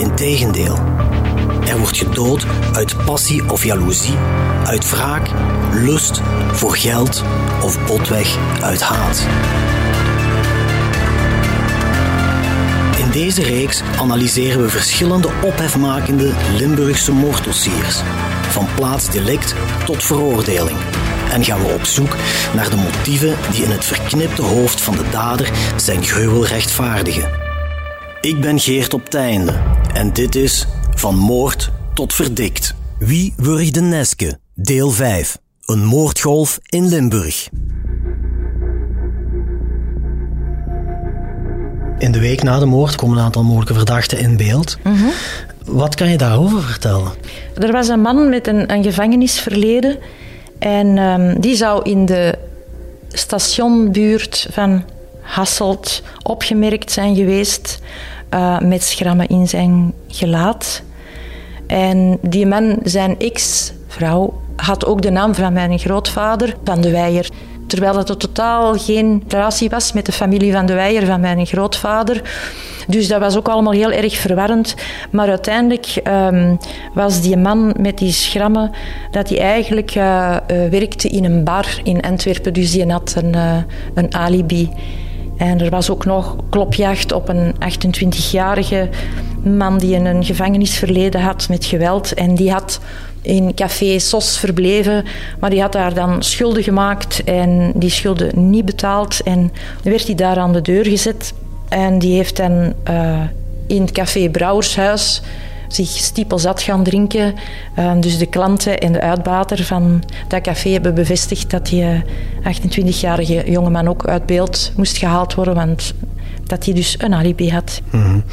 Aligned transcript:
Integendeel. 0.00 0.78
Er 1.68 1.78
wordt 1.78 1.96
gedood 1.96 2.46
uit 2.72 3.04
passie 3.04 3.50
of 3.50 3.64
jaloezie, 3.64 4.16
uit 4.64 4.90
wraak, 4.90 5.30
lust, 5.72 6.20
voor 6.52 6.76
geld 6.76 7.24
of 7.62 7.86
botweg 7.86 8.36
uit 8.62 8.82
haat. 8.82 9.26
In 12.98 13.10
deze 13.10 13.42
reeks 13.42 13.82
analyseren 13.98 14.62
we 14.62 14.68
verschillende 14.68 15.28
ophefmakende 15.42 16.32
Limburgse 16.56 17.12
moorddossiers, 17.12 18.00
van 18.48 18.66
plaatsdelict 18.74 19.54
tot 19.84 20.04
veroordeling. 20.04 20.78
En 21.30 21.44
gaan 21.44 21.62
we 21.62 21.72
op 21.72 21.84
zoek 21.84 22.16
naar 22.54 22.70
de 22.70 22.76
motieven 22.76 23.36
die 23.50 23.62
in 23.62 23.70
het 23.70 23.84
verknipte 23.84 24.42
hoofd 24.42 24.80
van 24.80 24.96
de 24.96 25.08
dader 25.10 25.50
zijn 25.76 26.02
gruwel 26.02 26.46
rechtvaardigen. 26.46 27.30
Ik 28.20 28.40
ben 28.40 28.58
Geert 28.58 28.94
op 28.94 29.08
Teinde 29.08 29.78
en 30.00 30.12
dit 30.12 30.34
is 30.34 30.66
Van 30.94 31.16
Moord 31.16 31.70
tot 31.94 32.14
Verdikt. 32.14 32.74
Wie 32.98 33.34
wurgde 33.36 33.80
Neske? 33.80 34.38
Deel 34.54 34.90
5. 34.90 35.38
Een 35.64 35.84
moordgolf 35.84 36.58
in 36.68 36.88
Limburg. 36.88 37.48
In 41.98 42.12
de 42.12 42.18
week 42.18 42.42
na 42.42 42.58
de 42.58 42.66
moord 42.66 42.94
komen 42.94 43.18
een 43.18 43.24
aantal 43.24 43.42
mogelijke 43.42 43.74
verdachten 43.74 44.18
in 44.18 44.36
beeld. 44.36 44.78
Wat 45.64 45.94
kan 45.94 46.10
je 46.10 46.18
daarover 46.18 46.62
vertellen? 46.62 47.12
Er 47.54 47.72
was 47.72 47.88
een 47.88 48.00
man 48.00 48.28
met 48.28 48.46
een, 48.46 48.72
een 48.72 48.82
gevangenisverleden 48.82 49.98
en 50.58 50.98
ehm, 50.98 51.40
die 51.40 51.56
zou 51.56 51.90
in 51.90 52.06
de 52.06 52.38
stationbuurt 53.08 54.48
van 54.50 54.84
Hasselt 55.20 56.02
opgemerkt 56.22 56.92
zijn 56.92 57.16
geweest 57.16 57.80
uh, 58.34 58.58
met 58.58 58.82
schrammen 58.82 59.26
in 59.26 59.48
zijn 59.48 59.92
gelaat. 60.08 60.82
En 61.66 62.18
die 62.22 62.46
man, 62.46 62.78
zijn 62.82 63.18
ex-vrouw, 63.18 64.40
had 64.56 64.86
ook 64.86 65.02
de 65.02 65.10
naam 65.10 65.34
van 65.34 65.52
mijn 65.52 65.78
grootvader, 65.78 66.56
Van 66.64 66.80
de 66.80 66.90
Weijer. 66.90 67.28
Terwijl 67.66 67.96
het 67.96 68.20
totaal 68.20 68.78
geen 68.78 69.22
relatie 69.28 69.70
was 69.70 69.92
met 69.92 70.06
de 70.06 70.12
familie 70.12 70.52
Van 70.52 70.66
de 70.66 70.74
Weijer, 70.74 71.06
van 71.06 71.20
mijn 71.20 71.46
grootvader. 71.46 72.22
Dus 72.86 73.08
dat 73.08 73.20
was 73.20 73.36
ook 73.36 73.48
allemaal 73.48 73.72
heel 73.72 73.90
erg 73.90 74.16
verwarrend. 74.16 74.74
Maar 75.10 75.28
uiteindelijk 75.28 76.00
um, 76.04 76.58
was 76.94 77.20
die 77.20 77.36
man 77.36 77.74
met 77.78 77.98
die 77.98 78.12
schrammen, 78.12 78.70
dat 79.10 79.28
hij 79.28 79.38
eigenlijk 79.38 79.94
uh, 79.94 80.36
uh, 80.50 80.70
werkte 80.70 81.08
in 81.08 81.24
een 81.24 81.44
bar 81.44 81.80
in 81.82 82.00
Antwerpen. 82.00 82.52
Dus 82.52 82.70
die 82.70 82.92
had 82.92 83.14
een, 83.16 83.34
een 83.94 84.14
alibi. 84.14 84.70
En 85.40 85.60
er 85.60 85.70
was 85.70 85.90
ook 85.90 86.04
nog 86.04 86.36
klopjacht 86.50 87.12
op 87.12 87.28
een 87.28 87.54
28-jarige 87.54 88.88
man 89.42 89.78
die 89.78 89.96
een 89.96 90.24
gevangenisverleden 90.24 91.20
had 91.20 91.48
met 91.48 91.64
geweld. 91.64 92.14
En 92.14 92.34
die 92.34 92.50
had 92.50 92.80
in 93.22 93.54
café 93.54 93.98
SOS 93.98 94.38
verbleven, 94.38 95.04
maar 95.38 95.50
die 95.50 95.60
had 95.60 95.72
daar 95.72 95.94
dan 95.94 96.22
schulden 96.22 96.62
gemaakt 96.62 97.24
en 97.24 97.72
die 97.74 97.90
schulden 97.90 98.50
niet 98.50 98.64
betaald. 98.64 99.20
En 99.22 99.52
werd 99.82 100.06
hij 100.06 100.14
daar 100.14 100.38
aan 100.38 100.52
de 100.52 100.62
deur 100.62 100.86
gezet. 100.86 101.32
En 101.68 101.98
die 101.98 102.14
heeft 102.14 102.36
dan 102.36 102.72
uh, 102.90 103.20
in 103.66 103.82
het 103.82 103.92
café 103.92 104.28
Brouwershuis 104.28 105.22
zich 105.74 105.88
stiepelzat 105.88 106.62
gaan 106.62 106.84
drinken. 106.84 107.34
Uh, 107.78 107.92
dus 108.00 108.18
de 108.18 108.26
klanten 108.26 108.78
en 108.78 108.92
de 108.92 109.00
uitbater 109.00 109.64
van 109.64 110.02
dat 110.28 110.40
café 110.40 110.70
hebben 110.70 110.94
bevestigd 110.94 111.50
dat 111.50 111.66
die 111.66 112.02
28-jarige 112.42 113.50
jongeman 113.50 113.88
ook 113.88 114.06
uit 114.06 114.26
beeld 114.26 114.72
moest 114.76 114.96
gehaald 114.96 115.34
worden, 115.34 115.54
want 115.54 115.94
dat 116.46 116.64
hij 116.64 116.74
dus 116.74 116.94
een 116.98 117.14
alibi 117.14 117.50
had. 117.50 117.80
Mm 117.90 118.02
-hmm. 118.02 118.24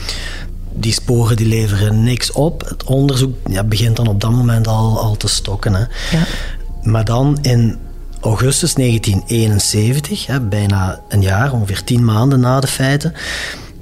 Die 0.73 0.93
sporen 0.93 1.35
die 1.35 1.47
leveren 1.47 2.03
niks 2.03 2.31
op. 2.31 2.65
Het 2.69 2.83
onderzoek 2.83 3.35
ja, 3.49 3.63
begint 3.63 3.95
dan 3.95 4.07
op 4.07 4.21
dat 4.21 4.31
moment 4.31 4.67
al, 4.67 4.99
al 4.99 5.15
te 5.17 5.27
stokken. 5.27 5.73
Hè. 5.73 5.79
Ja. 6.17 6.23
Maar 6.83 7.05
dan 7.05 7.37
in 7.41 7.77
augustus 8.21 8.73
1971, 8.73 10.25
hè, 10.25 10.41
bijna 10.41 10.99
een 11.09 11.21
jaar, 11.21 11.53
ongeveer 11.53 11.83
tien 11.83 12.05
maanden 12.05 12.39
na 12.39 12.59
de 12.59 12.67
feiten, 12.67 13.13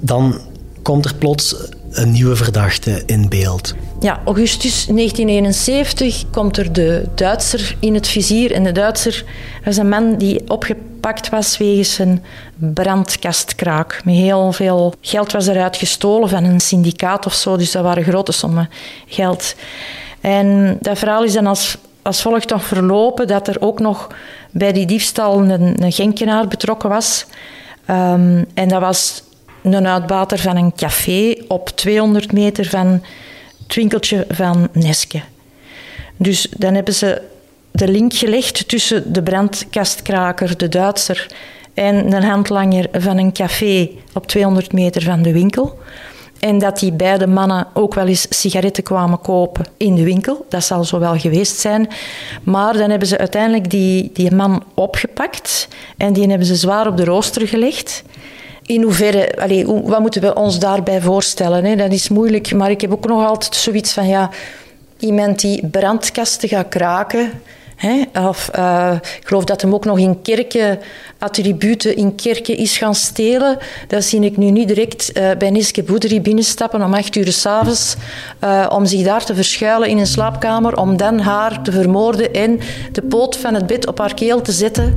dan 0.00 0.40
komt 0.82 1.04
er 1.04 1.14
plots 1.14 1.56
een 1.96 2.10
nieuwe 2.10 2.36
verdachte 2.36 3.02
in 3.06 3.28
beeld. 3.28 3.74
Ja, 4.00 4.20
augustus 4.24 4.86
1971 4.86 6.24
komt 6.30 6.56
er 6.56 6.72
de 6.72 7.04
Duitser 7.14 7.76
in 7.80 7.94
het 7.94 8.08
vizier. 8.08 8.52
En 8.52 8.64
de 8.64 8.72
Duitser 8.72 9.24
was 9.64 9.76
een 9.76 9.88
man 9.88 10.16
die 10.16 10.50
opgepakt 10.50 11.28
was 11.28 11.58
wegens 11.58 11.98
een 11.98 12.22
brandkastkraak. 12.56 14.00
Met 14.04 14.14
heel 14.14 14.52
veel 14.52 14.94
geld 15.00 15.32
was 15.32 15.46
eruit 15.46 15.76
gestolen 15.76 16.28
van 16.28 16.44
een 16.44 16.60
syndicaat 16.60 17.26
of 17.26 17.34
zo. 17.34 17.56
Dus 17.56 17.72
dat 17.72 17.82
waren 17.82 18.04
grote 18.04 18.32
sommen 18.32 18.68
geld. 19.06 19.54
En 20.20 20.78
dat 20.80 20.98
verhaal 20.98 21.24
is 21.24 21.32
dan 21.32 21.46
als, 21.46 21.76
als 22.02 22.22
volgt 22.22 22.50
nog 22.50 22.64
verlopen 22.64 23.26
dat 23.26 23.48
er 23.48 23.56
ook 23.60 23.80
nog 23.80 24.08
bij 24.50 24.72
die 24.72 24.86
diefstal 24.86 25.42
een, 25.42 25.92
Genkenaar 25.92 26.48
betrokken 26.48 26.88
was. 26.88 27.26
Um, 27.90 28.46
en 28.54 28.68
dat 28.68 28.80
was 28.80 29.22
een 29.72 29.86
uitbater 29.86 30.38
van 30.38 30.56
een 30.56 30.74
café 30.74 31.34
op 31.48 31.68
200 31.68 32.32
meter 32.32 32.64
van 32.64 33.02
het 33.62 33.74
winkeltje 33.74 34.26
van 34.28 34.68
Neske. 34.72 35.20
Dus 36.16 36.48
dan 36.56 36.74
hebben 36.74 36.94
ze 36.94 37.22
de 37.70 37.88
link 37.88 38.14
gelegd 38.14 38.68
tussen 38.68 39.12
de 39.12 39.22
brandkastkraker, 39.22 40.56
de 40.56 40.68
Duitser, 40.68 41.26
en 41.74 42.12
een 42.12 42.22
handlanger 42.22 42.88
van 42.92 43.18
een 43.18 43.32
café 43.32 43.90
op 44.14 44.26
200 44.26 44.72
meter 44.72 45.02
van 45.02 45.22
de 45.22 45.32
winkel. 45.32 45.78
En 46.40 46.58
dat 46.58 46.78
die 46.78 46.92
beide 46.92 47.26
mannen 47.26 47.66
ook 47.74 47.94
wel 47.94 48.06
eens 48.06 48.26
sigaretten 48.28 48.82
kwamen 48.82 49.20
kopen 49.20 49.66
in 49.76 49.94
de 49.94 50.04
winkel. 50.04 50.46
Dat 50.48 50.64
zal 50.64 50.84
zo 50.84 50.98
wel 50.98 51.18
geweest 51.18 51.58
zijn. 51.58 51.88
Maar 52.42 52.76
dan 52.76 52.90
hebben 52.90 53.08
ze 53.08 53.18
uiteindelijk 53.18 53.70
die, 53.70 54.10
die 54.12 54.34
man 54.34 54.62
opgepakt 54.74 55.68
en 55.96 56.12
die 56.12 56.28
hebben 56.28 56.46
ze 56.46 56.54
zwaar 56.54 56.86
op 56.86 56.96
de 56.96 57.04
rooster 57.04 57.48
gelegd. 57.48 58.02
In 58.66 58.82
hoeverre, 58.82 59.28
wat 59.84 60.00
moeten 60.00 60.20
we 60.20 60.34
ons 60.34 60.58
daarbij 60.58 61.00
voorstellen? 61.00 61.64
Hè? 61.64 61.76
Dat 61.76 61.92
is 61.92 62.08
moeilijk, 62.08 62.52
maar 62.52 62.70
ik 62.70 62.80
heb 62.80 62.92
ook 62.92 63.06
nog 63.06 63.26
altijd 63.26 63.54
zoiets 63.54 63.92
van 63.92 64.08
ja, 64.08 64.30
iemand 64.98 65.40
die 65.40 65.66
brandkasten 65.66 66.48
gaat 66.48 66.68
kraken. 66.68 67.30
Hè? 67.76 68.02
Of 68.28 68.50
uh, 68.56 68.92
ik 69.20 69.26
geloof 69.26 69.44
dat 69.44 69.60
hem 69.60 69.74
ook 69.74 69.84
nog 69.84 69.98
in 69.98 70.22
kerken, 70.22 70.78
attributen 71.18 71.96
in 71.96 72.14
kerken 72.14 72.56
is 72.56 72.78
gaan 72.78 72.94
stelen. 72.94 73.58
Dat 73.88 74.04
zie 74.04 74.20
ik 74.20 74.36
nu 74.36 74.50
niet 74.50 74.68
direct 74.68 75.18
uh, 75.18 75.30
bij 75.38 75.50
Niske 75.50 75.82
Boederie 75.82 76.20
binnenstappen 76.20 76.82
om 76.82 76.94
acht 76.94 77.16
uur 77.16 77.32
s'avonds. 77.32 77.96
Uh, 78.44 78.66
om 78.72 78.86
zich 78.86 79.02
daar 79.02 79.24
te 79.24 79.34
verschuilen 79.34 79.88
in 79.88 79.98
een 79.98 80.06
slaapkamer. 80.06 80.76
Om 80.76 80.96
dan 80.96 81.18
haar 81.18 81.62
te 81.62 81.72
vermoorden 81.72 82.32
en 82.32 82.60
de 82.92 83.02
poot 83.02 83.36
van 83.36 83.54
het 83.54 83.66
bed 83.66 83.86
op 83.86 83.98
haar 83.98 84.14
keel 84.14 84.42
te 84.42 84.52
zetten. 84.52 84.94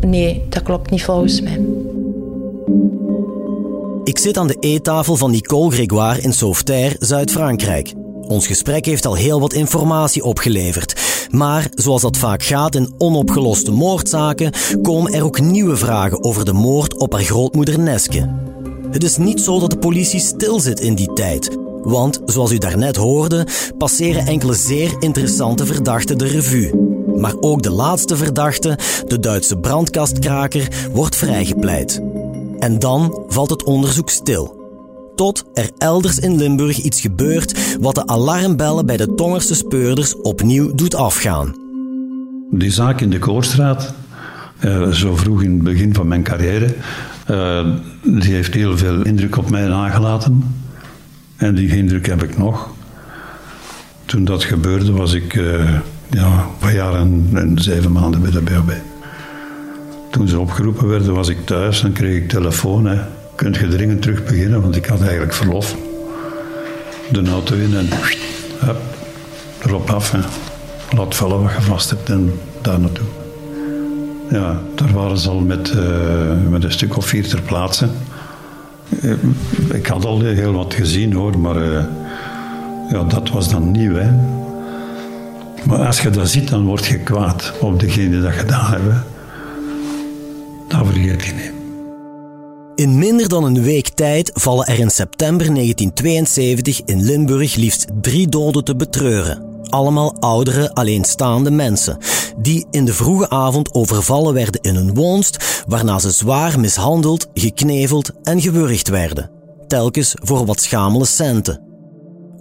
nee, 0.00 0.46
dat 0.48 0.62
klopt 0.62 0.90
niet 0.90 1.04
volgens 1.04 1.40
mij. 1.40 1.60
Ik 4.10 4.18
zit 4.18 4.38
aan 4.38 4.46
de 4.46 4.56
eettafel 4.60 5.16
van 5.16 5.30
Nicole 5.30 5.70
Grégoire 5.70 6.20
in 6.20 6.32
Sauveterre, 6.32 6.96
Zuid-Frankrijk. 6.98 7.92
Ons 8.20 8.46
gesprek 8.46 8.84
heeft 8.84 9.06
al 9.06 9.14
heel 9.14 9.40
wat 9.40 9.52
informatie 9.52 10.24
opgeleverd. 10.24 11.00
Maar 11.30 11.68
zoals 11.74 12.02
dat 12.02 12.16
vaak 12.16 12.42
gaat 12.42 12.74
in 12.74 12.94
onopgeloste 12.98 13.70
moordzaken, 13.70 14.52
komen 14.82 15.12
er 15.12 15.24
ook 15.24 15.40
nieuwe 15.40 15.76
vragen 15.76 16.24
over 16.24 16.44
de 16.44 16.52
moord 16.52 16.98
op 16.98 17.12
haar 17.12 17.22
grootmoeder 17.22 17.78
Neske. 17.78 18.28
Het 18.90 19.02
is 19.02 19.16
niet 19.16 19.40
zo 19.40 19.58
dat 19.58 19.70
de 19.70 19.78
politie 19.78 20.20
stilzit 20.20 20.80
in 20.80 20.94
die 20.94 21.12
tijd. 21.12 21.58
Want, 21.82 22.20
zoals 22.24 22.52
u 22.52 22.58
daarnet 22.58 22.96
hoorde, 22.96 23.46
passeren 23.78 24.26
enkele 24.26 24.54
zeer 24.54 24.96
interessante 24.98 25.66
verdachten 25.66 26.18
de 26.18 26.26
revue. 26.26 26.74
Maar 27.16 27.34
ook 27.40 27.62
de 27.62 27.70
laatste 27.70 28.16
verdachte, 28.16 28.78
de 29.06 29.18
Duitse 29.20 29.56
brandkastkraker, 29.56 30.68
wordt 30.92 31.16
vrijgepleit. 31.16 32.02
En 32.60 32.78
dan 32.78 33.24
valt 33.28 33.50
het 33.50 33.64
onderzoek 33.64 34.10
stil. 34.10 34.58
Tot 35.16 35.44
er 35.54 35.70
elders 35.78 36.18
in 36.18 36.36
Limburg 36.36 36.78
iets 36.78 37.00
gebeurt 37.00 37.76
wat 37.80 37.94
de 37.94 38.06
alarmbellen 38.06 38.86
bij 38.86 38.96
de 38.96 39.14
Tongerse 39.14 39.54
speurders 39.54 40.16
opnieuw 40.16 40.74
doet 40.74 40.94
afgaan. 40.94 41.54
Die 42.50 42.70
zaak 42.70 43.00
in 43.00 43.10
de 43.10 43.18
Koorstraat, 43.18 43.94
uh, 44.60 44.88
zo 44.88 45.16
vroeg 45.16 45.42
in 45.42 45.52
het 45.52 45.62
begin 45.62 45.94
van 45.94 46.08
mijn 46.08 46.22
carrière, 46.22 46.74
uh, 47.30 47.66
die 48.02 48.32
heeft 48.32 48.54
heel 48.54 48.78
veel 48.78 49.02
indruk 49.02 49.36
op 49.36 49.50
mij 49.50 49.66
nagelaten. 49.66 50.54
En 51.36 51.54
die 51.54 51.76
indruk 51.76 52.06
heb 52.06 52.22
ik 52.22 52.38
nog. 52.38 52.70
Toen 54.04 54.24
dat 54.24 54.44
gebeurde 54.44 54.92
was 54.92 55.12
ik 55.12 55.34
uh, 55.34 55.78
ja, 56.10 56.46
een 56.60 56.74
jaar 56.74 56.94
en, 56.94 57.30
en, 57.34 57.58
zeven 57.58 57.92
maanden 57.92 58.22
bij 58.22 58.30
de 58.30 58.40
BOB. 58.40 58.72
Toen 60.10 60.28
ze 60.28 60.38
opgeroepen 60.38 60.88
werden 60.88 61.14
was 61.14 61.28
ik 61.28 61.46
thuis 61.46 61.82
en 61.82 61.92
kreeg 61.92 62.16
ik 62.16 62.28
telefoon. 62.28 62.86
Hè. 62.86 62.98
Kunt 63.34 63.56
je 63.56 63.68
dringend 63.68 64.02
terug 64.02 64.24
beginnen, 64.24 64.62
want 64.62 64.76
ik 64.76 64.86
had 64.86 65.00
eigenlijk 65.00 65.32
verlof. 65.32 65.76
De 67.10 67.30
auto 67.30 67.54
in 67.54 67.76
en 67.76 67.88
hup, 68.58 68.80
erop 69.64 69.90
af. 69.90 70.14
Laat 70.96 71.14
vallen 71.14 71.42
wat 71.42 71.52
je 71.52 71.60
vast 71.60 71.90
hebt 71.90 72.10
en 72.10 72.32
daar 72.60 72.80
naartoe. 72.80 73.06
Ja, 74.30 74.60
daar 74.74 74.92
waren 74.92 75.18
ze 75.18 75.28
al 75.28 75.40
met, 75.40 75.72
uh, 75.76 76.48
met 76.48 76.64
een 76.64 76.72
stuk 76.72 76.96
of 76.96 77.06
vier 77.06 77.28
ter 77.28 77.42
plaatse. 77.42 77.88
Eh, 79.02 79.12
ik 79.72 79.86
had 79.86 80.04
al 80.04 80.20
heel 80.20 80.52
wat 80.52 80.74
gezien 80.74 81.12
hoor, 81.12 81.38
maar 81.38 81.56
uh, 81.56 81.84
ja, 82.90 83.04
dat 83.04 83.30
was 83.30 83.48
dan 83.48 83.70
nieuw. 83.70 83.94
Hè. 83.94 84.10
Maar 85.66 85.86
als 85.86 86.00
je 86.00 86.10
dat 86.10 86.28
ziet, 86.28 86.48
dan 86.48 86.64
word 86.64 86.86
je 86.86 86.98
kwaad 86.98 87.52
op 87.60 87.80
degene 87.80 88.20
dat 88.20 88.32
gedaan 88.32 88.70
hebben. 88.70 89.04
Dat. 90.70 90.86
In 92.74 92.98
minder 92.98 93.28
dan 93.28 93.44
een 93.44 93.62
week 93.62 93.88
tijd 93.88 94.30
vallen 94.34 94.66
er 94.66 94.78
in 94.78 94.90
september 94.90 95.54
1972 95.54 96.82
in 96.84 97.02
Limburg 97.02 97.54
liefst 97.54 97.86
drie 98.00 98.28
doden 98.28 98.64
te 98.64 98.76
betreuren. 98.76 99.42
Allemaal 99.68 100.14
oudere, 100.20 100.74
alleenstaande 100.74 101.50
mensen, 101.50 101.98
die 102.36 102.66
in 102.70 102.84
de 102.84 102.94
vroege 102.94 103.30
avond 103.30 103.74
overvallen 103.74 104.34
werden 104.34 104.60
in 104.60 104.74
hun 104.74 104.94
woonst, 104.94 105.64
waarna 105.66 105.98
ze 105.98 106.10
zwaar 106.10 106.60
mishandeld, 106.60 107.26
gekneveld 107.34 108.10
en 108.22 108.40
gewurgd 108.40 108.88
werden. 108.88 109.30
Telkens 109.66 110.14
voor 110.22 110.46
wat 110.46 110.60
schamele 110.60 111.04
centen. 111.04 111.62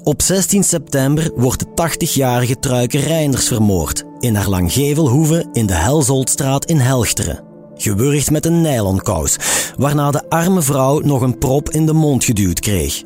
Op 0.03 0.21
16 0.21 0.63
september 0.63 1.31
wordt 1.35 1.59
de 1.59 1.89
80-jarige 1.89 2.59
Truike 2.59 2.99
Reinders 2.99 3.47
vermoord 3.47 4.03
in 4.19 4.35
haar 4.35 4.49
Langgevelhoeve 4.49 5.49
in 5.53 5.65
de 5.65 5.73
Helzoldstraat 5.73 6.65
in 6.65 6.77
Helchteren. 6.77 7.48
Gewurgd 7.81 8.31
met 8.31 8.45
een 8.45 8.61
nylonkous, 8.61 9.35
waarna 9.77 10.11
de 10.11 10.29
arme 10.29 10.61
vrouw 10.61 10.99
nog 10.99 11.21
een 11.21 11.37
prop 11.37 11.69
in 11.69 11.85
de 11.85 11.93
mond 11.93 12.23
geduwd 12.23 12.59
kreeg. 12.59 13.03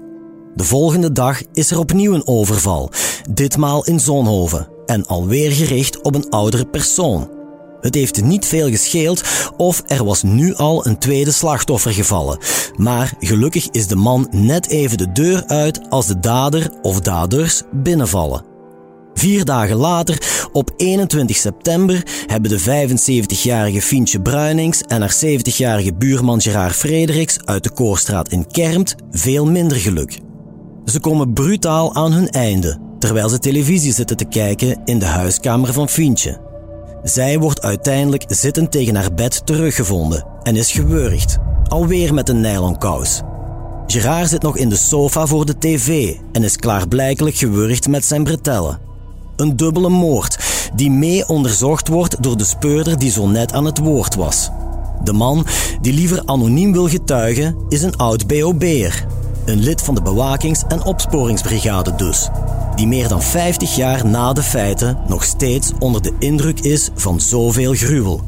De 0.55 0.63
volgende 0.63 1.11
dag 1.11 1.41
is 1.53 1.71
er 1.71 1.79
opnieuw 1.79 2.13
een 2.13 2.27
overval, 2.27 2.89
ditmaal 3.31 3.85
in 3.85 3.99
Zonhoven, 3.99 4.67
en 4.85 5.05
alweer 5.05 5.51
gericht 5.51 6.01
op 6.01 6.15
een 6.15 6.29
oudere 6.29 6.65
persoon. 6.65 7.29
Het 7.81 7.95
heeft 7.95 8.23
niet 8.23 8.45
veel 8.45 8.69
gescheeld 8.69 9.23
of 9.57 9.83
er 9.85 10.05
was 10.05 10.23
nu 10.23 10.55
al 10.55 10.85
een 10.85 10.97
tweede 10.97 11.31
slachtoffer 11.31 11.93
gevallen. 11.93 12.37
Maar 12.75 13.13
gelukkig 13.19 13.67
is 13.69 13.87
de 13.87 13.95
man 13.95 14.27
net 14.31 14.69
even 14.69 14.97
de 14.97 15.11
deur 15.11 15.43
uit 15.47 15.89
als 15.89 16.07
de 16.07 16.19
dader 16.19 16.69
of 16.81 16.99
daders 16.99 17.61
binnenvallen. 17.71 18.52
Vier 19.13 19.45
dagen 19.45 19.75
later, 19.75 20.47
op 20.51 20.71
21 20.77 21.35
september, 21.35 22.03
hebben 22.27 22.49
de 22.49 22.87
75-jarige 22.87 23.81
Fientje 23.81 24.21
Bruinings 24.21 24.81
en 24.81 25.01
haar 25.01 25.15
70-jarige 25.25 25.93
buurman 25.93 26.41
Gerard 26.41 26.75
Frederiks 26.75 27.37
uit 27.45 27.63
de 27.63 27.69
Koorstraat 27.69 28.31
in 28.31 28.47
Kermt 28.47 28.95
veel 29.11 29.45
minder 29.45 29.77
geluk. 29.77 30.19
Ze 30.85 30.99
komen 30.99 31.33
brutaal 31.33 31.95
aan 31.95 32.11
hun 32.11 32.29
einde, 32.29 32.77
terwijl 32.99 33.29
ze 33.29 33.39
televisie 33.39 33.93
zitten 33.93 34.17
te 34.17 34.25
kijken 34.25 34.81
in 34.85 34.99
de 34.99 35.05
huiskamer 35.05 35.73
van 35.73 35.89
Fientje. 35.89 36.41
Zij 37.03 37.39
wordt 37.39 37.61
uiteindelijk 37.61 38.23
zittend 38.27 38.71
tegen 38.71 38.95
haar 38.95 39.13
bed 39.13 39.45
teruggevonden 39.45 40.25
en 40.43 40.55
is 40.55 40.71
gewurgd, 40.71 41.37
alweer 41.67 42.13
met 42.13 42.29
een 42.29 42.41
nylonkous. 42.41 43.21
Gerard 43.87 44.29
zit 44.29 44.41
nog 44.41 44.57
in 44.57 44.69
de 44.69 44.77
sofa 44.77 45.25
voor 45.25 45.45
de 45.45 45.57
tv 45.57 46.15
en 46.31 46.43
is 46.43 46.55
klaarblijkelijk 46.55 47.35
gewurgd 47.35 47.87
met 47.87 48.05
zijn 48.05 48.23
bretellen. 48.23 48.79
Een 49.43 49.55
dubbele 49.55 49.89
moord, 49.89 50.37
die 50.75 50.91
mee 50.91 51.27
onderzocht 51.27 51.87
wordt 51.87 52.23
door 52.23 52.37
de 52.37 52.43
speurder 52.43 52.99
die 52.99 53.11
zo 53.11 53.27
net 53.27 53.53
aan 53.53 53.65
het 53.65 53.77
woord 53.77 54.15
was. 54.15 54.49
De 55.03 55.13
man, 55.13 55.45
die 55.81 55.93
liever 55.93 56.21
anoniem 56.25 56.71
wil 56.71 56.87
getuigen, 56.87 57.55
is 57.69 57.81
een 57.81 57.95
oud 57.95 58.27
BOB'er. 58.27 59.05
Een 59.45 59.59
lid 59.59 59.81
van 59.81 59.95
de 59.95 60.01
bewakings- 60.01 60.63
en 60.67 60.83
opsporingsbrigade 60.83 61.95
dus. 61.95 62.29
Die 62.75 62.87
meer 62.87 63.07
dan 63.07 63.21
50 63.21 63.75
jaar 63.75 64.05
na 64.05 64.33
de 64.33 64.43
feiten 64.43 64.97
nog 65.07 65.23
steeds 65.23 65.71
onder 65.79 66.01
de 66.01 66.13
indruk 66.19 66.59
is 66.59 66.89
van 66.95 67.19
zoveel 67.19 67.73
gruwel. 67.73 68.21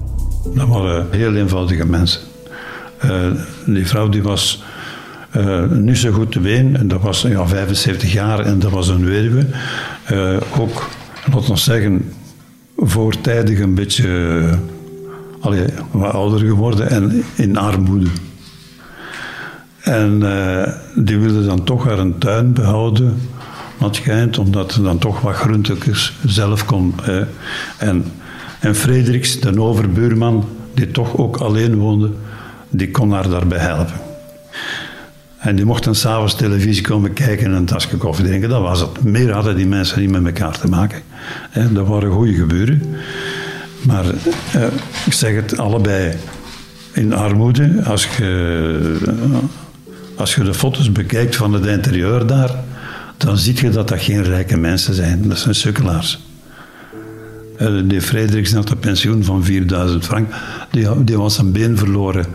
Dat 0.56 0.68
waren 0.68 1.08
heel 1.12 1.36
eenvoudige 1.36 1.86
mensen. 1.86 2.22
Uh, 3.06 3.32
die 3.66 3.88
vrouw 3.88 4.10
die 4.10 4.24
was 4.24 4.64
uh, 5.38 5.64
niet 5.70 5.98
zo 5.98 6.12
goed 6.12 6.32
te 6.32 6.40
been. 6.40 6.78
En 6.78 6.88
dat 6.88 7.02
was 7.02 7.22
ja, 7.22 7.48
75 7.48 8.14
jaar 8.14 8.40
en 8.40 8.60
dat 8.60 8.72
was 8.72 8.88
een 8.88 9.06
weduwe. 9.06 9.46
Uh, 10.12 10.38
ook, 10.60 10.90
laten 11.34 11.50
we 11.50 11.58
zeggen, 11.58 12.12
voortijdig 12.78 13.60
een 13.60 13.76
beetje 13.76 14.60
wat 15.92 16.14
ouder 16.14 16.40
geworden 16.40 16.90
en 16.90 17.24
in 17.36 17.58
armoede. 17.58 18.10
En 19.82 20.20
die 20.96 21.18
wilde 21.18 21.46
dan 21.46 21.64
toch 21.64 21.86
haar 21.86 22.00
een 22.00 22.18
tuin 22.18 22.54
behouden, 22.54 23.18
wat 23.78 23.96
schijnt, 23.96 24.38
omdat 24.38 24.72
ze 24.72 24.82
dan 24.82 24.98
toch 24.98 25.22
wat 25.22 25.36
groentekjes 25.36 26.14
zelf 26.26 26.66
kon. 26.66 26.94
en, 27.78 28.06
en 28.60 28.76
Frederiks, 28.76 29.40
de 29.40 29.62
overbuurman, 29.62 30.46
die 30.74 30.92
toch 30.92 31.18
ook 31.18 31.38
alleen 31.38 31.76
woonde, 31.76 32.10
die 32.70 32.92
kon 32.92 33.12
haar 33.12 33.30
daarbij 33.30 33.60
helpen. 33.60 34.05
En 35.46 35.56
die 35.56 35.66
mochten 35.66 35.96
s'avonds 35.96 36.36
televisie 36.36 36.84
komen 36.84 37.14
kijken 37.14 37.46
en 37.46 37.52
een 37.52 37.66
tasje 37.66 37.98
koffie 37.98 38.26
drinken. 38.26 38.50
Dat 38.50 38.62
was 38.62 38.80
het. 38.80 39.04
Meer 39.04 39.32
hadden 39.32 39.56
die 39.56 39.68
mensen 39.68 40.00
niet 40.00 40.10
met 40.10 40.26
elkaar 40.26 40.60
te 40.60 40.68
maken. 40.68 41.02
dat 41.72 41.88
waren 41.88 42.12
goede 42.12 42.34
geburen. 42.34 42.82
Maar 43.82 44.06
eh, 44.06 44.64
ik 45.06 45.14
zeg 45.14 45.36
het 45.36 45.58
allebei 45.58 46.14
in 46.94 47.14
armoede. 47.14 47.82
Als 47.84 48.08
je, 48.18 48.98
als 50.16 50.36
je 50.36 50.44
de 50.44 50.54
foto's 50.54 50.92
bekijkt 50.92 51.36
van 51.36 51.54
het 51.54 51.66
interieur 51.66 52.28
daar, 52.28 52.56
dan 53.18 53.38
zie 53.38 53.62
je 53.62 53.70
dat 53.70 53.88
dat 53.88 54.02
geen 54.02 54.24
rijke 54.24 54.58
mensen 54.58 54.94
zijn. 54.94 55.28
Dat 55.28 55.40
zijn 55.40 55.56
sukkelaars. 55.56 56.20
Eh, 57.58 57.74
die 57.84 58.02
Frederiks 58.02 58.54
had 58.54 58.70
een 58.70 58.80
pensioen 58.80 59.24
van 59.24 59.44
4000 59.44 60.06
frank. 60.06 60.34
Die, 60.72 61.04
die 61.04 61.18
was 61.18 61.36
zijn 61.36 61.52
been 61.52 61.78
verloren 61.78 62.26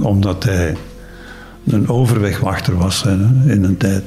omdat 0.00 0.44
hij 0.44 0.76
een 1.72 1.88
overwegwachter 1.88 2.76
was 2.76 3.04
in 3.46 3.64
een 3.64 3.76
tijd. 3.76 4.02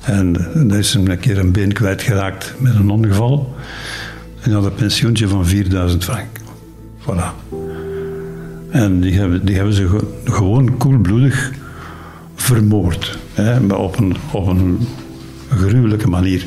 En 0.00 0.32
daar 0.54 0.78
is 0.78 0.92
hem 0.92 1.08
een 1.08 1.18
keer 1.18 1.38
een 1.38 1.52
been 1.52 1.72
kwijtgeraakt 1.72 2.54
met 2.58 2.74
een 2.74 2.90
ongeval. 2.90 3.54
En 4.40 4.52
had 4.52 4.64
een 4.64 4.74
pensioentje 4.74 5.28
van 5.28 5.46
4000 5.46 6.04
frank. 6.04 6.38
Voilà. 7.00 7.56
En 8.70 9.00
die 9.00 9.18
hebben, 9.18 9.44
die 9.44 9.56
hebben 9.56 9.74
ze 9.74 10.00
gewoon 10.24 10.76
koelbloedig 10.76 11.50
vermoord. 12.34 13.18
Hè, 13.32 13.74
op 13.74 13.98
een, 13.98 14.16
op 14.32 14.46
een 14.46 14.78
gruwelijke 15.48 16.08
manier. 16.08 16.46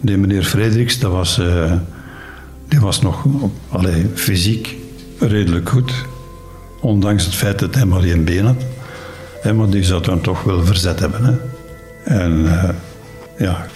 Die 0.00 0.16
meneer 0.16 0.44
Frederiks, 0.44 0.98
dat 0.98 1.12
was, 1.12 1.38
uh, 1.38 1.72
die 2.68 2.80
was 2.80 3.02
nog 3.02 3.26
allee, 3.68 4.06
fysiek 4.14 4.76
redelijk 5.18 5.68
goed. 5.68 5.92
Ondanks 6.80 7.24
het 7.24 7.34
feit 7.34 7.58
dat 7.58 7.74
hij 7.74 7.84
maar 7.84 8.02
één 8.02 8.24
been 8.24 8.44
had. 8.44 8.64
Maar 9.42 9.70
die 9.70 9.84
zou 9.84 10.02
dan 10.02 10.20
toch 10.20 10.42
wel 10.42 10.64
verzet 10.64 11.00
hebben. 11.00 11.24
Hè. 11.24 11.32
En 12.04 12.32
uh, 12.32 12.68
ja, 13.38 13.66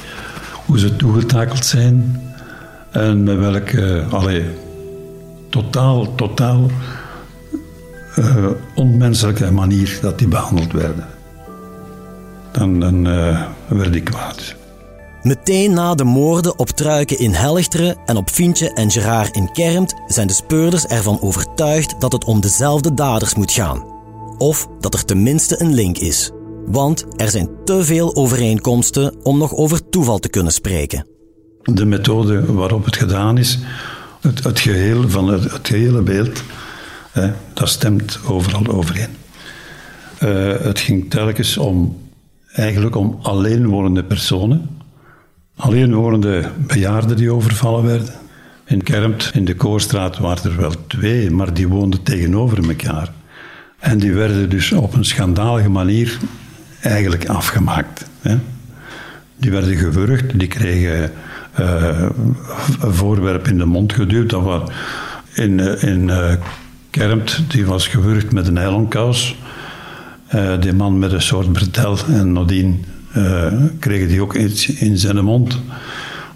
hoe 0.67 0.79
ze 0.79 0.97
toegetakeld 0.97 1.65
zijn 1.65 2.23
en 2.91 3.23
met 3.23 3.39
welke, 3.39 4.05
uh, 4.13 4.45
totaal, 5.49 6.15
totaal 6.15 6.71
uh, 8.19 8.47
onmenselijke 8.75 9.53
manier 9.53 9.99
dat 10.03 10.19
die 10.19 10.29
behandeld 10.29 10.73
werden. 10.73 11.07
Dan, 12.53 12.81
dan 12.81 13.03
werd 13.69 13.95
ik 13.95 14.05
kwaad. 14.05 14.55
Meteen 15.23 15.73
na 15.73 15.95
de 15.95 16.05
moorden 16.05 16.59
op 16.59 16.69
Truiken 16.69 17.19
in 17.19 17.33
Helchteren 17.33 17.97
en 18.05 18.17
op 18.17 18.31
Fientje 18.31 18.73
en 18.73 18.91
Gerard 18.91 19.37
in 19.37 19.53
Kermt 19.53 19.95
zijn 20.07 20.27
de 20.27 20.33
speurders 20.33 20.87
ervan 20.87 21.21
overtuigd 21.21 22.01
dat 22.01 22.13
het 22.13 22.25
om 22.25 22.41
dezelfde 22.41 22.95
daders 22.95 23.35
moet 23.35 23.53
gaan 23.53 23.96
of 24.39 24.67
dat 24.81 24.95
er 24.95 25.05
tenminste 25.05 25.61
een 25.61 25.75
link 25.75 25.99
is. 25.99 26.31
Want 26.67 27.07
er 27.17 27.29
zijn 27.29 27.49
te 27.65 27.85
veel 27.85 28.17
overeenkomsten 28.17 29.25
om 29.25 29.39
nog 29.39 29.55
over 29.55 29.89
toeval 29.89 30.19
te 30.19 30.29
kunnen 30.29 30.53
spreken. 30.53 31.07
De 31.63 31.85
methode 31.85 32.53
waarop 32.53 32.85
het 32.85 32.97
gedaan 32.97 33.39
is, 33.39 33.59
het, 34.21 34.45
het 34.45 34.61
geheel 34.61 35.09
van 35.09 35.29
het, 35.29 35.53
het 35.53 36.05
beeld, 36.05 36.43
hè, 37.13 37.33
dat 37.53 37.69
stemt 37.69 38.19
overal 38.29 38.67
overeen. 38.67 39.17
Uh, 40.23 40.61
het 40.61 40.79
ging 40.79 41.11
telkens 41.11 41.57
om, 41.57 41.97
eigenlijk 42.53 42.97
om 42.97 43.19
alleenwonende 43.23 44.05
personen, 44.05 44.69
alleenwonende 45.57 46.51
bejaarden 46.67 47.17
die 47.17 47.33
overvallen 47.33 47.85
werden. 47.85 48.15
In 48.67 48.83
Kermt, 48.83 49.31
in 49.35 49.45
de 49.45 49.55
Koorstraat, 49.55 50.19
waren 50.19 50.51
er 50.51 50.57
wel 50.57 50.73
twee, 50.87 51.31
maar 51.31 51.55
die 51.55 51.69
woonden 51.69 52.03
tegenover 52.03 52.69
elkaar. 52.69 53.13
En 53.79 53.99
die 53.99 54.13
werden 54.13 54.49
dus 54.49 54.73
op 54.73 54.95
een 54.95 55.05
schandalige 55.05 55.69
manier 55.69 56.19
eigenlijk 56.81 57.29
afgemaakt. 57.29 58.05
Hè. 58.21 58.39
Die 59.37 59.51
werden 59.51 59.77
gewurgd, 59.77 60.39
die 60.39 60.49
kregen 60.49 61.13
een 61.55 62.95
voorwerp 62.95 63.49
in 63.49 63.59
de 63.59 63.65
mond 63.65 63.93
geduwd. 63.93 64.31
Dat 64.31 64.43
was 64.43 64.71
in, 65.35 65.61
in 65.81 66.09
uh, 66.09 66.33
Kermt, 66.91 67.43
die 67.49 67.67
was 67.67 67.89
gewurgd 67.89 68.33
met 68.33 68.47
een 68.47 68.53
nylonkous. 68.53 69.37
Die 70.61 70.73
man 70.73 70.99
met 70.99 71.13
een 71.13 71.23
soort 71.23 71.53
bretel 71.53 71.99
en 72.09 72.33
nadien 72.33 72.85
kregen 73.79 74.09
die 74.09 74.23
ook 74.23 74.35
iets 74.35 74.69
in 74.69 74.99
zijn 74.99 75.25
mond. 75.25 75.61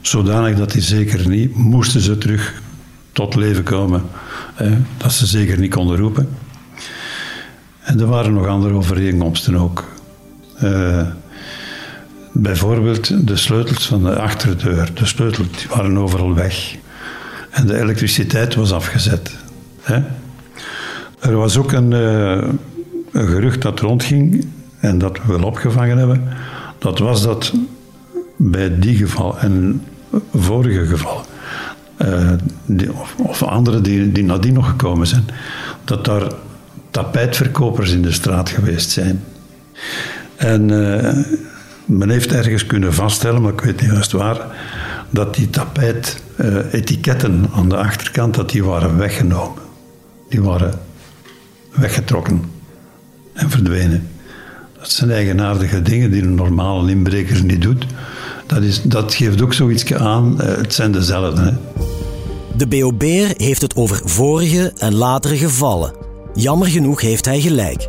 Zodanig 0.01 0.57
dat 0.57 0.73
hij 0.73 0.83
zeker 0.83 1.29
niet, 1.29 1.57
moesten 1.57 2.01
ze 2.01 2.19
terug 2.19 2.63
tot 3.13 3.35
leven 3.35 3.63
komen, 3.63 4.03
dat 4.97 5.13
ze 5.13 5.27
zeker 5.27 5.59
niet 5.59 5.71
konden 5.71 5.97
roepen. 5.97 6.29
En 7.81 8.01
er 8.01 8.07
waren 8.07 8.33
nog 8.33 8.47
andere 8.47 8.75
overeenkomsten 8.75 9.57
ook. 9.57 9.85
Uh, 10.63 11.07
bijvoorbeeld 12.33 13.27
de 13.27 13.37
sleutels 13.37 13.87
van 13.87 14.03
de 14.03 14.19
achterdeur. 14.19 14.91
De 14.95 15.07
sleutels 15.07 15.67
waren 15.67 15.99
overal 15.99 16.35
weg. 16.35 16.77
En 17.51 17.67
de 17.67 17.79
elektriciteit 17.79 18.55
was 18.55 18.73
afgezet. 18.73 19.37
Hè? 19.81 20.03
Er 21.19 21.37
was 21.37 21.57
ook 21.57 21.73
een, 21.73 21.91
uh, 21.91 22.43
een, 23.13 23.29
gerucht 23.29 23.63
dat 23.63 23.81
rondging, 23.81 24.47
en 24.79 24.99
dat 24.99 25.19
we 25.27 25.33
wel 25.33 25.43
opgevangen 25.43 25.99
hebben. 25.99 26.29
Dat 26.79 26.99
was 26.99 27.23
dat 27.23 27.53
bij 28.37 28.79
die 28.79 28.97
geval 28.97 29.39
en 29.39 29.85
vorige 30.35 30.87
geval, 30.87 31.25
uh, 31.99 32.33
die, 32.67 32.93
of, 32.93 33.15
of, 33.17 33.43
andere 33.43 33.81
die, 33.81 34.13
die 34.13 34.25
nadien 34.25 34.53
nog 34.53 34.69
gekomen 34.69 35.07
zijn, 35.07 35.25
dat 35.85 36.05
daar 36.05 36.33
tapijtverkopers 36.91 37.91
in 37.91 38.03
de 38.03 38.13
straat 38.13 38.49
geweest 38.49 38.91
zijn. 38.91 39.25
En 40.37 40.69
uh, 40.69 41.17
men 41.85 42.11
heeft 42.11 42.33
ergens 42.33 42.67
kunnen 42.67 42.95
vaststellen, 42.95 43.43
maar 43.43 43.53
ik 43.53 43.61
weet 43.61 43.81
niet 43.81 43.91
juist 43.91 44.13
waar, 44.13 44.41
dat 45.11 45.35
die 45.35 45.51
tapijtetiketten 45.51 47.39
uh, 47.41 47.59
aan 47.59 47.69
de 47.69 47.77
achterkant 47.77 48.35
dat 48.35 48.51
die 48.51 48.65
waren 48.65 48.99
weggenomen. 48.99 49.63
Die 50.29 50.43
waren 50.43 50.79
weggetrokken 51.71 52.43
en 53.33 53.51
verdwenen. 53.51 54.09
Dat 54.79 54.91
zijn 54.91 55.11
eigenaardige 55.11 55.83
dingen 55.83 56.11
die 56.11 56.23
een 56.23 56.35
normale 56.35 56.91
inbreker 56.91 57.45
niet 57.45 57.63
doet. 57.63 57.87
Dat, 58.47 58.63
is, 58.63 58.83
dat 58.83 59.15
geeft 59.15 59.43
ook 59.43 59.53
zoiets 59.53 59.95
aan, 59.95 60.37
uh, 60.41 60.47
het 60.47 60.75
zijn 60.75 60.93
dezelfde. 60.93 61.55
De 62.57 62.67
BOB 62.67 63.03
heeft 63.37 63.63
het 63.63 63.77
over 63.77 64.01
vorige 64.05 64.73
en 64.77 64.95
latere 64.95 65.37
gevallen. 65.37 66.10
Jammer 66.35 66.69
genoeg 66.69 67.01
heeft 67.01 67.25
hij 67.25 67.41
gelijk. 67.41 67.89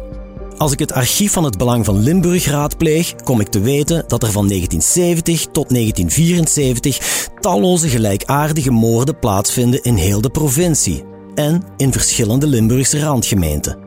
Als 0.57 0.71
ik 0.71 0.79
het 0.79 0.93
archief 0.93 1.31
van 1.31 1.43
het 1.43 1.57
Belang 1.57 1.85
van 1.85 1.99
Limburg 1.99 2.45
raadpleeg, 2.45 3.15
kom 3.15 3.39
ik 3.39 3.47
te 3.47 3.59
weten 3.59 4.03
dat 4.07 4.23
er 4.23 4.31
van 4.31 4.47
1970 4.47 5.45
tot 5.51 5.69
1974 5.69 7.27
talloze 7.39 7.89
gelijkaardige 7.89 8.71
moorden 8.71 9.19
plaatsvinden 9.19 9.83
in 9.83 9.95
heel 9.95 10.21
de 10.21 10.29
provincie 10.29 11.03
en 11.35 11.63
in 11.77 11.91
verschillende 11.91 12.47
Limburgse 12.47 12.99
randgemeenten. 12.99 13.77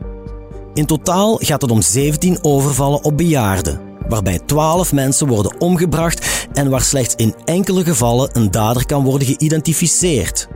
In 0.73 0.85
totaal 0.85 1.35
gaat 1.41 1.61
het 1.61 1.71
om 1.71 1.81
17 1.81 2.37
overvallen 2.41 3.03
op 3.03 3.17
bejaarden, 3.17 3.79
waarbij 4.07 4.39
12 4.45 4.93
mensen 4.93 5.27
worden 5.27 5.59
omgebracht 5.59 6.47
en 6.53 6.69
waar 6.69 6.81
slechts 6.81 7.15
in 7.15 7.35
enkele 7.45 7.83
gevallen 7.83 8.29
een 8.33 8.51
dader 8.51 8.85
kan 8.85 9.03
worden 9.03 9.27
geïdentificeerd. 9.27 10.47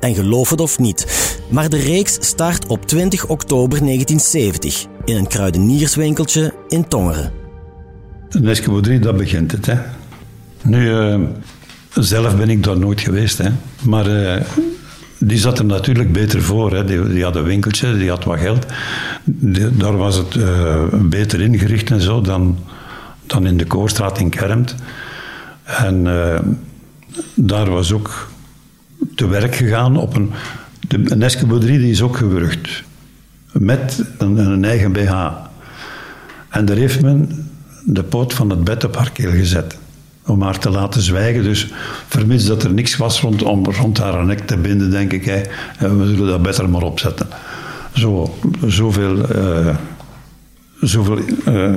En 0.00 0.14
geloof 0.14 0.50
het 0.50 0.60
of 0.60 0.78
niet, 0.78 1.06
maar 1.54 1.68
de 1.68 1.78
reeks 1.78 2.16
start 2.20 2.66
op 2.66 2.86
20 2.86 3.26
oktober 3.26 3.78
1970 3.78 4.86
in 5.04 5.16
een 5.16 5.26
kruidenierswinkeltje 5.26 6.54
in 6.68 6.88
Tongeren. 6.88 7.32
In 8.30 8.48
Eskimo 8.48 8.80
3, 8.80 8.98
dat 8.98 9.16
begint 9.16 9.52
het. 9.52 9.66
Hè. 9.66 9.78
Nu, 10.62 10.88
uh, 10.88 11.20
zelf 11.94 12.36
ben 12.36 12.48
ik 12.48 12.62
daar 12.62 12.78
nooit 12.78 13.00
geweest, 13.00 13.38
hè. 13.38 13.50
maar 13.82 14.06
uh, 14.06 14.40
die 15.18 15.38
zat 15.38 15.58
er 15.58 15.64
natuurlijk 15.64 16.12
beter 16.12 16.42
voor. 16.42 16.72
Hè. 16.72 16.84
Die, 16.84 17.24
had 17.24 17.36
een 17.36 17.42
winkeltje, 17.42 17.96
die 17.96 18.08
had 18.08 18.24
wat 18.24 18.38
geld. 18.38 18.66
Daar 19.72 19.96
was 19.96 20.16
het 20.16 20.34
uh, 20.34 20.82
beter 20.92 21.40
ingericht 21.40 21.90
en 21.90 22.00
zo 22.00 22.20
dan, 22.20 22.58
dan 23.26 23.46
in 23.46 23.56
de 23.56 23.66
Koorstraat 23.66 24.18
in 24.18 24.30
Kermt. 24.30 24.74
En 25.64 26.04
daar 27.34 27.70
was 27.70 27.92
ook 27.92 28.28
te 29.14 29.28
werk 29.28 29.54
gegaan 29.54 29.96
op 29.96 30.16
een. 30.16 30.32
De, 30.88 31.02
een 31.04 31.22
Eskimo 31.22 31.58
3 31.58 31.78
die 31.78 31.90
is 31.90 32.02
ook 32.02 32.16
gewurgd 32.16 32.82
met 33.52 34.04
een, 34.18 34.36
een, 34.38 34.64
eigen 34.64 34.92
BH. 34.92 35.28
En 36.48 36.64
daar 36.64 36.76
heeft 36.76 37.02
men 37.02 37.48
de 37.84 38.02
poot 38.02 38.34
van 38.34 38.50
het 38.50 38.64
bed 38.64 38.84
op 38.84 38.96
haar 38.96 39.10
keel 39.10 39.30
gezet. 39.30 39.78
Om 40.26 40.42
haar 40.42 40.58
te 40.58 40.70
laten 40.70 41.02
zwijgen. 41.02 41.42
Dus 41.42 41.68
vermits 42.08 42.46
dat 42.46 42.62
er 42.62 42.72
niks 42.72 42.96
was 42.96 43.20
rond, 43.20 43.42
om 43.42 43.64
rond 43.64 43.98
haar 43.98 44.24
nek 44.24 44.38
te 44.38 44.56
binden, 44.56 44.90
denk 44.90 45.12
ik, 45.12 45.24
hè, 45.24 45.42
we 45.96 46.06
zullen 46.06 46.26
dat 46.26 46.42
beter 46.42 46.68
maar 46.68 46.82
opzetten. 46.82 47.26
Zo, 47.92 48.38
zoveel. 48.66 49.36
Uh, 49.36 49.76
zoveel 50.80 51.18
uh, 51.48 51.74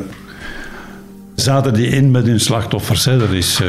zaten 1.35 1.73
die 1.73 1.87
in 1.87 2.11
met 2.11 2.25
hun 2.25 2.39
slachtoffers. 2.39 3.03
Dat 3.03 3.29
is, 3.31 3.61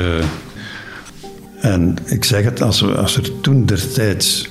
en 1.61 1.97
ik 2.05 2.25
zeg 2.25 2.45
het, 2.45 2.63
als, 2.63 2.81
we, 2.81 2.95
als 2.95 3.17
er 3.17 3.41
toen 3.41 3.67
destijds 3.67 4.49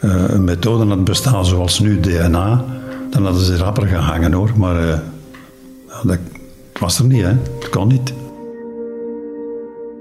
een 0.00 0.44
methode 0.44 0.84
had 0.84 1.04
bestaan 1.04 1.46
zoals 1.46 1.78
nu 1.78 2.00
DNA, 2.00 2.64
dan 3.10 3.24
hadden 3.24 3.42
ze 3.42 3.56
rapper 3.56 3.86
gehangen 3.86 4.32
hoor. 4.32 4.50
Maar 4.56 4.86
uh, 4.86 4.98
dat 6.02 6.18
was 6.80 6.98
er 6.98 7.04
niet, 7.04 7.22
hè. 7.22 7.28
Het 7.28 7.68
kon 7.70 7.88
niet. 7.88 8.12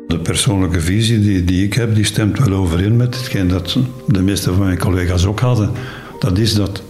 De 0.08 0.20
persoonlijke 0.20 0.82
visie 0.82 1.20
die, 1.20 1.44
die 1.44 1.66
ik 1.66 1.74
heb, 1.74 1.96
die 1.96 2.06
stemt 2.06 2.40
wel 2.40 2.54
overeen 2.54 2.96
met 2.96 3.16
hetgeen 3.16 3.48
dat 3.48 3.78
de 4.08 4.22
meeste 4.22 4.54
van 4.54 4.66
mijn 4.66 4.78
collega's 4.78 5.26
ook 5.26 5.40
hadden. 5.40 5.72
Dat 6.20 6.38
is 6.38 6.54
dat 6.54 6.82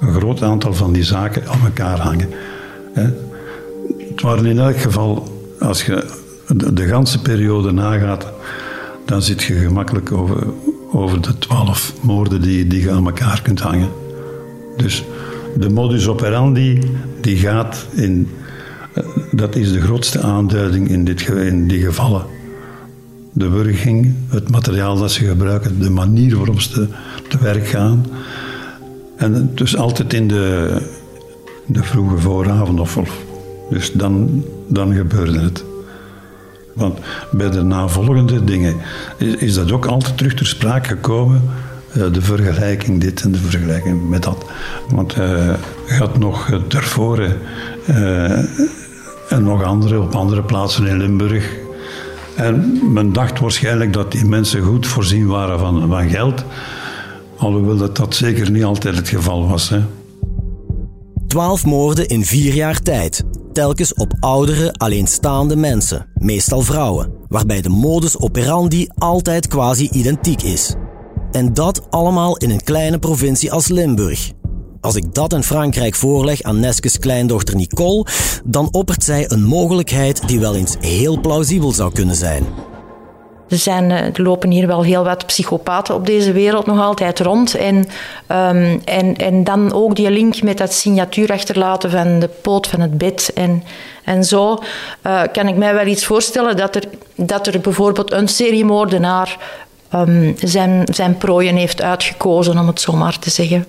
een 0.00 0.12
groot 0.12 0.42
aantal 0.42 0.74
van 0.74 0.92
die 0.92 1.04
zaken 1.04 1.48
aan 1.48 1.60
elkaar 1.64 1.98
hangen. 2.00 2.28
Het 3.98 4.22
waren 4.22 4.46
in 4.46 4.58
elk 4.58 4.76
geval, 4.76 5.28
als 5.60 5.86
je 5.86 6.04
de, 6.48 6.72
de 6.72 6.86
ganse 6.86 7.20
periode 7.22 7.72
nagaat, 7.72 8.26
dan 9.04 9.22
zit 9.22 9.42
je 9.42 9.54
gemakkelijk 9.54 10.12
over, 10.12 10.46
over 10.92 11.22
de 11.22 11.38
twaalf 11.38 11.92
moorden 12.00 12.42
die, 12.42 12.66
die 12.66 12.82
je 12.82 12.90
aan 12.90 13.06
elkaar 13.06 13.42
kunt 13.42 13.60
hangen. 13.60 13.88
Dus 14.76 15.04
de 15.56 15.70
modus 15.70 16.08
operandi 16.08 16.80
die 17.20 17.36
gaat 17.36 17.86
in. 17.94 18.28
Eh, 18.94 19.04
dat 19.32 19.56
is 19.56 19.72
de 19.72 19.80
grootste 19.80 20.20
aanduiding 20.20 20.88
in, 20.88 21.04
dit, 21.04 21.20
in 21.28 21.68
die 21.68 21.80
gevallen. 21.80 22.24
De 23.32 23.48
wurging, 23.48 24.14
het 24.28 24.50
materiaal 24.50 24.98
dat 24.98 25.12
ze 25.12 25.24
gebruiken, 25.24 25.80
de 25.80 25.90
manier 25.90 26.36
waarop 26.36 26.60
ze 26.60 26.88
te, 27.28 27.38
werk 27.38 27.66
gaan. 27.66 28.06
En 29.16 29.50
dus 29.54 29.76
altijd 29.76 30.12
in 30.12 30.28
de, 30.28 30.76
de 31.66 31.82
vroege 31.82 32.18
vooravond 32.18 32.80
of, 32.80 32.98
dus 33.70 33.92
dan, 33.92 34.44
dan 34.68 34.94
gebeurde 34.94 35.38
het. 35.38 35.64
Want 36.76 36.98
bij 37.30 37.50
de 37.50 37.62
navolgende 37.62 38.44
dingen 38.44 38.76
is, 39.18 39.54
dat 39.54 39.72
ook 39.72 39.86
altijd 39.86 40.16
terug 40.16 40.34
ter 40.34 40.46
sprake 40.46 40.88
gekomen. 40.88 41.42
Uh, 41.96 42.12
de 42.12 42.22
vergelijking 42.22 43.00
dit 43.00 43.22
en 43.22 43.32
de 43.32 43.38
vergelijking 43.38 44.08
met 44.08 44.22
dat. 44.22 44.44
Want 44.90 45.16
uh, 45.18 45.54
gaat 45.86 46.18
nog 46.18 46.50
uh, 46.50 48.38
en 49.28 49.42
nog 49.42 49.62
andere 49.62 50.00
op 50.00 50.14
andere 50.14 50.42
plaatsen 50.42 50.86
in 50.86 50.96
Limburg. 50.96 51.50
En 52.34 52.80
men 52.92 53.12
dacht 53.12 53.40
waarschijnlijk 53.40 53.92
dat 53.92 54.12
die 54.12 54.24
mensen 54.24 54.62
goed 54.62 54.86
voorzien 54.86 55.26
waren 55.26 55.58
van, 55.58 55.88
van 55.88 56.08
geld. 56.08 56.44
Alhoewel 57.36 57.76
dat, 57.76 57.96
dat 57.96 58.14
zeker 58.14 58.50
niet 58.50 58.64
altijd 58.64 58.96
het 58.96 59.08
geval 59.08 59.48
was. 59.48 59.68
Hè. 59.68 59.80
Twaalf 61.26 61.64
moorden 61.64 62.08
in 62.08 62.24
vier 62.24 62.54
jaar 62.54 62.82
tijd 62.82 63.24
telkens 63.52 63.94
op 63.94 64.12
oudere, 64.20 64.72
alleenstaande 64.72 65.56
mensen, 65.56 66.06
meestal 66.14 66.60
vrouwen, 66.60 67.12
waarbij 67.28 67.60
de 67.60 67.68
modus 67.68 68.18
operandi 68.18 68.86
altijd 68.94 69.46
quasi 69.46 69.88
identiek 69.92 70.42
is. 70.42 70.74
En 71.30 71.54
dat 71.54 71.90
allemaal 71.90 72.36
in 72.36 72.50
een 72.50 72.62
kleine 72.62 72.98
provincie 72.98 73.52
als 73.52 73.68
Limburg. 73.68 74.30
Als 74.80 74.94
ik 74.94 75.14
dat 75.14 75.32
in 75.32 75.42
Frankrijk 75.42 75.94
voorleg 75.94 76.42
aan 76.42 76.60
Neskes 76.60 76.98
kleindochter 76.98 77.56
Nicole, 77.56 78.06
dan 78.44 78.68
oppert 78.72 79.04
zij 79.04 79.30
een 79.30 79.44
mogelijkheid 79.44 80.28
die 80.28 80.40
wel 80.40 80.56
eens 80.56 80.76
heel 80.80 81.20
plausibel 81.20 81.72
zou 81.72 81.92
kunnen 81.92 82.16
zijn. 82.16 82.44
Er, 83.48 83.56
zijn, 83.56 83.90
eh, 83.90 84.04
er 84.04 84.22
lopen 84.22 84.50
hier 84.50 84.66
wel 84.66 84.82
heel 84.82 85.04
wat 85.04 85.26
psychopaten 85.26 85.94
op 85.94 86.06
deze 86.06 86.32
wereld 86.32 86.66
nog 86.66 86.80
altijd 86.80 87.20
rond. 87.20 87.54
En, 87.54 87.76
um, 87.76 88.80
en, 88.84 89.16
en 89.16 89.44
dan 89.44 89.72
ook 89.72 89.96
die 89.96 90.10
link 90.10 90.42
met 90.42 90.58
dat 90.58 90.72
signatuur 90.72 91.32
achterlaten 91.32 91.90
van 91.90 92.18
de 92.18 92.28
poot 92.28 92.66
van 92.66 92.80
het 92.80 92.98
bed. 92.98 93.30
En, 93.34 93.62
en 94.04 94.24
zo 94.24 94.58
uh, 95.06 95.22
kan 95.32 95.48
ik 95.48 95.56
mij 95.56 95.74
wel 95.74 95.86
iets 95.86 96.04
voorstellen 96.04 96.56
dat 96.56 96.74
er, 96.74 96.82
dat 97.14 97.46
er 97.46 97.60
bijvoorbeeld 97.60 98.12
een 98.12 98.28
seriemoordenaar 98.28 99.38
um, 99.94 100.34
zijn, 100.38 100.88
zijn 100.92 101.16
prooien 101.16 101.56
heeft 101.56 101.82
uitgekozen, 101.82 102.58
om 102.58 102.66
het 102.66 102.80
zo 102.80 102.92
maar 102.92 103.18
te 103.18 103.30
zeggen. 103.30 103.66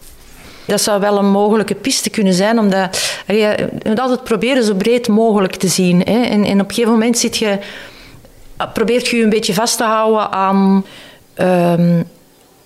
Dat 0.66 0.82
zou 0.82 1.00
wel 1.00 1.18
een 1.18 1.30
mogelijke 1.30 1.76
piste 1.76 2.10
kunnen 2.10 2.34
zijn, 2.34 2.60
omdat 2.60 3.22
je 3.28 3.70
moet 3.84 4.00
altijd 4.00 4.24
proberen 4.24 4.64
zo 4.64 4.74
breed 4.74 5.08
mogelijk 5.08 5.56
te 5.56 5.68
zien. 5.68 6.02
Hè. 6.06 6.22
En, 6.22 6.44
en, 6.44 6.62
op 6.62 6.70
een 6.70 6.76
gegeven 6.76 6.92
moment 6.92 7.18
zit 7.18 7.38
je, 7.38 7.60
probeert 8.74 9.08
je 9.08 9.24
een 9.24 9.30
beetje 9.30 9.54
vast 9.54 9.78
te 9.78 9.84
houden 9.84 10.32
aan, 10.32 10.86
um, 11.36 12.08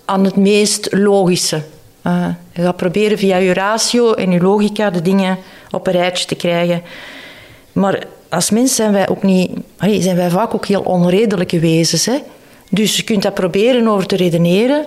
aan 0.06 0.24
het 0.24 0.36
meest 0.36 0.88
logische. 0.92 1.62
Uh, 2.08 2.28
je 2.52 2.62
gaat 2.62 2.76
proberen 2.76 3.18
via 3.18 3.38
je 3.38 3.54
ratio 3.54 4.14
en 4.14 4.32
je 4.32 4.42
logica 4.42 4.90
de 4.90 5.02
dingen 5.02 5.38
op 5.72 5.88
een 5.88 5.94
rijtje 5.94 6.26
te 6.26 6.36
krijgen. 6.36 6.82
Maar 7.72 8.04
als 8.30 8.50
mens 8.50 8.76
zijn 8.76 8.92
wij 8.92 9.10
ook 9.10 9.24
niet, 9.24 9.52
zijn 9.80 10.16
wij 10.16 10.30
vaak 10.30 10.54
ook 10.54 10.66
heel 10.66 10.82
onredelijke 10.82 11.60
wezens. 11.60 12.06
Hè? 12.06 12.18
Dus 12.70 12.96
je 12.96 13.04
kunt 13.04 13.24
dat 13.24 13.34
proberen 13.34 13.88
over 13.88 14.08
te 14.08 14.16
redeneren 14.16 14.86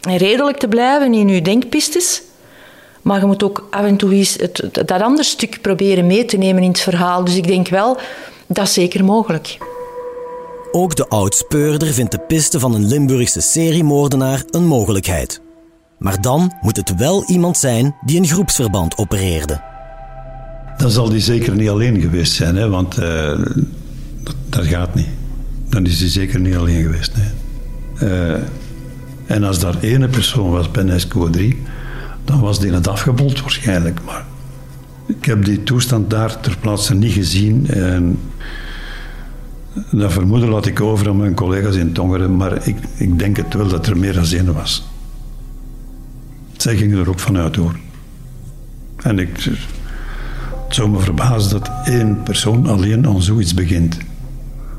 en 0.00 0.16
redelijk 0.16 0.58
te 0.58 0.68
blijven 0.68 1.14
in 1.14 1.28
je 1.28 1.42
denkpistes. 1.42 2.22
Maar 3.02 3.20
je 3.20 3.26
moet 3.26 3.42
ook 3.42 3.66
af 3.70 3.84
en 3.84 3.96
toe 3.96 4.14
het, 4.16 4.68
dat 4.72 4.90
andere 4.90 5.24
stuk 5.24 5.60
proberen 5.60 6.06
mee 6.06 6.24
te 6.24 6.36
nemen 6.36 6.62
in 6.62 6.68
het 6.68 6.80
verhaal. 6.80 7.24
Dus 7.24 7.36
ik 7.36 7.46
denk 7.46 7.68
wel, 7.68 7.96
dat 8.46 8.66
is 8.66 8.72
zeker 8.72 9.04
mogelijk. 9.04 9.58
Ook 10.76 10.96
de 10.96 11.08
oudspeurder 11.08 11.92
vindt 11.92 12.10
de 12.10 12.18
piste 12.18 12.60
van 12.60 12.74
een 12.74 12.86
Limburgse 12.86 13.40
seriemoordenaar 13.40 14.42
een 14.50 14.66
mogelijkheid. 14.66 15.40
Maar 15.98 16.20
dan 16.20 16.52
moet 16.60 16.76
het 16.76 16.94
wel 16.96 17.24
iemand 17.26 17.56
zijn 17.56 17.96
die 18.04 18.18
een 18.18 18.26
groepsverband 18.26 18.98
opereerde. 18.98 19.60
Dan 20.76 20.90
zal 20.90 21.08
die 21.08 21.20
zeker 21.20 21.54
niet 21.54 21.68
alleen 21.68 22.00
geweest 22.00 22.32
zijn, 22.32 22.56
hè, 22.56 22.68
want 22.68 22.98
uh, 22.98 23.38
dat, 24.48 24.64
gaat 24.64 24.94
niet. 24.94 25.08
Dan 25.68 25.86
is 25.86 26.00
hij 26.00 26.08
zeker 26.08 26.40
niet 26.40 26.56
alleen 26.56 26.82
geweest. 26.82 27.12
Nee. 27.16 28.10
Uh, 28.10 28.34
en 29.26 29.44
als 29.44 29.58
daar 29.58 29.80
ene 29.80 30.08
persoon 30.08 30.50
was 30.50 30.70
bij 30.70 30.82
NESCO 30.82 31.30
3, 31.30 31.62
dan 32.24 32.40
was 32.40 32.60
die 32.60 32.72
het 32.72 32.88
afgebold 32.88 33.40
waarschijnlijk. 33.40 34.00
Maar 34.04 34.24
ik 35.06 35.24
heb 35.24 35.44
die 35.44 35.62
toestand 35.62 36.10
daar 36.10 36.40
ter 36.40 36.56
plaatse 36.60 36.94
niet 36.94 37.12
gezien. 37.12 37.66
En 37.66 38.18
dat 39.90 40.12
vermoeden 40.12 40.48
laat 40.48 40.66
ik 40.66 40.80
over 40.80 41.08
aan 41.08 41.16
mijn 41.16 41.34
collega's 41.34 41.76
in 41.76 41.92
Tongeren, 41.92 42.36
maar 42.36 42.66
ik, 42.66 42.76
ik 42.96 43.18
denk 43.18 43.36
het 43.36 43.54
wel 43.54 43.68
dat 43.68 43.86
er 43.86 43.96
meer 43.96 44.12
dan 44.12 44.24
één 44.24 44.54
was. 44.54 44.88
Zij 46.56 46.76
gingen 46.76 46.98
er 46.98 47.08
ook 47.08 47.20
vanuit 47.20 47.56
hoor. 47.56 47.76
En 48.96 49.18
ik, 49.18 49.40
het 50.66 50.74
zou 50.74 50.88
me 50.90 50.98
verbazen 50.98 51.50
dat 51.50 51.70
één 51.84 52.22
persoon 52.22 52.66
alleen 52.66 53.06
aan 53.06 53.22
zoiets 53.22 53.54
begint. 53.54 53.98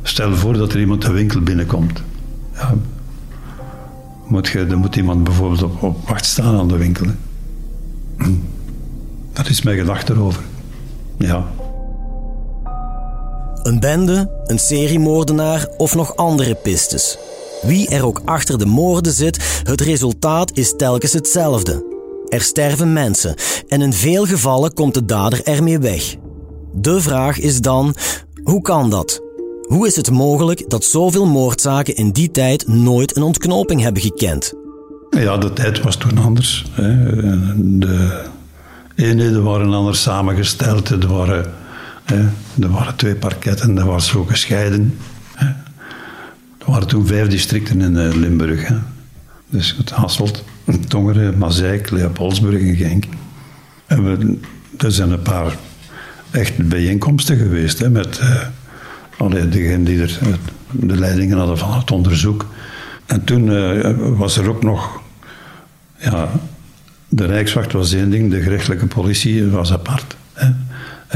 Stel 0.02 0.36
voor 0.36 0.54
dat 0.54 0.74
er 0.74 0.80
iemand 0.80 1.02
de 1.02 1.12
winkel 1.12 1.42
binnenkomt. 1.42 2.04
Ja, 2.54 2.74
moet 4.28 4.48
je, 4.48 4.66
dan 4.66 4.80
moet 4.80 4.96
iemand 4.96 5.24
bijvoorbeeld 5.24 5.64
op, 5.64 5.84
op 5.84 6.08
wacht 6.08 6.26
staan 6.26 6.60
aan 6.60 6.68
de 6.68 6.78
winkel. 6.78 7.06
Dat 9.34 9.50
is 9.50 9.62
mijn 9.62 9.78
gedachte 9.78 10.14
erover. 10.14 10.44
Ja. 11.18 11.46
Een 13.66 13.80
bende, 13.80 14.30
een 14.46 14.60
seriemoordenaar 14.60 15.68
of 15.78 15.96
nog 15.96 16.16
andere 16.16 16.56
pistes. 16.56 17.18
Wie 17.62 17.90
er 17.90 18.06
ook 18.06 18.22
achter 18.26 18.58
de 18.58 18.66
moorden 18.66 19.14
zit, 19.14 19.62
het 19.64 19.82
resultaat 19.82 20.52
is 20.58 20.74
telkens 20.78 21.14
hetzelfde. 21.14 21.86
Er 22.28 22.42
sterven 22.42 22.94
mensen 22.94 23.36
en 23.68 23.82
in 23.82 23.94
veel 23.94 24.26
gevallen 24.26 24.74
komt 24.74 24.94
de 24.94 25.06
dader 25.06 25.44
ermee 25.44 25.80
weg. 25.80 26.16
De 26.74 27.02
vraag 27.02 27.40
is 27.40 27.62
dan: 27.62 27.96
hoe 28.44 28.62
kan 28.62 28.90
dat? 28.90 29.22
Hoe 29.62 29.88
is 29.88 29.96
het 29.96 30.12
mogelijk 30.12 30.70
dat 30.70 30.84
zoveel 30.84 31.26
moordzaken 31.26 31.96
in 31.96 32.12
die 32.12 32.32
tijd 32.32 32.68
nooit 32.68 33.16
een 33.16 33.24
ontknoping 33.24 33.82
hebben 33.82 34.02
gekend? 34.02 34.54
Ja, 35.10 35.38
de 35.38 35.54
tijd 35.54 35.82
was 35.82 35.96
toen 35.96 36.18
anders. 36.18 36.66
Hè. 36.72 36.94
De 37.80 38.22
eenheden 38.96 39.44
waren 39.44 39.74
anders 39.74 40.02
samengesteld. 40.02 40.90
Er 40.90 41.08
waren, 41.08 41.54
er 42.62 42.70
waren 42.70 42.96
twee 42.96 43.16
parketten, 43.16 43.76
dat 43.76 43.86
was 43.86 44.08
zo 44.08 44.24
gescheiden. 44.24 44.98
Er 46.58 46.72
waren 46.72 46.88
toen 46.88 47.08
vijf 47.08 47.28
districten 47.28 47.82
in 47.82 47.98
eh, 47.98 48.14
Limburg. 48.14 48.72
Dus 49.50 49.76
het 49.78 49.90
Hasselt, 49.90 50.44
Tongeren, 50.88 51.38
Mazeik, 51.38 51.90
Leopoldsburg 51.90 52.62
en 52.62 52.76
Genk. 52.76 53.06
En 53.86 54.04
we, 54.04 54.38
er 54.78 54.92
zijn 54.92 55.12
een 55.12 55.22
paar 55.22 55.56
echt 56.32 56.68
bijeenkomsten 56.68 57.38
geweest 57.38 57.80
hè, 57.80 57.90
met... 57.90 58.20
Uh, 58.20 58.42
Allee, 59.18 59.50
degene 59.50 59.84
die 59.84 60.02
er 60.02 60.20
de 60.72 60.98
leidingen 60.98 61.38
hadden 61.38 61.58
van 61.58 61.74
het 61.74 61.92
onderzoek. 61.92 62.46
En 63.06 63.24
toen 63.24 63.48
was 64.18 64.38
er 64.38 64.50
ook 64.50 64.64
nog. 64.64 65.02
Ja, 65.98 66.30
de 67.08 67.26
Rijkswacht 67.26 67.72
was 67.72 67.94
één 67.94 68.10
ding, 68.10 68.32
de 68.32 68.42
gerechtelijke 68.42 68.86
politie 68.86 69.46
was 69.46 69.74
apart. 69.74 70.16
Hè. 70.34 70.48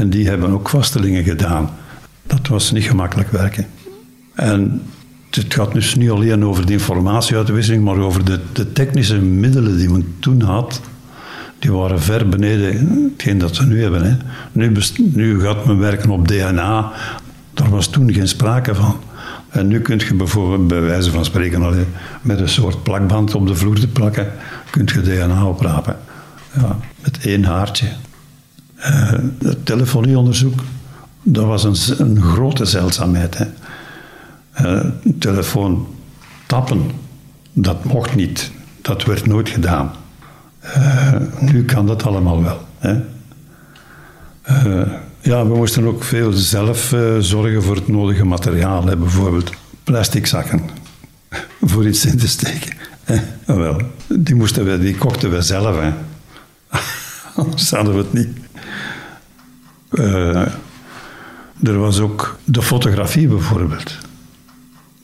En 0.00 0.10
die 0.10 0.28
hebben 0.28 0.50
ook 0.50 0.68
vaststellingen 0.68 1.24
gedaan. 1.24 1.70
Dat 2.26 2.46
was 2.48 2.72
niet 2.72 2.84
gemakkelijk 2.84 3.30
werken. 3.30 3.66
En 4.34 4.82
het 5.30 5.54
gaat 5.54 5.72
dus 5.72 5.94
niet 5.94 6.10
alleen 6.10 6.44
over 6.44 6.66
de 6.66 6.72
informatieuitwisseling, 6.72 7.84
maar 7.84 7.98
over 7.98 8.24
de, 8.24 8.40
de 8.52 8.72
technische 8.72 9.18
middelen 9.18 9.76
die 9.76 9.90
men 9.90 10.14
toen 10.18 10.40
had. 10.40 10.80
Die 11.58 11.72
waren 11.72 12.00
ver 12.00 12.28
beneden 12.28 13.08
hetgeen 13.12 13.38
dat 13.38 13.56
ze 13.56 13.66
nu 13.66 13.82
hebben. 13.82 14.04
Hè. 14.04 14.16
Nu, 14.52 14.72
nu 14.96 15.40
gaat 15.40 15.66
men 15.66 15.78
werken 15.78 16.10
op 16.10 16.28
DNA, 16.28 16.92
daar 17.54 17.70
was 17.70 17.86
toen 17.86 18.12
geen 18.12 18.28
sprake 18.28 18.74
van. 18.74 18.96
En 19.48 19.68
nu 19.68 19.80
kun 19.80 19.98
je 19.98 20.14
bijvoorbeeld, 20.14 20.68
bij 20.68 20.80
wijze 20.80 21.10
van 21.10 21.24
spreken, 21.24 21.86
met 22.22 22.40
een 22.40 22.48
soort 22.48 22.82
plakband 22.82 23.34
op 23.34 23.46
de 23.46 23.54
vloer 23.54 23.80
te 23.80 23.88
plakken, 23.88 24.32
kun 24.70 24.88
je 24.92 25.00
DNA 25.00 25.44
oprapen. 25.44 25.96
Ja, 26.54 26.76
met 27.02 27.18
één 27.24 27.44
haartje. 27.44 27.86
Uh, 28.80 29.12
het 29.38 29.66
telefonieonderzoek, 29.66 30.60
dat 31.22 31.44
was 31.44 31.64
een, 31.64 32.06
een 32.06 32.22
grote 32.22 32.64
zeldzaamheid. 32.64 33.38
Hè. 33.38 33.46
Uh, 34.62 34.90
telefoon 35.18 35.86
tappen, 36.46 36.90
dat 37.52 37.84
mocht 37.84 38.14
niet. 38.14 38.50
Dat 38.82 39.04
werd 39.04 39.26
nooit 39.26 39.48
gedaan. 39.48 39.90
Uh, 40.64 41.14
nu 41.40 41.64
kan 41.64 41.86
dat 41.86 42.02
allemaal 42.02 42.42
wel. 42.42 42.66
Hè. 42.78 43.00
Ja, 45.20 45.46
we 45.46 45.56
moesten 45.56 45.86
ook 45.86 46.04
veel 46.04 46.32
zelf 46.32 46.94
zorgen 47.18 47.62
voor 47.62 47.76
het 47.76 47.88
nodige 47.88 48.24
materiaal. 48.24 48.84
Bijvoorbeeld 48.84 49.50
plastic 49.84 50.26
zakken 50.26 50.60
voor 51.70 51.86
iets 51.86 52.04
in 52.04 52.18
te 52.18 52.28
steken. 52.28 52.76
Ja, 53.46 53.56
wel, 53.56 53.80
die, 54.06 54.34
moesten 54.34 54.64
we, 54.64 54.78
die 54.78 54.96
kochten 54.96 55.30
we 55.30 55.42
zelf. 55.42 55.76
Anders 57.36 57.70
hadden 57.70 57.94
we 57.94 58.00
het 58.00 58.12
niet. 58.12 58.39
Uh, 59.90 60.46
er 61.62 61.78
was 61.78 62.00
ook 62.00 62.38
de 62.44 62.62
fotografie 62.62 63.28
bijvoorbeeld. 63.28 63.96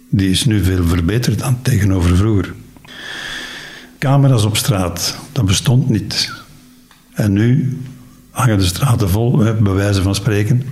Die 0.08 0.30
is 0.30 0.44
nu 0.44 0.64
veel 0.64 0.84
verbeterd 0.84 1.38
dan 1.38 1.62
tegenover 1.62 2.16
vroeger. 2.16 2.54
Camera's 3.98 4.44
op 4.44 4.56
straat, 4.56 5.18
dat 5.32 5.44
bestond 5.44 5.88
niet. 5.88 6.32
En 7.12 7.32
nu 7.32 7.78
hangen 8.30 8.58
de 8.58 8.64
straten 8.64 9.10
vol, 9.10 9.36
bij 9.36 9.72
wijze 9.72 10.02
van 10.02 10.14
spreken. 10.14 10.62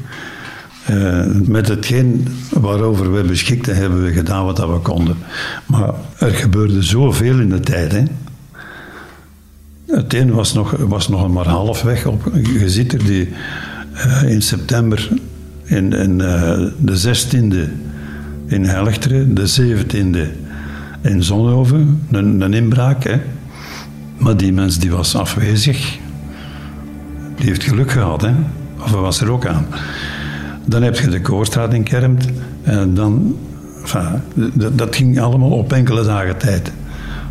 Uh, 0.91 1.25
met 1.27 1.69
hetgeen 1.69 2.29
waarover 2.51 3.13
we 3.13 3.23
beschikten, 3.23 3.77
hebben 3.77 4.05
we 4.05 4.13
gedaan 4.13 4.45
wat 4.45 4.59
we 4.59 4.79
konden. 4.83 5.17
Maar 5.67 5.91
er 6.19 6.35
gebeurde 6.35 6.83
zoveel 6.83 7.39
in 7.39 7.49
de 7.49 7.61
tijd. 7.61 7.93
Hè. 7.93 8.03
Het 9.87 10.15
een 10.15 10.33
was 10.33 10.53
nog, 10.53 10.71
was 10.71 11.09
nog 11.09 11.29
maar 11.29 11.49
halfweg 11.49 12.07
op. 12.07 12.31
Je 12.35 12.71
ziet 12.71 12.93
er 12.93 13.05
die 13.05 13.29
in 14.27 14.43
september, 14.43 15.09
in, 15.65 15.93
in 15.93 16.19
uh, 16.19 16.67
de 16.79 17.15
16e 17.17 17.71
in 18.47 18.65
Helchteren, 18.65 19.35
de 19.35 19.55
17e 19.61 20.43
in 21.01 21.23
Zonhoven, 21.23 22.03
een, 22.11 22.41
een 22.41 22.55
inbraak. 22.55 23.05
Hè. 23.05 23.21
Maar 24.17 24.37
die 24.37 24.53
mens 24.53 24.79
die 24.79 24.91
was 24.91 25.17
afwezig. 25.17 25.99
Die 27.37 27.47
heeft 27.47 27.63
geluk 27.63 27.91
gehad, 27.91 28.23
hè? 28.23 28.33
Of 28.79 28.91
hij 28.91 29.01
was 29.01 29.21
er 29.21 29.31
ook 29.31 29.47
aan. 29.47 29.67
Dan 30.67 30.83
heb 30.83 30.97
je 30.97 31.09
de 31.09 31.21
Koorstraat 31.21 31.75
in 31.75 31.83
Kermt. 31.83 32.27
En 32.63 32.95
dan... 32.95 33.37
Enfin, 33.81 34.21
dat, 34.75 34.97
ging 34.97 35.21
allemaal 35.21 35.51
op 35.51 35.73
enkele 35.73 36.05
dagen 36.05 36.39
tijd. 36.39 36.73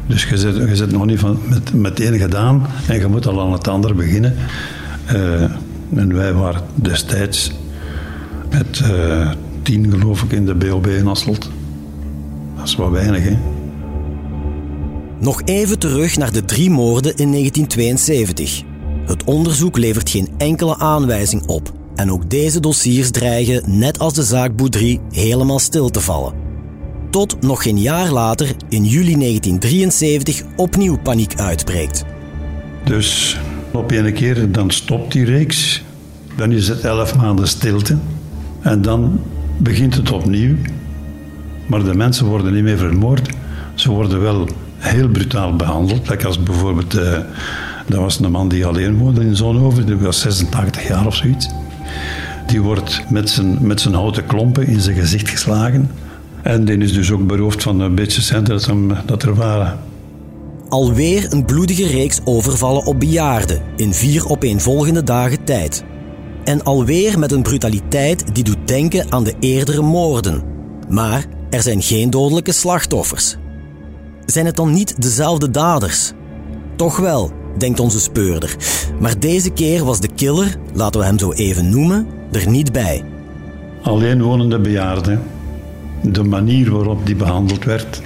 Dus 0.07 0.23
je 0.23 0.37
zit, 0.37 0.55
je 0.55 0.75
zit 0.75 0.91
nog 0.91 1.05
niet 1.05 1.19
van, 1.19 1.39
met, 1.49 1.73
met 1.73 1.97
het 1.97 2.15
gedaan 2.17 2.65
en 2.87 2.99
je 2.99 3.07
moet 3.07 3.27
al 3.27 3.41
aan 3.41 3.51
het 3.51 3.67
andere 3.67 3.93
beginnen. 3.93 4.35
Uh, 5.15 5.43
en 5.97 6.13
wij 6.13 6.33
waren 6.33 6.61
destijds 6.75 7.51
met 8.51 8.81
uh, 8.83 9.31
tien, 9.61 9.91
geloof 9.91 10.23
ik, 10.23 10.31
in 10.31 10.45
de 10.45 10.55
BOB 10.55 10.87
in 10.87 11.07
Asselt. 11.07 11.49
Dat 12.55 12.67
is 12.67 12.75
wat 12.75 12.91
weinig, 12.91 13.23
hè? 13.23 13.37
Nog 15.19 15.41
even 15.45 15.79
terug 15.79 16.17
naar 16.17 16.31
de 16.31 16.45
drie 16.45 16.69
moorden 16.69 17.15
in 17.15 17.31
1972. 17.31 18.61
Het 19.05 19.23
onderzoek 19.23 19.77
levert 19.77 20.09
geen 20.09 20.29
enkele 20.37 20.77
aanwijzing 20.77 21.45
op. 21.45 21.71
En 21.95 22.11
ook 22.11 22.29
deze 22.29 22.59
dossiers 22.59 23.11
dreigen, 23.11 23.79
net 23.79 23.99
als 23.99 24.13
de 24.13 24.23
zaak 24.23 24.55
Boudry, 24.55 24.99
helemaal 25.11 25.59
stil 25.59 25.89
te 25.89 26.01
vallen. 26.01 26.33
Tot 27.09 27.41
nog 27.41 27.63
geen 27.63 27.79
jaar 27.79 28.11
later, 28.11 28.55
in 28.69 28.85
juli 28.85 29.15
1973, 29.15 30.43
opnieuw 30.55 30.97
paniek 30.97 31.35
uitbreekt. 31.35 32.05
Dus 32.83 33.37
op 33.73 33.91
een 33.91 34.13
keer 34.13 34.51
dan 34.51 34.71
stopt 34.71 35.11
die 35.11 35.25
reeks. 35.25 35.83
Dan 36.35 36.51
is 36.51 36.67
het 36.67 36.81
elf 36.81 37.15
maanden 37.15 37.47
stilte. 37.47 37.97
En 38.61 38.81
dan 38.81 39.19
begint 39.57 39.95
het 39.95 40.11
opnieuw. 40.11 40.55
Maar 41.67 41.83
de 41.83 41.95
mensen 41.95 42.25
worden 42.25 42.53
niet 42.53 42.63
meer 42.63 42.77
vermoord. 42.77 43.29
Ze 43.73 43.91
worden 43.91 44.21
wel 44.21 44.47
heel 44.77 45.07
brutaal 45.07 45.55
behandeld. 45.55 46.09
Like 46.09 46.27
als 46.27 46.43
bijvoorbeeld, 46.43 46.95
uh, 46.95 47.17
dat 47.87 47.99
was 47.99 48.19
een 48.19 48.31
man 48.31 48.49
die 48.49 48.65
alleen 48.65 48.97
woonde 48.97 49.21
in 49.21 49.35
Zonhoven, 49.35 49.85
die 49.85 49.95
was 49.95 50.19
86 50.19 50.87
jaar 50.87 51.05
of 51.05 51.15
zoiets. 51.15 51.49
Die 52.47 52.61
wordt 52.61 53.03
met 53.09 53.29
zijn, 53.29 53.57
met 53.61 53.81
zijn 53.81 53.93
houten 53.93 54.25
klompen 54.25 54.67
in 54.67 54.81
zijn 54.81 54.95
gezicht 54.95 55.29
geslagen. 55.29 55.89
En 56.41 56.65
die 56.65 56.77
is 56.77 56.93
dus 56.93 57.11
ook 57.11 57.27
beroofd 57.27 57.63
van 57.63 57.79
een 57.79 57.95
beetje 57.95 58.21
centen 58.21 58.97
dat 59.05 59.23
er 59.23 59.35
waren. 59.35 59.79
Alweer 60.73 61.33
een 61.33 61.45
bloedige 61.45 61.87
reeks 61.87 62.19
overvallen 62.23 62.85
op 62.85 62.99
bejaarden 62.99 63.61
in 63.75 63.93
vier 63.93 64.29
opeenvolgende 64.29 65.03
dagen 65.03 65.43
tijd. 65.43 65.83
En 66.43 66.63
alweer 66.63 67.19
met 67.19 67.31
een 67.31 67.41
brutaliteit 67.41 68.35
die 68.35 68.43
doet 68.43 68.67
denken 68.67 69.11
aan 69.11 69.23
de 69.23 69.33
eerdere 69.39 69.81
moorden. 69.81 70.43
Maar 70.89 71.25
er 71.49 71.61
zijn 71.61 71.81
geen 71.81 72.09
dodelijke 72.09 72.51
slachtoffers. 72.51 73.35
Zijn 74.25 74.45
het 74.45 74.55
dan 74.55 74.73
niet 74.73 75.01
dezelfde 75.01 75.51
daders? 75.51 76.11
Toch 76.75 76.97
wel, 76.97 77.31
denkt 77.57 77.79
onze 77.79 77.99
speurder. 77.99 78.55
Maar 78.99 79.19
deze 79.19 79.49
keer 79.49 79.85
was 79.85 79.99
de 79.99 80.09
killer, 80.15 80.55
laten 80.73 80.99
we 80.99 81.05
hem 81.05 81.19
zo 81.19 81.31
even 81.31 81.69
noemen, 81.69 82.07
er 82.31 82.49
niet 82.49 82.71
bij. 82.71 83.03
Alleen 83.81 84.21
wonende 84.21 84.59
bejaarden. 84.59 85.21
De 86.01 86.23
manier 86.23 86.71
waarop 86.71 87.05
die 87.05 87.15
behandeld 87.15 87.63
werd, 87.63 88.01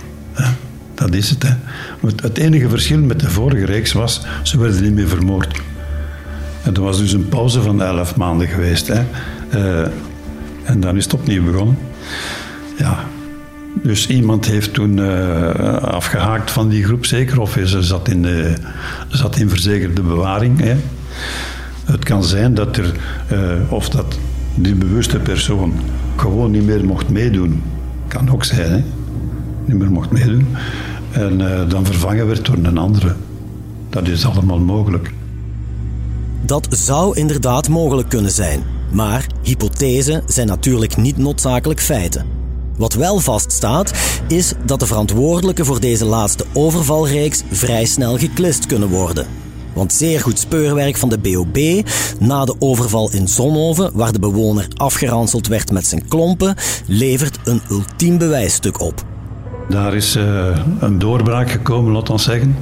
dat 0.97 1.13
is 1.13 1.29
het. 1.29 1.43
Hè. 1.43 1.53
Het 2.15 2.37
enige 2.37 2.69
verschil 2.69 2.99
met 2.99 3.19
de 3.19 3.29
vorige 3.29 3.65
reeks 3.65 3.93
was, 3.93 4.25
ze 4.43 4.59
werden 4.59 4.83
niet 4.83 4.93
meer 4.93 5.07
vermoord. 5.07 5.61
En 6.63 6.75
er 6.75 6.81
was 6.81 6.97
dus 6.97 7.13
een 7.13 7.29
pauze 7.29 7.61
van 7.61 7.81
elf 7.81 8.15
maanden 8.15 8.47
geweest. 8.47 8.87
Hè. 8.87 9.03
Uh, 9.53 9.87
en 10.63 10.79
dan 10.79 10.97
is 10.97 11.03
het 11.03 11.13
opnieuw 11.13 11.43
begonnen. 11.43 11.77
Ja, 12.77 12.99
dus 13.83 14.07
iemand 14.07 14.45
heeft 14.45 14.73
toen 14.73 14.97
uh, 14.97 15.77
afgehaakt 15.77 16.51
van 16.51 16.69
die 16.69 16.83
groep, 16.83 17.05
zeker, 17.05 17.39
of 17.41 17.59
ze 17.65 17.83
zat 17.83 18.07
in, 18.07 18.21
de, 18.21 18.53
zat 19.07 19.37
in 19.37 19.49
verzekerde 19.49 20.01
bewaring. 20.01 20.59
Hè. 20.59 20.75
Het 21.85 22.03
kan 22.03 22.23
zijn 22.23 22.53
dat 22.53 22.77
er, 22.77 22.91
uh, 23.31 23.71
of 23.71 23.89
dat 23.89 24.17
die 24.55 24.75
bewuste 24.75 25.19
persoon 25.19 25.73
gewoon 26.15 26.51
niet 26.51 26.65
meer 26.65 26.85
mocht 26.85 27.09
meedoen. 27.09 27.63
Kan 28.07 28.29
ook 28.29 28.43
zijn, 28.43 28.71
hè. 28.71 28.83
Niet 29.65 29.77
meer 29.77 29.91
mocht 29.91 30.11
meedoen. 30.11 30.47
En 31.17 31.39
uh, 31.39 31.69
dan 31.69 31.85
vervangen 31.85 32.27
werd 32.27 32.45
door 32.45 32.55
een 32.55 32.77
andere. 32.77 33.15
Dat 33.89 34.07
is 34.07 34.25
allemaal 34.25 34.59
mogelijk. 34.59 35.13
Dat 36.45 36.67
zou 36.69 37.17
inderdaad 37.17 37.69
mogelijk 37.69 38.09
kunnen 38.09 38.31
zijn. 38.31 38.63
Maar 38.91 39.27
hypothesen 39.41 40.23
zijn 40.25 40.47
natuurlijk 40.47 40.97
niet 40.97 41.17
noodzakelijk 41.17 41.79
feiten. 41.79 42.25
Wat 42.77 42.93
wel 42.93 43.19
vaststaat, 43.19 43.93
is 44.27 44.53
dat 44.65 44.79
de 44.79 44.85
verantwoordelijken 44.85 45.65
voor 45.65 45.79
deze 45.79 46.05
laatste 46.05 46.45
overvalreeks 46.53 47.43
vrij 47.51 47.85
snel 47.85 48.17
geklist 48.17 48.65
kunnen 48.65 48.89
worden. 48.89 49.27
Want 49.73 49.93
zeer 49.93 50.19
goed 50.19 50.39
speurwerk 50.39 50.97
van 50.97 51.09
de 51.09 51.19
BOB 51.19 51.87
na 52.19 52.45
de 52.45 52.55
overval 52.59 53.11
in 53.11 53.27
Zonhoven, 53.27 53.91
waar 53.93 54.11
de 54.11 54.19
bewoner 54.19 54.67
afgeranseld 54.75 55.47
werd 55.47 55.71
met 55.71 55.87
zijn 55.87 56.07
klompen, 56.07 56.55
levert 56.87 57.39
een 57.43 57.61
ultiem 57.69 58.17
bewijsstuk 58.17 58.81
op. 58.81 59.05
Daar 59.69 59.93
is 59.93 60.15
uh, 60.15 60.57
een 60.79 60.99
doorbraak 60.99 61.51
gekomen, 61.51 61.91
laat 61.91 62.09
ons 62.09 62.23
zeggen, 62.23 62.55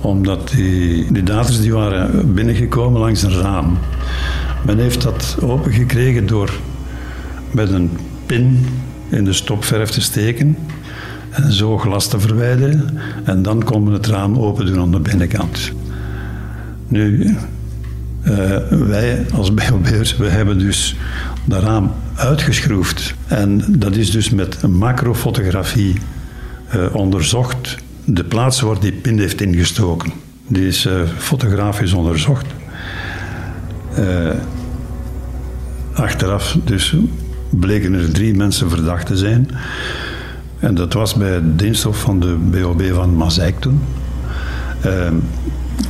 omdat 0.00 0.48
die, 0.48 1.12
die 1.12 1.22
daders 1.22 1.60
die 1.60 1.72
waren 1.72 2.34
binnengekomen 2.34 3.00
langs 3.00 3.22
een 3.22 3.40
raam. 3.40 3.78
Men 4.66 4.78
heeft 4.78 5.02
dat 5.02 5.36
opengekregen 5.40 6.26
door 6.26 6.50
met 7.50 7.70
een 7.70 7.90
pin 8.26 8.66
in 9.08 9.24
de 9.24 9.32
stopverf 9.32 9.90
te 9.90 10.00
steken 10.00 10.56
en 11.30 11.52
zo 11.52 11.78
glas 11.78 12.08
te 12.08 12.20
verwijderen 12.20 12.98
en 13.24 13.42
dan 13.42 13.64
kon 13.64 13.92
het 13.92 14.06
raam 14.06 14.38
open 14.38 14.66
doen 14.66 14.80
aan 14.80 14.90
de 14.90 15.00
binnenkant. 15.00 15.72
Nu, 16.88 17.36
uh, 18.22 18.56
wij 18.68 19.26
als 19.34 19.54
BOB'ers, 19.68 20.16
we 20.16 20.28
hebben 20.28 20.58
dus 20.58 20.96
dat 21.44 21.62
raam 21.62 21.92
uitgeschroefd 22.14 23.14
en 23.26 23.64
dat 23.68 23.96
is 23.96 24.10
dus 24.10 24.30
met 24.30 24.62
macrofotografie 24.62 25.94
uh, 26.74 26.94
onderzocht, 26.94 27.76
de 28.04 28.24
plaats 28.24 28.60
waar 28.60 28.80
die 28.80 28.92
pin 28.92 29.18
heeft 29.18 29.40
ingestoken. 29.40 30.12
Die 30.46 30.66
is 30.66 30.86
uh, 30.86 31.00
fotografisch 31.16 31.92
onderzocht. 31.92 32.46
achteraf 35.94 36.56
dus 36.64 36.96
bleken 37.50 37.94
er 37.94 38.12
drie 38.12 38.34
mensen 38.34 38.70
verdacht 38.70 39.06
te 39.06 39.16
zijn. 39.16 39.48
En 40.58 40.74
dat 40.74 40.92
was 40.92 41.14
bij 41.14 41.30
het 41.30 41.58
diensthof 41.58 42.00
van 42.00 42.20
de 42.20 42.36
BOB 42.50 42.82
van 42.92 43.14
Mazeik 43.14 43.60
toen. 43.60 43.80
Uh, 44.86 45.10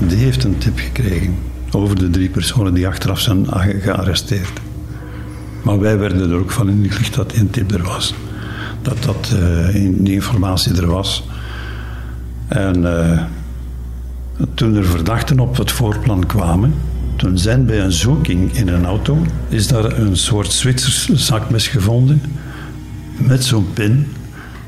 die 0.09 0.19
heeft 0.19 0.45
een 0.45 0.59
tip 0.59 0.79
gekregen 0.79 1.37
over 1.71 1.99
de 1.99 2.11
drie 2.11 2.29
personen 2.29 2.75
die 2.75 2.87
achteraf 2.87 3.21
zijn 3.21 3.47
gearresteerd. 3.81 4.61
Maar 5.63 5.79
wij 5.79 5.99
werden 5.99 6.31
er 6.31 6.37
ook 6.37 6.51
van 6.51 6.69
ingelicht 6.69 7.15
dat 7.15 7.31
die 7.31 7.41
een 7.41 7.51
tip 7.51 7.73
er 7.73 7.83
was. 7.83 8.15
Dat, 9.01 9.33
uh, 9.35 9.69
die 9.99 10.15
informatie 10.15 10.77
er 10.77 10.87
was. 10.87 11.25
En 12.49 12.83
uh, 12.83 13.23
toen 14.55 14.75
er 14.75 14.85
verdachten 14.85 15.41
op 15.41 15.57
het 15.57 15.71
voorplan 15.71 16.27
kwamen, 16.27 16.75
toen 17.17 17.39
zijn 17.39 17.67
bij 17.67 17.81
een 17.81 17.93
zoeking 17.93 18.53
in 18.53 18.69
een 18.69 18.85
auto, 18.85 19.19
is 19.49 19.67
daar 19.67 19.99
een 19.99 20.17
soort 20.17 20.53
Zwitsers 20.53 21.09
zakmes 21.09 21.69
gevonden 21.69 22.23
met 23.17 23.45
zo'n 23.45 23.73
pin 23.73 24.07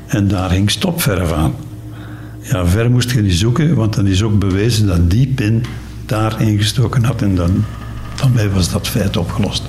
en 0.07 0.27
daar 0.27 0.51
hing 0.51 0.71
stopverf 0.71 1.31
aan. 1.31 1.53
Ja, 2.41 2.65
ver 2.65 2.91
moest 2.91 3.11
je 3.11 3.21
niet 3.21 3.33
zoeken, 3.33 3.75
want 3.75 3.95
dan 3.95 4.07
is 4.07 4.23
ook 4.23 4.39
bewezen 4.39 4.87
dat 4.87 5.09
die 5.09 5.27
pin 5.27 5.63
daar 6.05 6.41
ingestoken 6.41 7.03
had 7.03 7.21
en 7.21 7.35
dan, 7.35 7.65
dan 8.15 8.53
was 8.53 8.71
dat 8.71 8.87
feit 8.87 9.17
opgelost. 9.17 9.63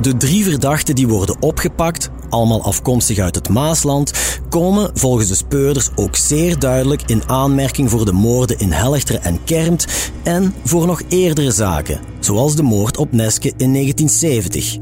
De 0.00 0.16
drie 0.16 0.44
verdachten 0.44 0.94
die 0.94 1.08
worden 1.08 1.42
opgepakt, 1.42 2.10
allemaal 2.30 2.62
afkomstig 2.62 3.18
uit 3.18 3.34
het 3.34 3.48
Maasland, 3.48 4.12
komen 4.48 4.90
volgens 4.94 5.28
de 5.28 5.34
speurders 5.34 5.88
ook 5.94 6.16
zeer 6.16 6.58
duidelijk 6.58 7.02
in 7.06 7.22
aanmerking 7.26 7.90
voor 7.90 8.04
de 8.04 8.12
moorden 8.12 8.58
in 8.58 8.72
Helchter 8.72 9.18
en 9.18 9.44
Kermt 9.44 9.86
en 10.22 10.54
voor 10.64 10.86
nog 10.86 11.02
eerdere 11.08 11.50
zaken, 11.50 12.00
zoals 12.20 12.56
de 12.56 12.62
moord 12.62 12.96
op 12.96 13.12
Neske 13.12 13.52
in 13.56 13.72
1970. 13.72 14.76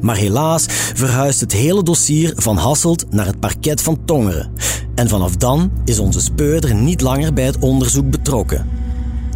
Maar 0.00 0.16
helaas 0.16 0.66
verhuist 0.94 1.40
het 1.40 1.52
hele 1.52 1.82
dossier 1.82 2.32
van 2.36 2.56
Hasselt 2.56 3.04
naar 3.10 3.26
het 3.26 3.40
parket 3.40 3.82
van 3.82 4.04
Tongeren. 4.04 4.52
En 4.94 5.08
vanaf 5.08 5.36
dan 5.36 5.70
is 5.84 5.98
onze 5.98 6.20
speurder 6.20 6.74
niet 6.74 7.00
langer 7.00 7.32
bij 7.32 7.44
het 7.44 7.58
onderzoek 7.58 8.10
betrokken. 8.10 8.79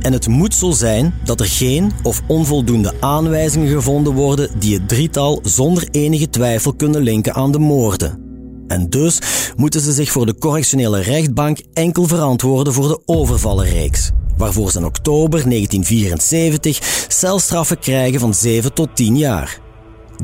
En 0.05 0.13
het 0.13 0.29
moet 0.29 0.55
zo 0.55 0.71
zijn 0.71 1.15
dat 1.25 1.41
er 1.41 1.47
geen 1.47 1.93
of 2.03 2.23
onvoldoende 2.27 2.93
aanwijzingen 3.01 3.69
gevonden 3.69 4.13
worden 4.13 4.51
die 4.59 4.75
het 4.75 4.89
drietal 4.89 5.41
zonder 5.43 5.89
enige 5.91 6.31
twijfel 6.31 6.75
kunnen 6.75 7.03
linken 7.03 7.35
aan 7.35 7.53
de 7.53 7.59
moorden. 7.59 8.19
En 8.67 8.91
dus 8.91 9.19
moeten 9.57 9.81
ze 9.81 9.93
zich 9.93 10.11
voor 10.11 10.27
de 10.27 10.39
correctionele 10.39 11.01
rechtbank 11.01 11.59
enkel 11.73 12.07
verantwoorden 12.07 12.73
voor 12.73 12.89
de 12.89 13.01
overvallenreeks, 13.07 14.11
waarvoor 14.37 14.71
ze 14.71 14.79
in 14.79 14.85
oktober 14.85 15.49
1974 15.49 17.07
celstraffen 17.09 17.79
krijgen 17.79 18.21
van 18.21 18.35
7 18.35 18.75
tot 18.75 18.89
10 18.97 19.17
jaar. 19.17 19.59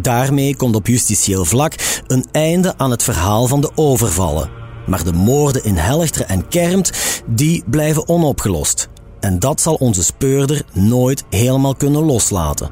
Daarmee 0.01 0.57
komt 0.57 0.75
op 0.75 0.87
justitieel 0.87 1.45
vlak 1.45 2.03
een 2.07 2.25
einde 2.33 2.75
aan 2.77 2.90
het 2.90 3.03
verhaal 3.03 3.47
van 3.47 3.61
de 3.61 3.71
overvallen. 3.75 4.51
Maar 4.87 5.05
de 5.05 5.12
moorden 5.12 5.64
in 5.64 5.77
Helchter 5.77 6.25
en 6.25 6.49
Kermt, 6.49 6.93
die 7.27 7.62
blijven 7.66 8.09
onopgelost. 8.09 8.89
En 9.20 9.38
dat 9.38 9.61
zal 9.61 9.74
onze 9.74 10.02
speurder 10.02 10.62
nooit 10.72 11.24
helemaal 11.30 11.74
kunnen 11.74 12.02
loslaten. 12.02 12.70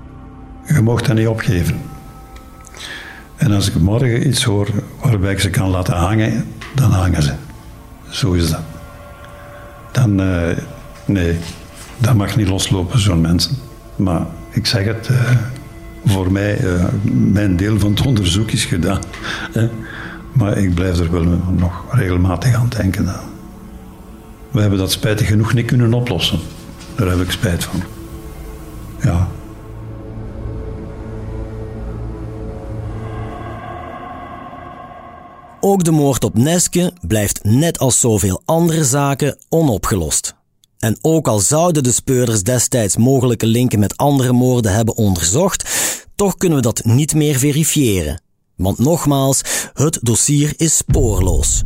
Je 0.66 0.80
mocht 0.82 1.06
dat 1.06 1.16
niet 1.16 1.28
opgeven. 1.28 1.80
En 3.36 3.52
als 3.52 3.68
ik 3.68 3.80
morgen 3.80 4.26
iets 4.28 4.44
hoor 4.44 4.68
waarbij 5.02 5.32
ik 5.32 5.40
ze 5.40 5.50
kan 5.50 5.68
laten 5.68 5.96
hangen, 5.96 6.44
dan 6.74 6.90
hangen 6.90 7.22
ze. 7.22 7.32
Zo 8.08 8.32
is 8.32 8.50
dat. 8.50 8.60
Dan, 9.92 10.20
uh, 10.20 10.56
nee, 11.04 11.38
dat 11.98 12.14
mag 12.14 12.36
niet 12.36 12.48
loslopen, 12.48 13.00
zo'n 13.00 13.20
mensen. 13.20 13.56
Maar 13.96 14.26
ik 14.50 14.66
zeg 14.66 14.84
het, 14.84 15.08
uh, 15.10 15.30
voor 16.04 16.32
mij, 16.32 16.60
uh, 16.60 16.84
mijn 17.12 17.56
deel 17.56 17.78
van 17.78 17.90
het 17.90 18.06
onderzoek 18.06 18.50
is 18.50 18.64
gedaan. 18.64 19.00
Maar 20.32 20.58
ik 20.58 20.74
blijf 20.74 20.98
er 20.98 21.12
wel 21.12 21.40
nog 21.56 21.84
regelmatig 21.90 22.54
aan 22.54 22.68
denken. 22.68 23.04
Dan. 23.04 23.37
We 24.50 24.60
hebben 24.60 24.78
dat 24.78 24.90
spijtig 24.90 25.26
genoeg 25.26 25.54
niet 25.54 25.66
kunnen 25.66 25.94
oplossen. 25.94 26.38
Daar 26.96 27.08
heb 27.08 27.20
ik 27.20 27.30
spijt 27.30 27.64
van. 27.64 27.82
Ja. 29.02 29.28
Ook 35.60 35.84
de 35.84 35.90
moord 35.90 36.24
op 36.24 36.38
Neske 36.38 36.92
blijft 37.00 37.44
net 37.44 37.78
als 37.78 38.00
zoveel 38.00 38.42
andere 38.44 38.84
zaken 38.84 39.36
onopgelost. 39.48 40.36
En 40.78 40.98
ook 41.00 41.28
al 41.28 41.38
zouden 41.38 41.82
de 41.82 41.92
speurders 41.92 42.42
destijds 42.42 42.96
mogelijke 42.96 43.46
linken 43.46 43.78
met 43.78 43.96
andere 43.96 44.32
moorden 44.32 44.74
hebben 44.74 44.96
onderzocht, 44.96 45.68
toch 46.14 46.36
kunnen 46.36 46.58
we 46.58 46.64
dat 46.64 46.84
niet 46.84 47.14
meer 47.14 47.38
verifiëren. 47.38 48.22
Want 48.56 48.78
nogmaals, 48.78 49.42
het 49.74 49.98
dossier 50.02 50.52
is 50.56 50.76
spoorloos. 50.76 51.62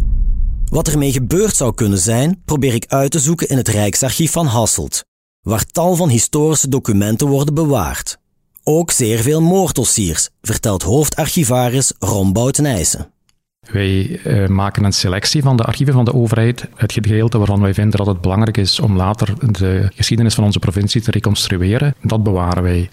Wat 0.72 0.88
ermee 0.88 1.12
gebeurd 1.12 1.56
zou 1.56 1.74
kunnen 1.74 1.98
zijn, 1.98 2.42
probeer 2.44 2.74
ik 2.74 2.84
uit 2.88 3.10
te 3.10 3.18
zoeken 3.18 3.48
in 3.48 3.56
het 3.56 3.68
Rijksarchief 3.68 4.32
van 4.32 4.46
Hasselt, 4.46 5.04
waar 5.40 5.64
tal 5.64 5.94
van 5.96 6.08
historische 6.08 6.68
documenten 6.68 7.26
worden 7.26 7.54
bewaard. 7.54 8.18
Ook 8.62 8.90
zeer 8.90 9.18
veel 9.18 9.40
moorddossiers, 9.40 10.28
vertelt 10.42 10.82
hoofdarchivaris 10.82 11.92
Rombout 11.98 12.58
Nijssen. 12.58 13.12
Wij 13.70 14.20
uh, 14.24 14.48
maken 14.48 14.84
een 14.84 14.92
selectie 14.92 15.42
van 15.42 15.56
de 15.56 15.64
archieven 15.64 15.94
van 15.94 16.04
de 16.04 16.14
overheid, 16.14 16.68
het 16.74 16.92
gedeelte 16.92 17.38
waarvan 17.38 17.60
wij 17.60 17.74
vinden 17.74 17.98
dat 17.98 18.06
het 18.06 18.20
belangrijk 18.20 18.56
is 18.56 18.80
om 18.80 18.96
later 18.96 19.52
de 19.52 19.90
geschiedenis 19.94 20.34
van 20.34 20.44
onze 20.44 20.58
provincie 20.58 21.00
te 21.00 21.10
reconstrueren. 21.10 21.94
Dat 22.02 22.22
bewaren 22.22 22.62
wij. 22.62 22.88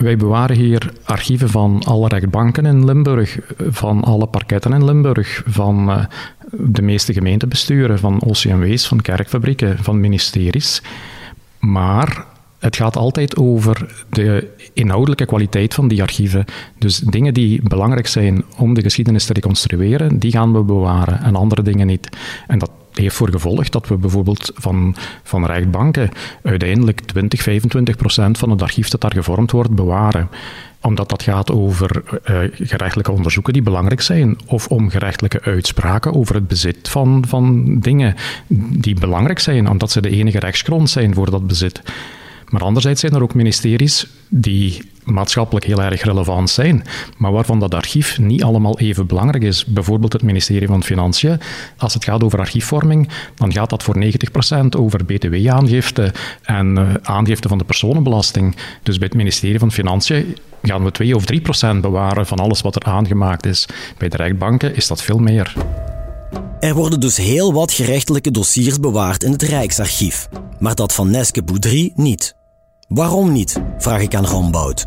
Wij 0.00 0.16
bewaren 0.16 0.56
hier 0.56 0.92
archieven 1.04 1.48
van 1.48 1.82
alle 1.84 2.08
rechtbanken 2.08 2.66
in 2.66 2.84
Limburg, 2.84 3.38
van 3.58 4.04
alle 4.04 4.26
parketten 4.26 4.72
in 4.72 4.84
Limburg, 4.84 5.42
van 5.46 5.90
uh, 5.90 6.04
de 6.50 6.82
meeste 6.82 7.12
gemeentebesturen, 7.12 7.98
van 7.98 8.22
OCMW's, 8.22 8.86
van 8.86 9.00
kerkfabrieken, 9.00 9.78
van 9.78 10.00
ministeries. 10.00 10.82
Maar 11.58 12.24
het 12.58 12.76
gaat 12.76 12.96
altijd 12.96 13.36
over 13.36 14.04
de 14.08 14.48
inhoudelijke 14.72 15.26
kwaliteit 15.26 15.74
van 15.74 15.88
die 15.88 16.02
archieven. 16.02 16.44
Dus 16.78 16.96
dingen 16.98 17.34
die 17.34 17.60
belangrijk 17.68 18.06
zijn 18.06 18.44
om 18.56 18.74
de 18.74 18.82
geschiedenis 18.82 19.24
te 19.24 19.32
reconstrueren, 19.32 20.18
die 20.18 20.30
gaan 20.30 20.52
we 20.52 20.62
bewaren 20.62 21.22
en 21.22 21.36
andere 21.36 21.62
dingen 21.62 21.86
niet. 21.86 22.08
En 22.46 22.58
dat 22.58 22.70
heeft 23.00 23.16
voor 23.16 23.30
gevolg 23.30 23.68
dat 23.68 23.88
we 23.88 23.96
bijvoorbeeld 23.96 24.52
van, 24.54 24.96
van 25.22 25.46
rechtbanken 25.46 26.10
uiteindelijk 26.42 27.00
20, 27.00 27.42
25 27.42 27.96
procent 27.96 28.38
van 28.38 28.50
het 28.50 28.62
archief 28.62 28.88
dat 28.88 29.00
daar 29.00 29.12
gevormd 29.12 29.50
wordt 29.50 29.74
bewaren 29.74 30.28
omdat 30.82 31.08
dat 31.08 31.22
gaat 31.22 31.50
over 31.50 32.02
uh, 32.30 32.38
gerechtelijke 32.52 33.12
onderzoeken 33.12 33.52
die 33.52 33.62
belangrijk 33.62 34.00
zijn, 34.00 34.38
of 34.46 34.68
om 34.68 34.90
gerechtelijke 34.90 35.40
uitspraken 35.42 36.14
over 36.14 36.34
het 36.34 36.48
bezit 36.48 36.88
van, 36.88 37.24
van 37.26 37.78
dingen 37.80 38.14
die 38.78 38.94
belangrijk 38.94 39.38
zijn, 39.38 39.68
omdat 39.68 39.90
ze 39.90 40.00
de 40.00 40.10
enige 40.10 40.38
rechtsgrond 40.38 40.90
zijn 40.90 41.14
voor 41.14 41.30
dat 41.30 41.46
bezit. 41.46 41.82
Maar 42.50 42.62
anderzijds 42.62 43.00
zijn 43.00 43.12
er 43.12 43.22
ook 43.22 43.34
ministeries 43.34 44.06
die 44.28 44.82
maatschappelijk 45.04 45.66
heel 45.66 45.82
erg 45.82 46.02
relevant 46.02 46.50
zijn, 46.50 46.84
maar 47.16 47.32
waarvan 47.32 47.60
dat 47.60 47.74
archief 47.74 48.18
niet 48.18 48.42
allemaal 48.42 48.78
even 48.78 49.06
belangrijk 49.06 49.44
is. 49.44 49.64
Bijvoorbeeld 49.64 50.12
het 50.12 50.22
ministerie 50.22 50.66
van 50.66 50.82
Financiën. 50.82 51.40
Als 51.76 51.94
het 51.94 52.04
gaat 52.04 52.22
over 52.22 52.38
archiefvorming, 52.38 53.08
dan 53.34 53.52
gaat 53.52 53.70
dat 53.70 53.82
voor 53.82 54.04
90% 54.04 54.66
over 54.76 55.04
btw-aangifte 55.04 56.12
en 56.42 56.78
uh, 56.78 56.94
aangifte 57.02 57.48
van 57.48 57.58
de 57.58 57.64
personenbelasting. 57.64 58.56
Dus 58.82 58.98
bij 58.98 59.06
het 59.06 59.16
ministerie 59.16 59.58
van 59.58 59.72
Financiën 59.72 60.36
gaan 60.62 60.84
we 60.84 60.90
2 60.90 61.14
of 61.16 61.24
3% 61.76 61.80
bewaren 61.80 62.26
van 62.26 62.38
alles 62.38 62.60
wat 62.60 62.76
er 62.76 62.82
aangemaakt 62.84 63.46
is. 63.46 63.66
Bij 63.98 64.08
de 64.08 64.16
rechtbanken 64.16 64.76
is 64.76 64.86
dat 64.86 65.02
veel 65.02 65.18
meer. 65.18 65.54
Er 66.60 66.74
worden 66.74 67.00
dus 67.00 67.16
heel 67.16 67.52
wat 67.52 67.72
gerechtelijke 67.72 68.30
dossiers 68.30 68.80
bewaard 68.80 69.22
in 69.22 69.32
het 69.32 69.42
Rijksarchief, 69.42 70.28
maar 70.58 70.74
dat 70.74 70.94
van 70.94 71.10
Neske 71.10 71.42
Boudry 71.42 71.92
niet. 71.94 72.38
Waarom 72.90 73.32
niet? 73.32 73.62
vraag 73.78 74.00
ik 74.00 74.14
aan 74.14 74.24
Rombout. 74.24 74.86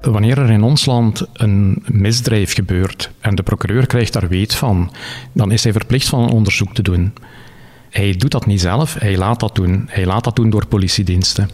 Wanneer 0.00 0.38
er 0.38 0.50
in 0.50 0.62
ons 0.62 0.86
land 0.86 1.26
een 1.32 1.82
misdrijf 1.86 2.54
gebeurt 2.54 3.10
en 3.20 3.34
de 3.34 3.42
procureur 3.42 3.86
krijgt 3.86 4.12
daar 4.12 4.28
weet 4.28 4.54
van, 4.54 4.92
dan 5.32 5.52
is 5.52 5.62
hij 5.62 5.72
verplicht 5.72 6.08
van 6.08 6.22
een 6.22 6.30
onderzoek 6.30 6.74
te 6.74 6.82
doen. 6.82 7.12
Hij 7.90 8.12
doet 8.12 8.30
dat 8.30 8.46
niet 8.46 8.60
zelf, 8.60 8.94
hij 8.94 9.16
laat 9.16 9.40
dat 9.40 9.54
doen. 9.54 9.84
Hij 9.86 10.06
laat 10.06 10.24
dat 10.24 10.36
doen 10.36 10.50
door 10.50 10.66
politiediensten. 10.66 11.48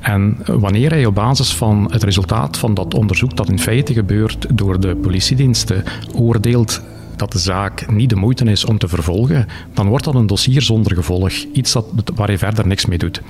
En 0.00 0.38
wanneer 0.46 0.90
hij 0.90 1.06
op 1.06 1.14
basis 1.14 1.54
van 1.54 1.88
het 1.92 2.02
resultaat 2.02 2.56
van 2.56 2.74
dat 2.74 2.94
onderzoek 2.94 3.36
dat 3.36 3.48
in 3.48 3.58
feite 3.58 3.92
gebeurt 3.92 4.46
door 4.58 4.80
de 4.80 4.96
politiediensten 4.96 5.84
oordeelt 6.14 6.82
dat 7.16 7.32
de 7.32 7.38
zaak 7.38 7.90
niet 7.90 8.10
de 8.10 8.16
moeite 8.16 8.44
is 8.44 8.64
om 8.64 8.78
te 8.78 8.88
vervolgen, 8.88 9.46
dan 9.74 9.88
wordt 9.88 10.04
dat 10.04 10.14
een 10.14 10.26
dossier 10.26 10.62
zonder 10.62 10.94
gevolg, 10.94 11.32
iets 11.52 11.72
dat, 11.72 11.86
waar 12.14 12.28
hij 12.28 12.38
verder 12.38 12.66
niks 12.66 12.86
mee 12.86 12.98
doet. 12.98 13.22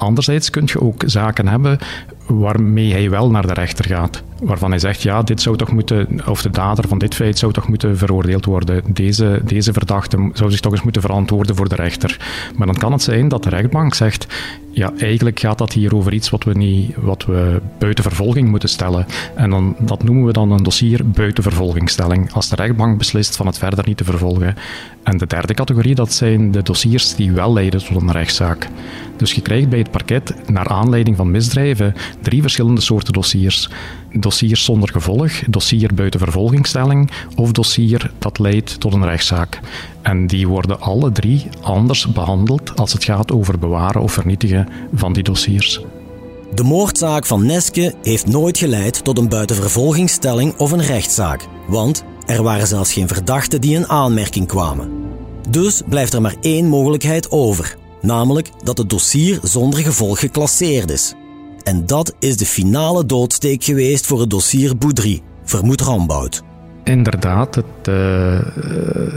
Anderzijds 0.00 0.50
kun 0.50 0.62
je 0.66 0.80
ook 0.80 1.02
zaken 1.06 1.48
hebben 1.48 1.78
waarmee 2.26 2.92
hij 2.92 3.10
wel 3.10 3.30
naar 3.30 3.46
de 3.46 3.52
rechter 3.52 3.84
gaat. 3.84 4.22
Waarvan 4.40 4.70
hij 4.70 4.78
zegt, 4.78 5.02
ja, 5.02 5.22
dit 5.22 5.42
zou 5.42 5.56
toch 5.56 5.72
moeten, 5.72 6.20
of 6.28 6.42
de 6.42 6.50
dader 6.50 6.88
van 6.88 6.98
dit 6.98 7.14
feit 7.14 7.38
zou 7.38 7.52
toch 7.52 7.68
moeten 7.68 7.98
veroordeeld 7.98 8.44
worden. 8.44 8.82
Deze, 8.86 9.40
deze 9.44 9.72
verdachte 9.72 10.30
zou 10.32 10.50
zich 10.50 10.60
toch 10.60 10.72
eens 10.72 10.82
moeten 10.82 11.02
verantwoorden 11.02 11.56
voor 11.56 11.68
de 11.68 11.74
rechter. 11.74 12.16
Maar 12.56 12.66
dan 12.66 12.76
kan 12.76 12.92
het 12.92 13.02
zijn 13.02 13.28
dat 13.28 13.42
de 13.42 13.48
rechtbank 13.48 13.94
zegt, 13.94 14.26
ja, 14.70 14.92
eigenlijk 14.98 15.40
gaat 15.40 15.58
dat 15.58 15.72
hier 15.72 15.94
over 15.94 16.12
iets 16.12 16.30
wat 16.30 16.44
we, 16.44 16.52
niet, 16.54 16.94
wat 16.96 17.24
we 17.24 17.60
buiten 17.78 18.04
vervolging 18.04 18.48
moeten 18.48 18.68
stellen. 18.68 19.06
En 19.34 19.50
dan, 19.50 19.76
dat 19.78 20.02
noemen 20.02 20.24
we 20.24 20.32
dan 20.32 20.50
een 20.50 20.62
dossier 20.62 21.10
buiten 21.10 21.42
vervolgingstelling. 21.42 22.32
Als 22.32 22.48
de 22.48 22.56
rechtbank 22.56 22.98
beslist 22.98 23.36
van 23.36 23.46
het 23.46 23.58
verder 23.58 23.86
niet 23.86 23.96
te 23.96 24.04
vervolgen. 24.04 24.54
En 25.02 25.18
de 25.18 25.26
derde 25.26 25.54
categorie, 25.54 25.94
dat 25.94 26.12
zijn 26.12 26.50
de 26.50 26.62
dossiers 26.62 27.14
die 27.14 27.32
wel 27.32 27.52
leiden 27.52 27.84
tot 27.84 28.02
een 28.02 28.12
rechtszaak. 28.12 28.68
Dus 29.16 29.32
je 29.32 29.40
krijgt 29.40 29.68
bij 29.68 29.78
het 29.78 29.90
parket, 29.90 30.34
naar 30.46 30.68
aanleiding 30.68 31.16
van 31.16 31.30
misdrijven, 31.30 31.94
drie 32.22 32.40
verschillende 32.40 32.80
soorten 32.80 33.12
dossiers. 33.12 33.70
Dossier 34.12 34.56
zonder 34.56 34.88
gevolg, 34.88 35.32
dossier 35.48 35.94
buiten 35.94 36.20
vervolgingstelling 36.20 37.10
of 37.36 37.52
dossier 37.52 38.10
dat 38.18 38.38
leidt 38.38 38.80
tot 38.80 38.94
een 38.94 39.04
rechtszaak. 39.04 39.60
En 40.02 40.26
die 40.26 40.48
worden 40.48 40.80
alle 40.80 41.12
drie 41.12 41.48
anders 41.60 42.12
behandeld 42.12 42.76
als 42.76 42.92
het 42.92 43.04
gaat 43.04 43.32
over 43.32 43.58
bewaren 43.58 44.02
of 44.02 44.12
vernietigen 44.12 44.68
van 44.94 45.12
die 45.12 45.22
dossiers. 45.22 45.80
De 46.54 46.62
moordzaak 46.62 47.26
van 47.26 47.46
Neske 47.46 47.94
heeft 48.02 48.26
nooit 48.26 48.58
geleid 48.58 49.04
tot 49.04 49.18
een 49.18 49.28
buitenvervolgingstelling 49.28 50.56
of 50.56 50.72
een 50.72 50.82
rechtszaak, 50.82 51.46
want 51.68 52.04
er 52.26 52.42
waren 52.42 52.66
zelfs 52.66 52.92
geen 52.92 53.08
verdachten 53.08 53.60
die 53.60 53.74
in 53.74 53.88
aanmerking 53.88 54.46
kwamen. 54.46 54.90
Dus 55.50 55.82
blijft 55.88 56.12
er 56.12 56.20
maar 56.20 56.36
één 56.40 56.66
mogelijkheid 56.66 57.30
over, 57.30 57.76
namelijk 58.00 58.50
dat 58.64 58.78
het 58.78 58.90
dossier 58.90 59.38
zonder 59.42 59.80
gevolg 59.80 60.20
geclasseerd 60.20 60.90
is. 60.90 61.14
En 61.62 61.86
dat 61.86 62.14
is 62.18 62.36
de 62.36 62.46
finale 62.46 63.06
doodsteek 63.06 63.64
geweest 63.64 64.06
voor 64.06 64.20
het 64.20 64.30
dossier 64.30 64.76
Boudry, 64.76 65.20
vermoedt 65.44 65.80
Rambout. 65.80 66.42
Inderdaad, 66.84 67.54
het, 67.54 67.88
uh, 67.88 68.38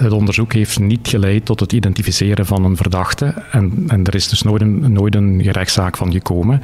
het, 0.04 0.12
onderzoek 0.12 0.54
heeft 0.54 0.80
niet 0.80 1.08
geleid 1.08 1.46
tot 1.46 1.60
het 1.60 1.74
identificeren 1.74 2.46
van 2.46 2.66
een 2.66 2.78
verdachte. 2.78 3.34
En, 3.52 3.84
en 3.88 4.04
er 4.04 4.16
is 4.16 4.28
dus 4.28 4.42
nooit 4.42 4.62
een, 4.62 4.94
nooit 4.94 5.16
een 5.16 5.42
gerechtszaak 5.44 5.98
van 5.98 6.12
gekomen. 6.12 6.62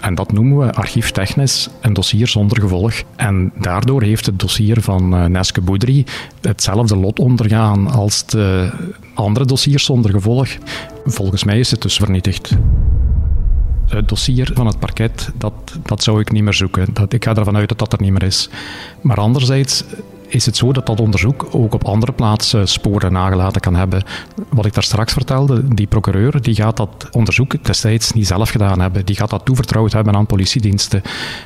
En 0.00 0.14
dat 0.14 0.32
noemen 0.32 0.58
we 0.58 0.72
archieftechnisch 0.72 1.68
een 1.80 1.92
dossier 1.92 2.28
zonder 2.28 2.60
gevolg. 2.60 3.02
En 3.16 3.52
daardoor 3.60 4.02
heeft 4.02 4.26
het 4.26 4.38
dossier 4.38 4.80
van 4.80 5.14
uh, 5.14 5.24
Neske 5.24 5.60
Boudry 5.60 6.04
hetzelfde 6.40 6.96
lot 6.96 7.18
ondergaan 7.18 7.90
als 7.90 8.26
de 8.26 8.70
andere 9.14 9.46
dossiers 9.46 9.84
zonder 9.84 10.10
gevolg. 10.10 10.48
Volgens 11.04 11.44
mij 11.44 11.58
is 11.58 11.70
het 11.70 11.82
dus 11.82 11.96
vernietigd 11.96 12.56
het 13.90 14.08
dossier 14.08 14.50
van 14.54 14.66
het 14.66 14.78
parket, 14.78 15.30
dat, 15.34 15.52
dat 15.82 16.02
zou 16.02 16.20
ik 16.20 16.32
niet 16.32 16.42
meer 16.42 16.54
zoeken. 16.54 16.86
Dat, 16.92 17.12
ik 17.12 17.24
ga 17.24 17.34
ervan 17.34 17.56
uit 17.56 17.68
dat 17.68 17.78
dat 17.78 17.92
er 17.92 18.00
niet 18.00 18.12
meer 18.12 18.22
is. 18.22 18.48
Maar 19.00 19.16
anderzijds 19.16 19.84
is 20.30 20.46
het 20.46 20.56
zo 20.56 20.72
dat 20.72 20.86
dat 20.86 21.00
onderzoek 21.00 21.48
ook 21.50 21.74
op 21.74 21.84
andere 21.84 22.12
plaatsen 22.12 22.68
sporen 22.68 23.12
nagelaten 23.12 23.60
kan 23.60 23.74
hebben. 23.74 24.02
Wat 24.48 24.66
ik 24.66 24.74
daar 24.74 24.82
straks 24.82 25.12
vertelde, 25.12 25.74
die 25.74 25.86
procureur 25.86 26.42
die 26.42 26.54
gaat 26.54 26.76
dat 26.76 27.08
onderzoek 27.10 27.64
destijds 27.64 28.12
niet 28.12 28.26
zelf 28.26 28.50
gedaan 28.50 28.80
hebben. 28.80 29.06
Die 29.06 29.16
gaat 29.16 29.30
dat 29.30 29.44
toevertrouwd 29.44 29.92
hebben 29.92 30.14
aan 30.14 30.26
politiediensten. 30.26 31.02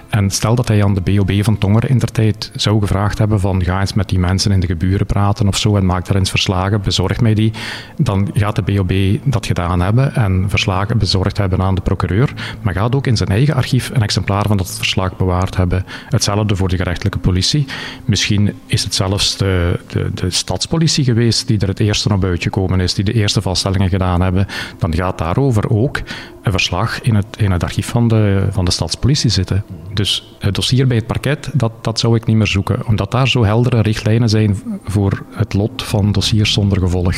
En 0.09 0.31
stel 0.31 0.55
dat 0.55 0.69
hij 0.69 0.85
aan 0.85 0.95
de 0.95 1.01
BOB 1.01 1.45
van 1.45 1.59
Tongeren 1.59 1.89
in 1.89 1.99
der 1.99 2.13
tijd 2.13 2.51
zou 2.55 2.81
gevraagd 2.81 3.19
hebben 3.19 3.41
van 3.41 3.65
ga 3.65 3.81
eens 3.81 3.95
met 3.95 4.09
die 4.09 4.19
mensen 4.19 4.53
in 4.53 4.61
de 4.61 4.67
geburen 4.67 5.07
praten 5.07 5.49
of 5.49 5.57
zo 5.57 5.77
en 5.77 5.87
maak 5.87 6.07
daar 6.07 6.17
eens 6.17 6.31
verslagen, 6.31 6.83
bezorg 6.83 7.21
mij 7.21 7.35
die. 7.35 7.53
Dan 7.97 8.31
gaat 8.33 8.57
de 8.57 8.63
BOB 8.63 8.93
dat 9.25 9.47
gedaan 9.47 9.81
hebben 9.81 10.15
en 10.15 10.45
verslagen 10.49 10.99
bezorgd 10.99 11.39
hebben 11.39 11.63
aan 11.63 11.75
de 11.75 11.81
procureur. 11.81 12.33
Maar 12.61 12.75
gaat 12.75 12.95
ook 12.95 13.07
in 13.07 13.17
zijn 13.17 13.29
eigen 13.29 13.55
archief 13.55 13.91
een 13.95 14.03
exemplaar 14.03 14.47
van 14.47 14.57
dat 14.57 14.77
verslag 14.77 15.17
bewaard 15.17 15.57
hebben. 15.57 15.85
Hetzelfde 16.09 16.57
voor 16.57 16.69
de 16.69 16.77
gerechtelijke 16.77 17.19
politie. 17.19 17.67
Misschien 18.05 18.53
is 18.75 18.85
het 18.85 18.95
zelfs 18.95 19.37
de, 19.37 19.81
de, 19.87 20.11
de 20.15 20.31
stadspolitie 20.31 21.05
geweest 21.05 21.47
die 21.47 21.59
er 21.59 21.69
het 21.69 21.81
eerste 21.81 22.09
naar 22.09 22.19
buiten 22.19 22.43
gekomen 22.43 22.81
is, 22.81 22.95
die 22.95 23.05
de 23.05 23.13
eerste 23.13 23.43
vaststellingen 23.43 23.89
gedaan 23.89 24.21
hebben. 24.21 24.47
Dan 24.79 24.95
gaat 24.95 25.19
daarover 25.19 25.71
ook 25.71 26.03
een 26.43 26.53
verslag 26.53 27.01
in 27.01 27.15
het, 27.15 27.27
in 27.37 27.51
het 27.51 27.63
archief 27.63 27.89
van 27.89 28.09
de, 28.09 28.47
van 28.51 28.65
de 28.65 28.71
stadspolitie 28.71 29.31
zitten. 29.31 29.65
Dus 29.93 30.37
het 30.39 30.55
dossier 30.55 30.87
bij 30.87 30.97
het 30.97 31.07
parket, 31.07 31.51
dat, 31.53 31.73
dat 31.85 31.99
zou 31.99 32.17
ik 32.17 32.27
niet 32.27 32.37
meer 32.37 32.47
zoeken, 32.47 32.87
omdat 32.87 33.11
daar 33.11 33.29
zo 33.29 33.45
heldere 33.45 33.81
richtlijnen 33.81 34.29
zijn 34.29 34.63
voor 34.85 35.25
het 35.31 35.55
lot 35.55 35.83
van 35.83 36.13
dossiers 36.13 36.53
zonder 36.53 36.79
gevolg. 36.79 37.15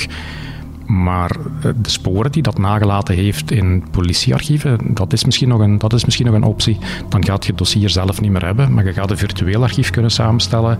Maar 0.86 1.30
eh, 1.30 1.70
de 1.76 1.90
sporen 1.90 2.32
die 2.32 2.42
dat 2.42 2.58
nagelaten 2.58 3.14
heeft 3.14 3.50
in 3.50 3.84
politiearchieven, 3.90 4.78
dat 4.94 5.12
is, 5.12 5.24
misschien 5.24 5.48
nog 5.48 5.60
een, 5.60 5.78
dat 5.78 5.92
is 5.92 6.04
misschien 6.04 6.26
nog 6.26 6.34
een 6.34 6.42
optie. 6.42 6.78
Dan 7.08 7.24
gaat 7.24 7.44
je 7.44 7.48
het 7.48 7.58
dossier 7.58 7.90
zelf 7.90 8.20
niet 8.20 8.30
meer 8.30 8.44
hebben, 8.44 8.74
maar 8.74 8.84
je 8.84 8.92
gaat 8.92 9.10
een 9.10 9.18
virtueel 9.18 9.62
archief 9.62 9.90
kunnen 9.90 10.10
samenstellen 10.10 10.78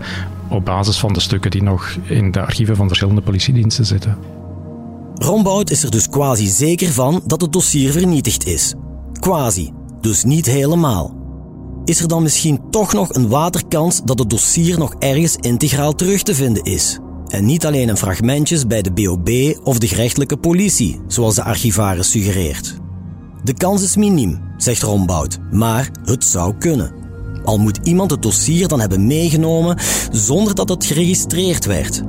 op 0.49 0.65
basis 0.65 0.99
van 0.99 1.13
de 1.13 1.19
stukken 1.19 1.51
die 1.51 1.63
nog 1.63 1.97
in 2.03 2.31
de 2.31 2.41
archieven 2.41 2.75
van 2.75 2.87
verschillende 2.87 3.21
politiediensten 3.21 3.85
zitten. 3.85 4.17
Rombout 5.13 5.69
is 5.69 5.83
er 5.83 5.91
dus 5.91 6.09
quasi 6.09 6.47
zeker 6.47 6.91
van 6.91 7.21
dat 7.25 7.41
het 7.41 7.53
dossier 7.53 7.91
vernietigd 7.91 8.45
is. 8.45 8.73
Quasi, 9.19 9.71
dus 10.01 10.23
niet 10.23 10.45
helemaal. 10.45 11.15
Is 11.85 12.01
er 12.01 12.07
dan 12.07 12.23
misschien 12.23 12.61
toch 12.69 12.93
nog 12.93 13.13
een 13.13 13.27
waterkans 13.27 14.01
dat 14.03 14.19
het 14.19 14.29
dossier 14.29 14.79
nog 14.79 14.93
ergens 14.99 15.35
integraal 15.35 15.95
terug 15.95 16.23
te 16.23 16.35
vinden 16.35 16.63
is? 16.63 16.99
En 17.27 17.45
niet 17.45 17.65
alleen 17.65 17.89
in 17.89 17.97
fragmentjes 17.97 18.67
bij 18.67 18.81
de 18.81 18.91
BOB 18.91 19.29
of 19.63 19.79
de 19.79 19.87
gerechtelijke 19.87 20.37
politie, 20.37 20.99
zoals 21.07 21.35
de 21.35 21.43
archivaris 21.43 22.11
suggereert. 22.11 22.77
De 23.43 23.53
kans 23.53 23.83
is 23.83 23.95
miniem, 23.95 24.39
zegt 24.57 24.81
Rombout, 24.81 25.37
maar 25.51 25.89
het 26.03 26.23
zou 26.23 26.55
kunnen. 26.57 26.91
Al 27.43 27.57
moet 27.57 27.79
iemand 27.83 28.11
het 28.11 28.21
dossier 28.21 28.67
dan 28.67 28.79
hebben 28.79 29.07
meegenomen 29.07 29.77
zonder 30.11 30.55
dat 30.55 30.69
het 30.69 30.85
geregistreerd 30.85 31.65
werd. 31.65 32.01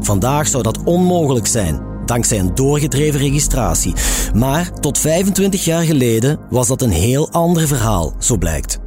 Vandaag 0.00 0.48
zou 0.48 0.62
dat 0.62 0.82
onmogelijk 0.84 1.46
zijn, 1.46 1.80
dankzij 2.06 2.38
een 2.38 2.54
doorgedreven 2.54 3.20
registratie. 3.20 3.94
Maar 4.34 4.72
tot 4.80 4.98
25 4.98 5.64
jaar 5.64 5.82
geleden 5.82 6.38
was 6.50 6.68
dat 6.68 6.82
een 6.82 6.90
heel 6.90 7.30
ander 7.30 7.66
verhaal, 7.66 8.12
zo 8.18 8.36
blijkt. 8.36 8.78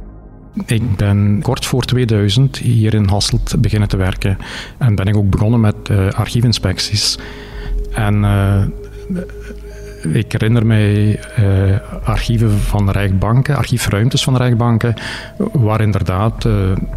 Ik 0.66 0.96
ben 0.96 1.40
kort 1.42 1.66
voor 1.66 1.82
2000 1.82 2.56
hier 2.56 2.94
in 2.94 3.08
Hasselt 3.08 3.54
beginnen 3.58 3.88
te 3.88 3.96
werken 3.96 4.38
en 4.78 4.94
ben 4.94 5.06
ik 5.06 5.16
ook 5.16 5.30
begonnen 5.30 5.60
met 5.60 5.74
uh, 5.90 6.10
archiefinspecties. 6.10 7.18
En 7.92 8.14
uh, 8.14 8.62
ik 10.14 10.32
herinner 10.32 10.66
mij 10.66 11.20
uh, 11.38 11.76
archieven 12.04 12.50
van 12.50 12.90
Rijkbanken, 12.90 13.56
archiefruimtes 13.56 14.24
van 14.24 14.36
Rijkbanken, 14.36 14.94
waar 15.52 15.80
inderdaad 15.80 16.48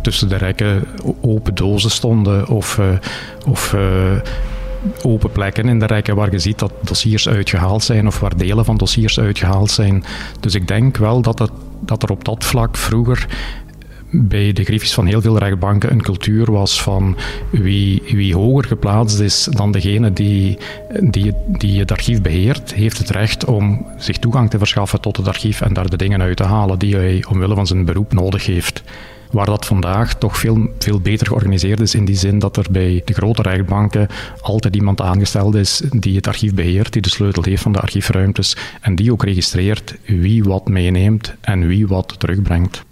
tussen 0.01 0.29
de 0.29 0.37
rekken 0.37 0.83
open 1.21 1.55
dozen 1.55 1.91
stonden 1.91 2.47
of, 2.47 2.79
of 3.47 3.75
open 5.03 5.31
plekken 5.31 5.67
in 5.67 5.79
de 5.79 5.85
rekken 5.85 6.15
waar 6.15 6.31
je 6.31 6.39
ziet 6.39 6.59
dat 6.59 6.71
dossiers 6.81 7.29
uitgehaald 7.29 7.83
zijn 7.83 8.07
of 8.07 8.19
waar 8.19 8.37
delen 8.37 8.65
van 8.65 8.77
dossiers 8.77 9.19
uitgehaald 9.19 9.71
zijn. 9.71 10.03
Dus 10.39 10.55
ik 10.55 10.67
denk 10.67 10.97
wel 10.97 11.21
dat, 11.21 11.39
het, 11.39 11.51
dat 11.79 12.03
er 12.03 12.11
op 12.11 12.25
dat 12.25 12.43
vlak 12.43 12.77
vroeger 12.77 13.27
bij 14.11 14.53
de 14.53 14.63
griffies 14.63 14.93
van 14.93 15.05
heel 15.05 15.21
veel 15.21 15.37
rechtbanken 15.37 15.91
een 15.91 16.01
cultuur 16.01 16.51
was 16.51 16.81
van 16.81 17.17
wie, 17.49 18.01
wie 18.05 18.35
hoger 18.35 18.63
geplaatst 18.63 19.19
is 19.19 19.43
dan 19.43 19.71
degene 19.71 20.13
die, 20.13 20.57
die, 20.99 21.33
die 21.47 21.79
het 21.79 21.91
archief 21.91 22.21
beheert, 22.21 22.73
heeft 22.73 22.97
het 22.97 23.09
recht 23.09 23.45
om 23.45 23.85
zich 23.97 24.17
toegang 24.17 24.49
te 24.49 24.57
verschaffen 24.57 25.01
tot 25.01 25.17
het 25.17 25.27
archief 25.27 25.61
en 25.61 25.73
daar 25.73 25.89
de 25.89 25.97
dingen 25.97 26.21
uit 26.21 26.37
te 26.37 26.43
halen 26.43 26.79
die 26.79 26.95
hij 26.95 27.25
omwille 27.29 27.55
van 27.55 27.67
zijn 27.67 27.85
beroep 27.85 28.13
nodig 28.13 28.45
heeft. 28.45 28.83
Waar 29.31 29.45
dat 29.45 29.65
vandaag 29.65 30.15
toch 30.15 30.37
veel, 30.37 30.67
veel 30.79 30.99
beter 30.99 31.27
georganiseerd 31.27 31.79
is 31.79 31.95
in 31.95 32.05
die 32.05 32.15
zin 32.15 32.39
dat 32.39 32.57
er 32.57 32.65
bij 32.71 33.01
de 33.05 33.13
grote 33.13 33.41
rechtbanken 33.41 34.07
altijd 34.41 34.75
iemand 34.75 35.01
aangesteld 35.01 35.55
is 35.55 35.81
die 35.89 36.15
het 36.15 36.27
archief 36.27 36.53
beheert, 36.53 36.93
die 36.93 37.01
de 37.01 37.09
sleutel 37.09 37.43
heeft 37.43 37.61
van 37.61 37.71
de 37.71 37.79
archiefruimtes 37.79 38.57
en 38.81 38.95
die 38.95 39.11
ook 39.11 39.23
registreert 39.23 39.95
wie 40.05 40.43
wat 40.43 40.67
meeneemt 40.67 41.35
en 41.41 41.67
wie 41.67 41.87
wat 41.87 42.15
terugbrengt. 42.17 42.83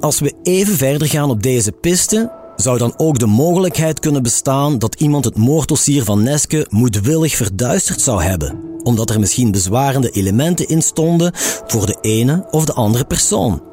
Als 0.00 0.20
we 0.20 0.34
even 0.42 0.76
verder 0.76 1.08
gaan 1.08 1.30
op 1.30 1.42
deze 1.42 1.72
piste, 1.72 2.30
zou 2.56 2.78
dan 2.78 2.94
ook 2.96 3.18
de 3.18 3.26
mogelijkheid 3.26 4.00
kunnen 4.00 4.22
bestaan 4.22 4.78
dat 4.78 4.94
iemand 4.94 5.24
het 5.24 5.36
moorddossier 5.36 6.04
van 6.04 6.22
Neske 6.22 6.66
moedwillig 6.70 7.36
verduisterd 7.36 8.00
zou 8.00 8.22
hebben, 8.22 8.60
omdat 8.82 9.10
er 9.10 9.20
misschien 9.20 9.50
bezwarende 9.50 10.10
elementen 10.10 10.68
in 10.68 10.82
stonden 10.82 11.32
voor 11.66 11.86
de 11.86 11.98
ene 12.00 12.46
of 12.50 12.64
de 12.64 12.72
andere 12.72 13.04
persoon. 13.04 13.69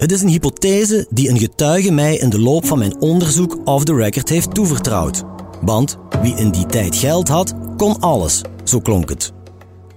Het 0.00 0.12
is 0.12 0.22
een 0.22 0.28
hypothese 0.28 1.06
die 1.10 1.30
een 1.30 1.38
getuige 1.38 1.92
mij 1.92 2.16
in 2.16 2.30
de 2.30 2.40
loop 2.40 2.66
van 2.66 2.78
mijn 2.78 3.00
onderzoek 3.00 3.58
off 3.64 3.84
the 3.84 3.94
record 3.94 4.28
heeft 4.28 4.54
toevertrouwd. 4.54 5.22
Want 5.62 5.98
wie 6.22 6.36
in 6.36 6.50
die 6.50 6.66
tijd 6.66 6.96
geld 6.96 7.28
had, 7.28 7.54
kon 7.76 8.00
alles, 8.00 8.42
zo 8.64 8.80
klonk 8.80 9.08
het. 9.08 9.32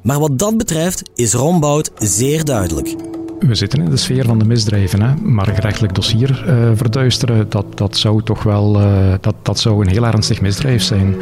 Maar 0.01 0.19
wat 0.19 0.39
dat 0.39 0.57
betreft 0.57 1.09
is 1.15 1.33
Rombout 1.33 1.91
zeer 1.97 2.45
duidelijk. 2.45 2.95
We 3.39 3.55
zitten 3.55 3.81
in 3.81 3.89
de 3.89 3.97
sfeer 3.97 4.25
van 4.25 4.39
de 4.39 4.45
misdrijven, 4.45 5.01
hè? 5.01 5.15
maar 5.15 5.47
een 5.47 5.55
gerechtelijk 5.55 5.95
dossier 5.95 6.43
uh, 6.47 6.71
verduisteren, 6.75 7.49
dat, 7.49 7.77
dat 7.77 7.97
zou 7.97 8.23
toch 8.23 8.43
wel 8.43 8.81
uh, 8.81 9.13
dat, 9.21 9.35
dat 9.41 9.59
zou 9.59 9.81
een 9.81 9.91
heel 9.91 10.05
ernstig 10.05 10.41
misdrijf 10.41 10.83
zijn. 10.83 11.15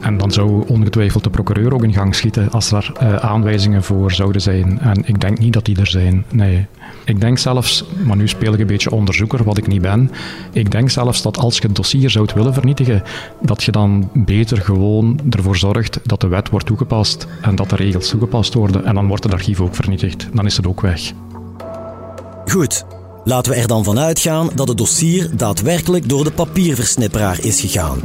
En 0.00 0.18
dan 0.18 0.32
zou 0.32 0.64
ongetwijfeld 0.68 1.24
de 1.24 1.30
procureur 1.30 1.74
ook 1.74 1.84
in 1.84 1.92
gang 1.92 2.14
schieten 2.14 2.50
als 2.50 2.72
er 2.72 2.92
uh, 3.02 3.14
aanwijzingen 3.14 3.82
voor 3.82 4.12
zouden 4.12 4.40
zijn. 4.40 4.78
En 4.80 5.02
ik 5.06 5.20
denk 5.20 5.38
niet 5.38 5.52
dat 5.52 5.64
die 5.64 5.80
er 5.80 5.86
zijn. 5.86 6.24
Nee. 6.30 6.66
Ik 7.10 7.20
denk 7.20 7.38
zelfs, 7.38 7.84
maar 8.04 8.16
nu 8.16 8.28
speel 8.28 8.52
ik 8.52 8.60
een 8.60 8.66
beetje 8.66 8.90
onderzoeker, 8.90 9.44
wat 9.44 9.58
ik 9.58 9.66
niet 9.66 9.82
ben. 9.82 10.10
Ik 10.52 10.70
denk 10.70 10.90
zelfs 10.90 11.22
dat 11.22 11.38
als 11.38 11.56
je 11.56 11.66
het 11.66 11.76
dossier 11.76 12.10
zou 12.10 12.28
willen 12.34 12.54
vernietigen, 12.54 13.02
dat 13.40 13.62
je 13.62 13.72
dan 13.72 14.10
beter 14.14 14.60
gewoon 14.60 15.20
ervoor 15.30 15.56
zorgt 15.56 16.00
dat 16.04 16.20
de 16.20 16.28
wet 16.28 16.50
wordt 16.50 16.66
toegepast 16.66 17.26
en 17.42 17.56
dat 17.56 17.70
de 17.70 17.76
regels 17.76 18.08
toegepast 18.08 18.54
worden. 18.54 18.84
En 18.84 18.94
dan 18.94 19.06
wordt 19.06 19.24
het 19.24 19.32
archief 19.32 19.60
ook 19.60 19.74
vernietigd. 19.74 20.28
Dan 20.32 20.46
is 20.46 20.56
het 20.56 20.66
ook 20.66 20.80
weg. 20.80 21.12
Goed, 22.44 22.84
laten 23.24 23.52
we 23.52 23.58
er 23.58 23.66
dan 23.66 23.84
vanuit 23.84 24.18
gaan 24.18 24.50
dat 24.54 24.68
het 24.68 24.78
dossier 24.78 25.36
daadwerkelijk 25.36 26.08
door 26.08 26.24
de 26.24 26.32
papierversnipperaar 26.32 27.44
is 27.44 27.60
gegaan. 27.60 28.00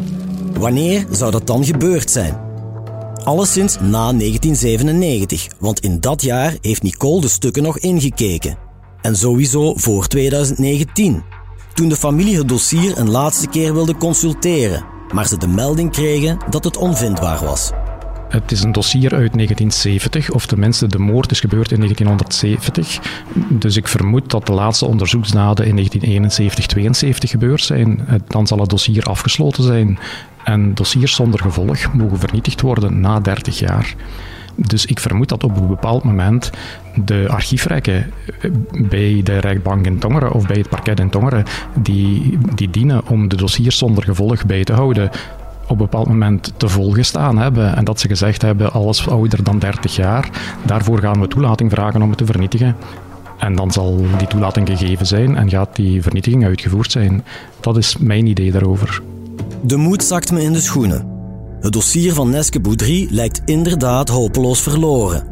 Wanneer 0.54 1.06
zou 1.12 1.32
dat 1.32 1.48
dan 1.48 1.66
gebeurd 1.66 2.12
zijn? 2.12 2.38
Alleszins 3.24 3.76
na 3.80 4.14
1997, 4.14 5.48
want 5.60 5.80
in 5.80 6.00
dat 6.00 6.22
jaar 6.22 6.58
heeft 6.62 6.84
Nicole 6.84 7.22
de 7.22 7.28
stukken 7.28 7.64
nog 7.64 7.80
ingekeken. 7.80 8.65
En 9.06 9.16
sowieso 9.16 9.74
voor 9.76 10.08
2019, 10.08 11.24
toen 11.74 11.90
de 11.90 11.96
familie 11.96 12.38
het 12.38 12.48
dossier 12.48 12.98
een 12.98 13.10
laatste 13.10 13.48
keer 13.48 13.74
wilde 13.74 13.96
consulteren, 13.96 14.86
maar 15.14 15.28
ze 15.28 15.38
de 15.38 15.48
melding 15.48 15.92
kregen 15.92 16.38
dat 16.50 16.64
het 16.64 16.78
onvindbaar 16.78 17.46
was. 17.46 17.72
Het 18.30 18.52
is 18.52 18.64
een 18.64 18.72
dossier 18.72 19.14
uit 19.14 19.34
1970, 19.34 20.32
of 20.32 20.46
tenminste 20.46 20.88
de 20.88 21.00
moord 21.00 21.32
is 21.32 21.40
gebeurd 21.40 21.72
in 21.72 21.78
1970. 21.78 23.00
Dus 23.50 23.76
ik 23.76 23.88
vermoed 23.88 24.32
dat 24.32 24.46
de 24.46 24.54
laatste 24.54 24.86
onderzoeksdaden 24.86 25.66
in 25.66 25.90
1971-72 27.06 27.08
gebeurd 27.18 27.64
zijn. 27.64 28.08
Dan 28.28 28.48
zal 28.48 28.60
het 28.60 28.70
dossier 28.70 29.04
afgesloten 29.04 29.64
zijn. 29.64 30.00
En 30.44 30.74
dossiers 30.74 31.16
zonder 31.16 31.40
gevolg 31.40 31.94
mogen 31.94 32.20
vernietigd 32.20 32.62
worden 32.62 33.00
na 33.00 33.20
30 33.20 33.60
jaar. 33.60 33.96
Dus 34.56 34.86
ik 34.86 35.00
vermoed 35.00 35.30
dat 35.30 35.44
op 35.44 35.58
een 35.58 35.68
bepaald 35.68 36.04
moment 36.04 36.52
de 37.06 37.26
archiefrekken 37.30 38.12
bij 38.72 39.22
de 39.24 39.38
rechtbank 39.38 39.86
in 39.86 40.00
Tongeren 40.00 40.32
of 40.32 40.48
bij 40.48 40.58
het 40.58 40.70
parket 40.70 41.00
in 41.00 41.10
Tongeren, 41.10 41.44
die, 41.74 42.38
die 42.56 42.70
dienen 42.70 43.08
om 43.08 43.28
de 43.28 43.36
dossiers 43.36 43.78
zonder 43.78 44.04
gevolg 44.04 44.46
bij 44.46 44.64
te 44.64 44.74
houden, 44.74 45.10
op 45.64 45.70
een 45.70 45.78
bepaald 45.78 46.08
moment 46.08 46.54
te 46.58 46.70
volgestaan 46.70 47.38
hebben. 47.38 47.76
En 47.76 47.86
dat 47.86 48.00
ze 48.00 48.08
gezegd 48.08 48.42
hebben, 48.42 48.72
alles 48.72 49.08
ouder 49.08 49.44
dan 49.44 49.60
30 49.60 49.96
jaar, 49.96 50.30
daarvoor 50.66 51.00
gaan 51.00 51.22
we 51.22 51.28
toelating 51.28 51.72
vragen 51.72 52.02
om 52.02 52.10
het 52.10 52.18
te 52.18 52.26
vernietigen. 52.26 52.76
En 53.38 53.56
dan 53.56 53.72
zal 53.72 54.06
die 54.18 54.28
toelating 54.28 54.68
gegeven 54.68 55.06
zijn 55.06 55.38
en 55.38 55.50
gaat 55.50 55.76
die 55.76 56.02
vernietiging 56.02 56.46
uitgevoerd 56.46 56.92
zijn. 56.92 57.24
Dat 57.60 57.78
is 57.78 57.98
mijn 57.98 58.28
idee 58.28 58.52
daarover. 58.52 59.02
De 59.62 59.78
moed 59.78 60.04
zakt 60.04 60.32
me 60.32 60.42
in 60.42 60.54
de 60.54 60.62
schoenen. 60.62 61.15
Het 61.66 61.74
dossier 61.74 62.14
van 62.14 62.30
Neske 62.30 62.60
Boudry 62.60 63.08
lijkt 63.10 63.42
inderdaad 63.46 64.10
hopeloos 64.10 64.62
verloren. 64.62 65.24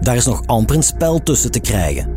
Daar 0.00 0.16
is 0.16 0.26
nog 0.26 0.42
amper 0.46 0.76
een 0.76 0.82
spel 0.82 1.22
tussen 1.22 1.50
te 1.50 1.60
krijgen. 1.60 2.08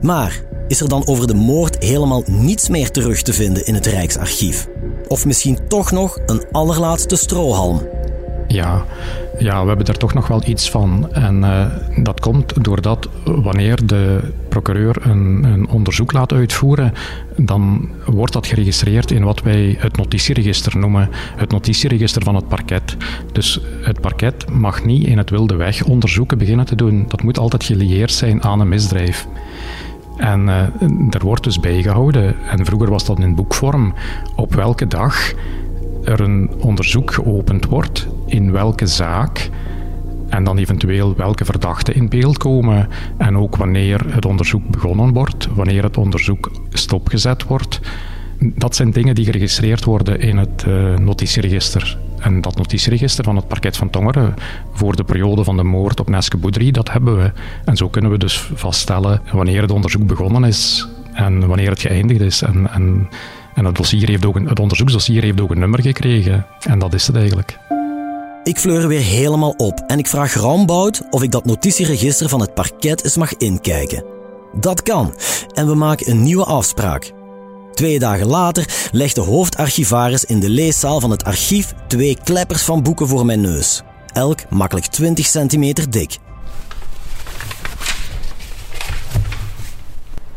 Maar 0.00 0.42
is 0.68 0.80
er 0.80 0.88
dan 0.88 1.06
over 1.06 1.26
de 1.26 1.34
moord 1.34 1.84
helemaal 1.84 2.22
niets 2.26 2.68
meer 2.68 2.90
terug 2.90 3.22
te 3.22 3.32
vinden 3.32 3.66
in 3.66 3.74
het 3.74 3.86
Rijksarchief? 3.86 4.68
Of 5.08 5.24
misschien 5.24 5.58
toch 5.68 5.90
nog 5.90 6.18
een 6.26 6.44
allerlaatste 6.52 7.16
strohalm? 7.16 7.88
Ja, 8.52 8.84
ja, 9.38 9.62
we 9.62 9.68
hebben 9.68 9.86
er 9.86 9.98
toch 9.98 10.14
nog 10.14 10.26
wel 10.26 10.42
iets 10.46 10.70
van. 10.70 11.12
En 11.12 11.36
uh, 11.36 11.66
dat 12.02 12.20
komt 12.20 12.64
doordat 12.64 13.08
wanneer 13.24 13.86
de 13.86 14.32
procureur 14.48 14.96
een, 15.06 15.44
een, 15.44 15.68
onderzoek 15.68 16.12
laat 16.12 16.32
uitvoeren, 16.32 16.92
dan 17.36 17.88
wordt 18.06 18.32
dat 18.32 18.46
geregistreerd 18.46 19.10
in 19.10 19.24
wat 19.24 19.42
wij 19.42 19.76
het 19.78 19.96
notitieregister 19.96 20.78
noemen. 20.78 21.08
Het 21.36 21.50
notitieregister 21.50 22.22
van 22.22 22.34
het 22.34 22.48
parket. 22.48 22.96
Dus 23.32 23.60
het 23.82 24.00
parket 24.00 24.50
mag 24.50 24.84
niet 24.84 25.06
in 25.06 25.18
het 25.18 25.30
wilde 25.30 25.56
weg 25.56 25.84
onderzoeken 25.84 26.38
beginnen 26.38 26.66
te 26.66 26.76
doen. 26.76 27.04
Dat 27.08 27.22
moet 27.22 27.38
altijd 27.38 27.64
gelieerd 27.64 28.12
zijn 28.12 28.42
aan 28.42 28.60
een 28.60 28.68
misdrijf. 28.68 29.26
En 30.16 30.46
uh, 30.46 30.60
er 31.10 31.24
wordt 31.24 31.44
dus 31.44 31.60
bijgehouden, 31.60 32.36
en 32.48 32.64
vroeger 32.66 32.90
was 32.90 33.04
dat 33.04 33.18
in 33.18 33.34
boekvorm, 33.34 33.94
op 34.36 34.54
welke 34.54 34.86
dag 34.86 35.32
er 36.04 36.20
een 36.20 36.50
onderzoek 36.58 37.12
geopend 37.12 37.64
wordt, 37.64 38.06
in 38.26 38.52
welke 38.52 38.86
zaak, 38.86 39.50
en 40.28 40.44
dan 40.44 40.58
eventueel 40.58 41.14
welke 41.16 41.44
verdachten 41.44 41.94
in 41.94 42.08
beeld 42.08 42.38
komen 42.38 42.88
en 43.18 43.36
ook 43.36 43.56
wanneer 43.56 44.14
het 44.14 44.24
onderzoek 44.24 44.68
begonnen 44.70 45.12
wordt, 45.12 45.48
wanneer 45.54 45.82
het 45.82 45.96
onderzoek 45.96 46.50
stopgezet 46.68 47.44
wordt. 47.44 47.80
Dat 48.38 48.76
zijn 48.76 48.90
dingen 48.90 49.14
die 49.14 49.24
geregistreerd 49.24 49.84
worden 49.84 50.20
in 50.20 50.36
het 50.36 50.64
uh, 50.68 50.96
notitieregister. 50.96 51.98
En 52.18 52.40
dat 52.40 52.56
notitieregister 52.56 53.24
van 53.24 53.36
het 53.36 53.48
parket 53.48 53.76
van 53.76 53.90
Tongeren 53.90 54.34
voor 54.72 54.96
de 54.96 55.04
periode 55.04 55.44
van 55.44 55.56
de 55.56 55.62
moord 55.62 56.00
op 56.00 56.08
Neske 56.08 56.36
Boudry, 56.36 56.70
dat 56.70 56.90
hebben 56.92 57.16
we. 57.16 57.32
En 57.64 57.76
zo 57.76 57.88
kunnen 57.88 58.10
we 58.10 58.18
dus 58.18 58.50
vaststellen 58.54 59.20
wanneer 59.32 59.62
het 59.62 59.70
onderzoek 59.70 60.06
begonnen 60.06 60.44
is 60.44 60.88
en 61.12 61.46
wanneer 61.46 61.70
het 61.70 61.80
geëindigd 61.80 62.20
is. 62.20 62.42
En, 62.42 62.70
en, 62.70 63.08
en 63.60 63.66
het, 63.66 63.76
dossier 63.76 64.08
heeft 64.08 64.24
ook 64.24 64.36
een, 64.36 64.48
het 64.48 64.58
onderzoeksdossier 64.58 65.22
heeft 65.22 65.40
ook 65.40 65.50
een 65.50 65.58
nummer 65.58 65.82
gekregen. 65.82 66.46
En 66.60 66.78
dat 66.78 66.94
is 66.94 67.06
het 67.06 67.16
eigenlijk. 67.16 67.58
Ik 68.42 68.58
fleur 68.58 68.88
weer 68.88 69.00
helemaal 69.00 69.54
op 69.56 69.84
en 69.86 69.98
ik 69.98 70.06
vraag 70.06 70.34
Rambout 70.34 71.02
of 71.10 71.22
ik 71.22 71.30
dat 71.30 71.44
notitieregister 71.44 72.28
van 72.28 72.40
het 72.40 72.54
parket 72.54 73.04
eens 73.04 73.16
mag 73.16 73.34
inkijken. 73.36 74.04
Dat 74.52 74.82
kan 74.82 75.14
en 75.54 75.66
we 75.66 75.74
maken 75.74 76.10
een 76.10 76.22
nieuwe 76.22 76.44
afspraak. 76.44 77.12
Twee 77.72 77.98
dagen 77.98 78.26
later 78.26 78.88
legt 78.92 79.14
de 79.14 79.20
hoofdarchivaris 79.20 80.24
in 80.24 80.40
de 80.40 80.50
leeszaal 80.50 81.00
van 81.00 81.10
het 81.10 81.24
archief 81.24 81.74
twee 81.86 82.18
kleppers 82.24 82.62
van 82.62 82.82
boeken 82.82 83.08
voor 83.08 83.26
mijn 83.26 83.40
neus. 83.40 83.82
Elk 84.12 84.50
makkelijk 84.50 84.86
20 84.86 85.26
centimeter 85.26 85.90
dik. 85.90 86.18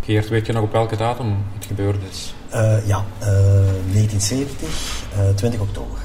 Geert, 0.06 0.30
weet 0.30 0.46
je 0.46 0.54
nog 0.54 0.64
op 0.64 0.72
welke 0.72 0.96
datum 0.96 1.36
het 1.54 1.66
gebeurd 1.66 1.98
is? 2.12 2.34
Uh, 2.54 2.88
ja, 2.88 3.06
uh, 3.20 3.28
1970, 3.92 4.70
uh, 5.18 5.30
20 5.36 5.60
oktober. 5.60 6.00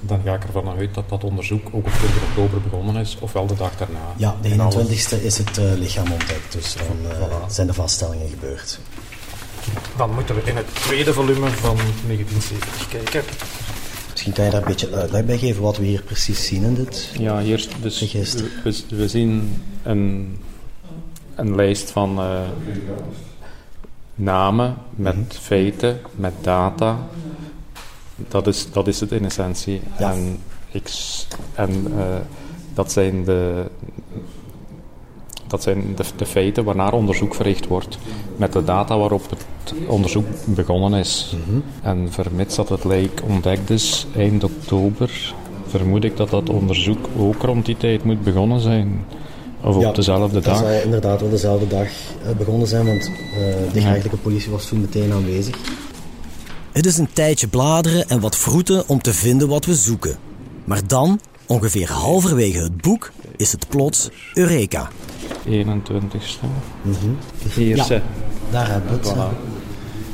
Dan 0.00 0.20
ga 0.24 0.34
ik 0.34 0.44
ervan 0.44 0.68
uit 0.76 0.94
dat 0.94 1.08
dat 1.08 1.24
onderzoek 1.24 1.66
ook 1.66 1.86
op 1.86 1.92
20 1.92 2.22
oktober 2.22 2.60
begonnen 2.60 2.96
is, 2.96 3.16
ofwel 3.20 3.46
de 3.46 3.54
dag 3.54 3.76
daarna. 3.76 3.98
Ja, 4.16 4.36
de 4.42 4.48
21ste 4.48 5.22
is 5.22 5.38
het 5.38 5.58
uh, 5.58 5.72
lichaam 5.72 6.12
ontdekt, 6.12 6.52
dus 6.52 6.76
dan 6.76 7.28
voilà. 7.28 7.46
zijn 7.52 7.66
de 7.66 7.74
vaststellingen 7.74 8.28
gebeurd. 8.28 8.78
Dan 9.96 10.14
moeten 10.14 10.34
we 10.34 10.42
in 10.44 10.56
het 10.56 10.74
tweede 10.74 11.12
volume 11.12 11.48
van 11.48 11.76
1970 11.76 12.88
kijken. 12.88 13.22
Misschien 14.10 14.32
kan 14.32 14.44
je 14.44 14.50
daar 14.50 14.60
een 14.60 14.68
beetje 14.68 14.92
uitleg 14.92 15.24
bij 15.24 15.38
geven 15.38 15.62
wat 15.62 15.76
we 15.76 15.84
hier 15.84 16.02
precies 16.02 16.46
zien 16.46 16.62
in 16.62 16.74
dit 16.74 17.10
Ja, 17.18 17.40
hier 17.40 17.68
dus 17.80 18.00
we 18.88 19.08
zien 19.08 19.62
een, 19.82 20.36
een 21.36 21.54
lijst 21.54 21.90
van 21.90 22.18
uh, 22.18 22.40
namen 24.14 24.74
met 24.90 25.14
-hmm. 25.14 25.26
feiten, 25.30 26.00
met 26.14 26.32
data. 26.40 26.98
Dat 28.16 28.46
is, 28.46 28.72
dat 28.72 28.86
is 28.86 29.00
het 29.00 29.12
in 29.12 29.24
essentie. 29.24 29.80
Ja. 29.98 30.12
En, 30.12 30.38
ik, 30.70 30.90
en 31.54 31.86
uh, 31.96 32.04
dat 32.74 32.92
zijn 32.92 33.24
de, 33.24 33.64
dat 35.46 35.62
zijn 35.62 35.94
de, 35.96 36.04
de, 36.16 36.26
feiten 36.26 36.64
waarnaar 36.64 36.92
onderzoek 36.92 37.34
verricht 37.34 37.66
wordt. 37.66 37.98
Met 38.36 38.52
de 38.52 38.64
data 38.64 38.98
waarop 38.98 39.30
het 39.30 39.74
onderzoek 39.86 40.26
begonnen 40.44 41.00
is. 41.00 41.34
Mhm. 41.36 41.50
Mm 41.50 41.62
-hmm. 41.82 41.90
En 41.90 42.12
vermits 42.12 42.56
dat 42.56 42.68
het 42.68 42.84
lijk 42.84 43.22
ontdekt 43.28 43.70
is 43.70 44.06
eind 44.16 44.44
oktober, 44.44 45.34
vermoed 45.66 46.04
ik 46.04 46.16
dat 46.16 46.30
dat 46.30 46.48
onderzoek 46.48 47.08
ook 47.18 47.42
rond 47.42 47.66
die 47.66 47.76
tijd 47.76 48.04
moet 48.04 48.22
begonnen 48.22 48.60
zijn. 48.60 49.04
Of 49.64 49.80
ja, 49.80 49.88
op 49.88 49.94
dezelfde 49.94 50.40
dag. 50.40 50.58
Dat 50.58 50.68
zou 50.68 50.82
inderdaad 50.82 51.20
wel 51.20 51.30
dezelfde 51.30 51.66
dag 51.66 51.88
begonnen 52.38 52.68
zijn, 52.68 52.86
want 52.86 53.02
uh, 53.02 53.12
de 53.72 53.80
gerechtelijke 53.80 54.16
politie 54.16 54.50
was 54.50 54.66
toen 54.68 54.80
meteen 54.80 55.12
aanwezig. 55.12 55.56
Het 56.72 56.86
is 56.86 56.98
een 56.98 57.12
tijdje 57.12 57.48
bladeren 57.48 58.08
en 58.08 58.20
wat 58.20 58.36
vroeten 58.36 58.88
om 58.88 59.02
te 59.02 59.14
vinden 59.14 59.48
wat 59.48 59.64
we 59.64 59.74
zoeken. 59.74 60.16
Maar 60.64 60.86
dan, 60.86 61.20
ongeveer 61.46 61.90
halverwege 61.90 62.58
het 62.58 62.80
boek, 62.80 63.12
is 63.36 63.52
het 63.52 63.68
plots 63.68 64.08
Eureka. 64.34 64.88
21ste. 65.46 66.44
Mm 66.82 66.94
-hmm. 67.00 67.16
Ja, 67.54 67.86
daar 68.50 68.70
hebben 68.70 68.90
we 68.90 68.96
het. 68.96 69.16
Voilà. 69.16 69.53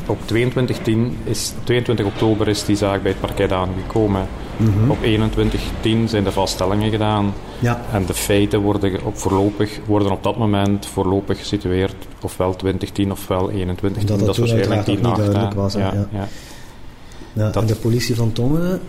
Op 0.06 0.18
22, 0.24 0.78
is, 1.24 1.52
22 1.64 2.06
oktober 2.06 2.48
is 2.48 2.64
die 2.64 2.76
zaak 2.76 3.02
bij 3.02 3.10
het 3.10 3.20
parket 3.20 3.52
aangekomen. 3.52 4.26
Mm 4.56 4.72
-hmm. 4.72 4.90
Op 4.90 4.98
21.10 5.02 6.04
zijn 6.04 6.24
de 6.24 6.32
vaststellingen 6.32 6.90
gedaan. 6.90 7.32
Ja. 7.58 7.84
En 7.92 8.06
de 8.06 8.14
feiten 8.14 8.60
worden 8.60 9.04
op, 9.04 9.18
voorlopig, 9.18 9.80
worden 9.86 10.10
op 10.10 10.22
dat 10.22 10.36
moment 10.36 10.86
voorlopig 10.86 11.38
gesitueerd. 11.38 11.94
Ofwel 12.20 12.56
2010 12.56 13.12
ofwel 13.12 13.50
21. 13.50 14.04
Dat, 14.04 14.18
dat, 14.18 14.26
dat 14.26 14.38
is 14.38 14.52
waarschijnlijk 14.52 14.86
die 14.86 14.98
nacht. 14.98 15.54
Was, 15.54 15.72
ja, 15.72 15.78
ja. 15.80 16.08
ja. 16.12 16.28
ja 17.32 17.50
Dat- 17.50 17.62
en 17.62 17.66
de 17.66 17.76
politie 17.76 18.14
van 18.14 18.32
Tongeren... 18.32 18.80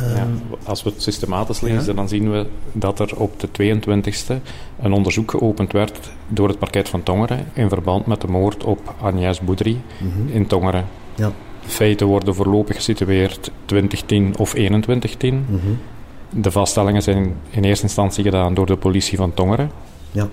Ja, 0.00 0.14
ehm, 0.16 0.28
als 0.64 0.82
we 0.82 0.90
het 0.90 1.02
systematisch 1.02 1.60
lezen, 1.60 1.86
Ja. 1.86 1.92
dan 1.92 2.08
zien 2.08 2.30
we 2.30 2.46
dat 2.72 3.00
er 3.00 3.16
op 3.16 3.40
de 3.40 3.50
22e 3.50 4.40
een 4.82 4.92
onderzoek 4.92 5.30
geopend 5.30 5.72
werd 5.72 5.98
door 6.28 6.48
het 6.48 6.58
parket 6.58 6.88
van 6.88 7.02
Tongeren 7.02 7.46
in 7.52 7.68
verband 7.68 8.06
met 8.06 8.20
de 8.20 8.28
moord 8.28 8.64
op 8.64 8.94
Agnès 9.00 9.40
Boudry 9.44 9.80
mhm. 10.00 10.28
in 10.36 10.46
Tongeren. 10.46 10.84
Ja. 11.14 11.32
Feiten 11.66 12.06
worden 12.06 12.34
voorlopig 12.34 12.76
gesitueerd 12.76 13.50
2010 13.64 14.34
of 14.38 14.50
2110. 14.50 15.44
mhm. 15.48 15.60
De 16.30 16.50
vaststellingen 16.50 17.02
zijn 17.02 17.34
in 17.50 17.64
eerste 17.64 17.84
instantie 17.84 18.24
gedaan 18.24 18.54
door 18.54 18.66
de 18.66 18.76
politie 18.76 19.16
van 19.16 19.34
Tongeren. 19.34 19.70
Ja. 20.10 20.28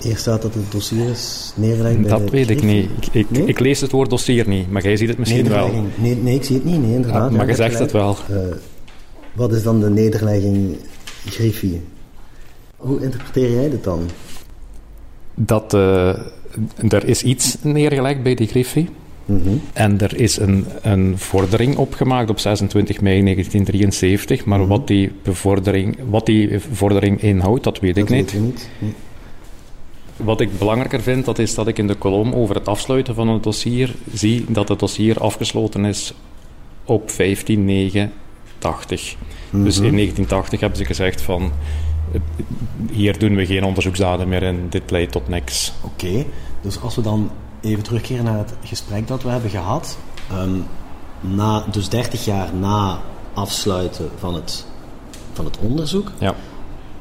Hier 0.00 0.16
staat 0.16 0.42
dat 0.42 0.54
het 0.54 0.72
dossier 0.72 1.08
is 1.08 1.52
neergelegd 1.56 2.00
bij 2.00 2.10
Dat 2.10 2.24
de 2.24 2.30
weet 2.30 2.50
ik 2.50 2.62
niet. 2.62 2.90
Ik, 3.00 3.08
ik, 3.14 3.30
Nee? 3.30 3.44
ik 3.44 3.58
lees 3.58 3.80
het 3.80 3.90
woord 3.90 4.10
dossier 4.10 4.48
niet, 4.48 4.70
maar 4.70 4.82
jij 4.82 4.96
ziet 4.96 5.08
het 5.08 5.18
misschien 5.18 5.48
wel. 5.48 5.70
Nee, 5.96 6.16
nee, 6.16 6.34
ik 6.34 6.44
zie 6.44 6.56
het 6.56 6.64
niet. 6.64 6.80
Nee, 6.82 6.94
inderdaad. 6.94 7.30
Ja, 7.30 7.36
maar 7.36 7.46
je 7.48 7.54
zegt 7.54 7.78
het 7.78 7.92
wel. 7.92 8.16
Eh, 8.30 8.36
wat 9.32 9.52
is 9.52 9.62
dan 9.62 9.80
de 9.80 9.90
nederlegging 9.90 10.76
Griffie? 11.26 11.80
Hoe 12.76 13.02
interpreteer 13.02 13.50
jij 13.52 13.70
dit 13.70 13.84
dan? 13.84 14.00
Dat 15.34 15.74
eh, 15.74 16.08
er 16.88 17.04
is 17.04 17.22
iets 17.22 17.56
neergelegd 17.62 18.22
bij 18.22 18.34
die 18.34 18.46
Griffie. 18.48 18.88
Mhm. 19.24 19.48
En 19.72 20.00
er 20.00 20.16
is 20.20 20.38
een, 20.38 20.64
een 20.82 21.18
vordering 21.18 21.76
opgemaakt 21.76 22.30
op 22.30 22.38
26 22.38 23.00
mei 23.00 23.22
1973. 23.22 24.44
Maar 24.44 24.58
Mhm. 24.58 24.68
wat, 24.68 24.86
die 24.86 25.12
bevordering, 25.22 25.96
wat 26.08 26.26
die 26.26 26.58
vordering 26.72 27.22
inhoudt, 27.22 27.64
dat 27.64 27.80
weet 27.80 27.96
ik 27.96 28.06
dat 28.08 28.16
niet. 28.16 28.32
weten 28.32 28.40
we 28.40 28.46
niet. 28.46 28.68
Nee. 28.78 28.92
Wat 30.16 30.40
ik 30.40 30.58
belangrijker 30.58 31.02
vind, 31.02 31.24
dat 31.24 31.38
is 31.38 31.54
dat 31.54 31.66
ik 31.66 31.78
in 31.78 31.86
de 31.86 31.94
kolom 31.94 32.32
over 32.32 32.54
het 32.54 32.68
afsluiten 32.68 33.14
van 33.14 33.28
het 33.28 33.42
dossier 33.42 33.94
zie 34.12 34.44
dat 34.48 34.68
het 34.68 34.78
dossier 34.78 35.18
afgesloten 35.20 35.84
is 35.84 36.12
op 36.84 37.10
15-9-80. 37.10 37.14
Dus 39.50 39.76
in 39.76 39.92
1980 39.92 40.60
hebben 40.60 40.78
ze 40.78 40.84
gezegd 40.84 41.20
van 41.20 41.52
hier 42.90 43.18
doen 43.18 43.34
we 43.36 43.46
geen 43.46 43.64
onderzoeksdaden 43.64 44.28
meer 44.28 44.42
in, 44.42 44.66
dit 44.68 44.90
leidt 44.90 45.12
tot 45.12 45.28
niks. 45.28 45.72
Oké, 45.84 46.24
dus 46.60 46.80
als 46.80 46.94
we 46.96 47.02
dan 47.02 47.30
even 47.60 47.82
terugkeren 47.82 48.24
naar 48.24 48.38
het 48.38 48.54
gesprek 48.64 49.06
dat 49.08 49.22
we 49.22 49.28
hebben 49.28 49.50
gehad. 49.50 49.98
ehm, 50.30 50.58
na, 51.20 51.64
dus 51.70 51.88
30 51.88 52.24
jaar 52.24 52.54
na 52.54 53.00
afsluiten 53.34 54.10
van 54.18 54.34
het, 54.34 54.66
van 55.32 55.44
het 55.44 55.58
onderzoek, 55.58 56.12
Ja. 56.18 56.34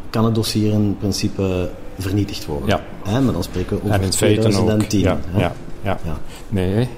kan 0.09 0.25
het 0.25 0.35
dossier 0.35 0.71
in 0.71 0.95
principe 0.99 1.71
vernietigd 1.97 2.45
worden. 2.45 2.67
Ja. 2.69 2.81
Hè, 3.11 3.21
maar 3.21 3.33
dan 3.33 3.43
spreken 3.43 3.75
we 3.75 3.83
over 3.83 3.95
En 3.95 4.01
in 4.01 4.13
feite 4.13 4.47
ook. 4.47 4.51
2010. 4.51 4.99
Ja, 4.99 5.19
hè? 5.27 5.39
ja, 5.39 5.53
ja. 5.81 5.97
Ja. 6.03 6.17
Nee. 6.49 6.89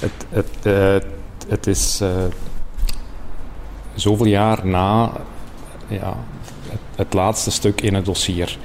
Het, 0.00 0.26
het, 0.28 0.56
eh, 0.62 1.08
het 1.48 1.66
is 1.66 2.00
eh, 2.00 2.08
zoveel 3.94 4.26
jaar 4.26 4.66
na 4.66 5.12
ja, 5.88 6.16
het, 6.68 6.80
het 6.94 7.14
laatste 7.14 7.50
stuk 7.50 7.80
in 7.80 7.94
het 7.94 8.04
dossier. 8.04 8.58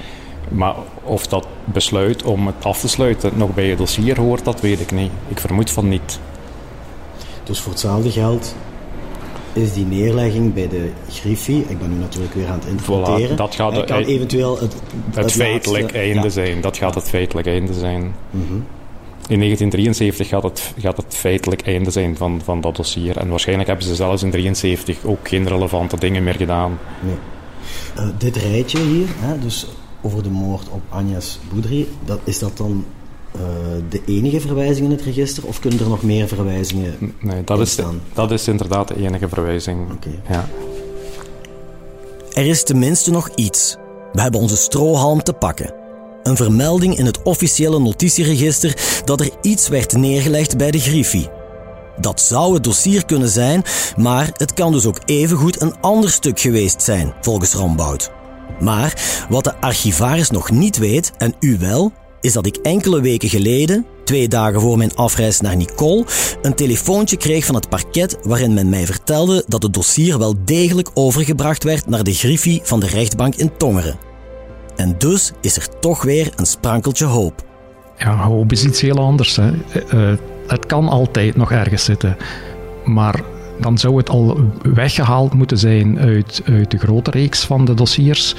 Maar 0.49 0.75
of 1.03 1.27
dat 1.27 1.47
besluit 1.63 2.23
om 2.23 2.47
het 2.47 2.65
af 2.65 2.79
te 2.79 2.87
sluiten 2.87 3.31
nog 3.35 3.53
bij 3.53 3.67
het 3.67 3.77
dossier 3.77 4.19
hoort, 4.19 4.45
dat 4.45 4.61
weet 4.61 4.79
ik 4.79 4.91
niet. 4.91 5.11
Ik 5.27 5.39
vermoed 5.39 5.71
van 5.71 5.87
niet. 5.87 6.19
Dus 7.43 7.59
voor 7.59 7.71
hetzelfde 7.71 8.11
geld 8.11 8.55
is 9.57 9.73
die 9.73 9.85
neerlegging 9.85 10.53
bij 10.53 10.67
de 10.67 10.89
Griffie, 11.09 11.65
ik 11.67 11.79
ben 11.79 11.89
nu 11.93 11.99
natuurlijk 11.99 12.33
weer 12.33 12.47
aan 12.47 12.59
het 12.59 12.67
interpreteren, 12.67 13.37
dat 13.37 13.55
gaat 13.55 13.75
de- 13.75 13.83
kan 13.83 14.03
eventueel 14.03 14.59
het, 14.59 14.75
Het, 15.15 15.31
feitelijk 15.31 15.81
laatste- 15.81 15.99
einde 15.99 16.21
ja. 16.23 16.29
zijn. 16.29 16.61
Dat 16.61 16.77
gaat 16.77 16.95
het 16.95 17.09
feitelijk 17.09 17.47
einde 17.47 17.73
zijn. 17.73 18.01
Mhm. 18.31 18.53
In 19.29 19.39
1973 19.39 20.27
gaat 20.27 20.43
het, 20.43 20.73
gaat 20.77 20.97
het 20.97 21.15
feitelijk 21.15 21.61
einde 21.61 21.91
zijn 21.91 22.17
van, 22.17 22.41
van 22.43 22.61
dat 22.61 22.75
dossier. 22.75 23.17
En 23.17 23.29
waarschijnlijk 23.29 23.67
hebben 23.67 23.85
ze 23.87 23.95
zelfs 23.95 24.23
in 24.23 24.29
1973 24.31 25.09
ook 25.11 25.27
geen 25.27 25.47
relevante 25.47 25.97
dingen 25.99 26.23
meer 26.23 26.35
gedaan. 26.35 26.79
Nee. 27.01 27.15
Eh, 27.95 28.09
dit 28.17 28.35
rijtje 28.35 28.79
hier, 28.79 29.07
hè, 29.19 29.39
dus 29.39 29.67
over 30.01 30.23
de 30.23 30.29
moord 30.29 30.69
op 30.69 30.81
Agnes 30.89 31.39
Boudry, 31.51 31.87
dat, 32.05 32.19
is 32.23 32.39
dat 32.39 32.57
dan 32.57 32.85
eh, 33.39 33.83
de 33.89 34.01
enige 34.05 34.39
verwijzing 34.39 34.85
in 34.85 34.91
het 34.91 35.01
register 35.01 35.45
of 35.45 35.59
kunnen 35.59 35.79
er 35.79 35.89
nog 35.89 36.03
meer 36.03 36.27
verwijzingen 36.27 37.13
Nee, 37.19 37.43
dat 37.43 37.59
is, 37.59 37.77
dat 38.13 38.31
is 38.31 38.47
inderdaad 38.47 38.87
de 38.87 38.97
enige 38.97 39.27
verwijzing. 39.29 39.91
Oké. 39.91 40.09
Ja. 40.29 40.49
Er 42.33 42.45
is 42.45 42.63
tenminste 42.63 43.11
nog 43.11 43.29
iets. 43.35 43.75
We 44.13 44.21
hebben 44.21 44.41
onze 44.41 44.55
strohalm 44.55 45.23
te 45.23 45.33
pakken. 45.33 45.73
Een 46.23 46.35
vermelding 46.35 46.97
in 46.97 47.05
het 47.05 47.21
officiële 47.21 47.79
notitieregister 47.79 49.01
dat 49.05 49.19
er 49.19 49.29
iets 49.41 49.67
werd 49.67 49.93
neergelegd 49.93 50.57
bij 50.57 50.71
de 50.71 50.79
Griffie. 50.79 51.29
Dat 51.99 52.21
zou 52.21 52.53
het 52.53 52.63
dossier 52.63 53.05
kunnen 53.05 53.29
zijn, 53.29 53.63
maar 53.95 54.29
het 54.33 54.53
kan 54.53 54.71
dus 54.71 54.85
ook 54.85 54.99
evengoed 55.05 55.61
een 55.61 55.79
ander 55.81 56.09
stuk 56.09 56.39
geweest 56.39 56.81
zijn, 56.81 57.13
volgens 57.21 57.53
Rambout. 57.53 58.11
Maar 58.59 59.25
wat 59.29 59.43
de 59.43 59.55
archivaris 59.55 60.29
nog 60.29 60.51
niet 60.51 60.77
weet, 60.77 61.11
en 61.17 61.35
u 61.39 61.57
wel, 61.59 61.91
is 62.21 62.33
dat 62.33 62.45
ik 62.45 62.55
enkele 62.55 63.01
weken 63.01 63.29
geleden, 63.29 63.85
twee 64.03 64.27
dagen 64.27 64.61
voor 64.61 64.77
mijn 64.77 64.95
afreis 64.95 65.41
naar 65.41 65.55
Nicole, 65.55 66.05
een 66.41 66.55
telefoontje 66.55 67.17
kreeg 67.17 67.45
van 67.45 67.55
het 67.55 67.69
parket 67.69 68.17
waarin 68.23 68.53
men 68.53 68.69
mij 68.69 68.85
vertelde 68.85 69.43
dat 69.47 69.63
het 69.63 69.73
dossier 69.73 70.17
wel 70.17 70.35
degelijk 70.45 70.89
overgebracht 70.93 71.63
werd 71.63 71.87
naar 71.87 72.03
de 72.03 72.13
Griffie 72.13 72.61
van 72.63 72.79
de 72.79 72.87
rechtbank 72.87 73.35
in 73.35 73.57
Tongeren. 73.57 73.97
En 74.75 74.95
dus 74.97 75.31
is 75.41 75.55
er 75.55 75.79
toch 75.79 76.03
weer 76.03 76.31
een 76.35 76.45
sprankeltje 76.45 77.05
hoop. 77.05 77.45
Ja, 77.97 78.23
hoop 78.23 78.51
is 78.51 78.63
iets 78.63 78.81
heel 78.81 78.97
anders. 78.97 79.35
Hè. 79.35 79.51
Eh, 79.51 80.11
eh, 80.11 80.17
het 80.47 80.65
kan 80.65 80.89
altijd 80.89 81.35
nog 81.35 81.51
ergens 81.51 81.83
zitten. 81.83 82.17
Maar 82.85 83.21
dan 83.59 83.77
zou 83.77 83.97
het 83.97 84.09
al 84.09 84.39
weggehaald 84.61 85.33
moeten 85.33 85.57
zijn 85.57 85.99
uit, 85.99 86.41
uit 86.45 86.71
de 86.71 86.77
grote 86.77 87.11
reeks 87.11 87.45
van 87.45 87.65
de 87.65 87.73
dossiers 87.73 88.35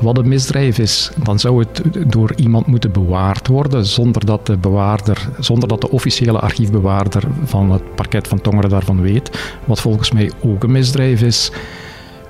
wat 0.00 0.18
een 0.18 0.28
misdrijf 0.28 0.78
is, 0.78 1.10
dan 1.24 1.38
zou 1.38 1.58
het 1.58 1.82
door 2.12 2.32
iemand 2.36 2.66
moeten 2.66 2.92
bewaard 2.92 3.46
worden 3.46 3.86
zonder 3.86 4.26
dat 4.26 4.46
de 4.46 4.56
bewaarder, 4.56 5.28
zonder 5.38 5.68
dat 5.68 5.80
de 5.80 5.90
officiële 5.90 6.40
archiefbewaarder 6.40 7.24
van 7.44 7.70
het 7.70 7.94
parket 7.94 8.28
van 8.28 8.40
Tongeren 8.40 8.70
daarvan 8.70 9.00
weet, 9.00 9.56
wat 9.64 9.80
volgens 9.80 10.10
mij 10.10 10.30
ook 10.40 10.62
een 10.62 10.72
misdrijf 10.72 11.22
is. 11.22 11.52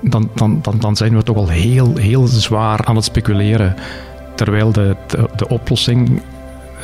Dan, 0.01 0.29
dan, 0.35 0.59
dan, 0.61 0.79
dan 0.79 0.95
zijn 0.95 1.15
we 1.15 1.23
toch 1.23 1.37
al 1.37 1.47
heel, 1.47 1.95
heel 1.95 2.27
zwaar 2.27 2.85
aan 2.85 2.95
het 2.95 3.05
speculeren. 3.05 3.75
Terwijl 4.35 4.71
de, 4.71 4.95
de, 5.07 5.29
de 5.35 5.47
oplossing 5.47 6.21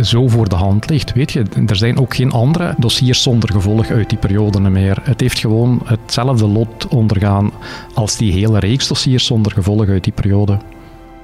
zo 0.01 0.27
voor 0.27 0.49
de 0.49 0.55
hand 0.55 0.89
ligt. 0.89 1.13
Weet 1.13 1.31
je, 1.31 1.45
er 1.67 1.75
zijn 1.75 1.99
ook 1.99 2.15
geen 2.15 2.31
andere 2.31 2.75
dossiers 2.77 3.21
zonder 3.21 3.51
gevolg 3.51 3.89
uit 3.89 4.09
die 4.09 4.17
periode 4.17 4.59
meer. 4.59 4.97
Het 5.01 5.21
heeft 5.21 5.39
gewoon 5.39 5.81
hetzelfde 5.85 6.47
lot 6.47 6.87
ondergaan 6.87 7.51
als 7.93 8.17
die 8.17 8.31
hele 8.31 8.59
reeks 8.59 8.87
dossiers 8.87 9.25
zonder 9.25 9.51
gevolg 9.51 9.87
uit 9.87 10.03
die 10.03 10.13
periode. 10.13 10.57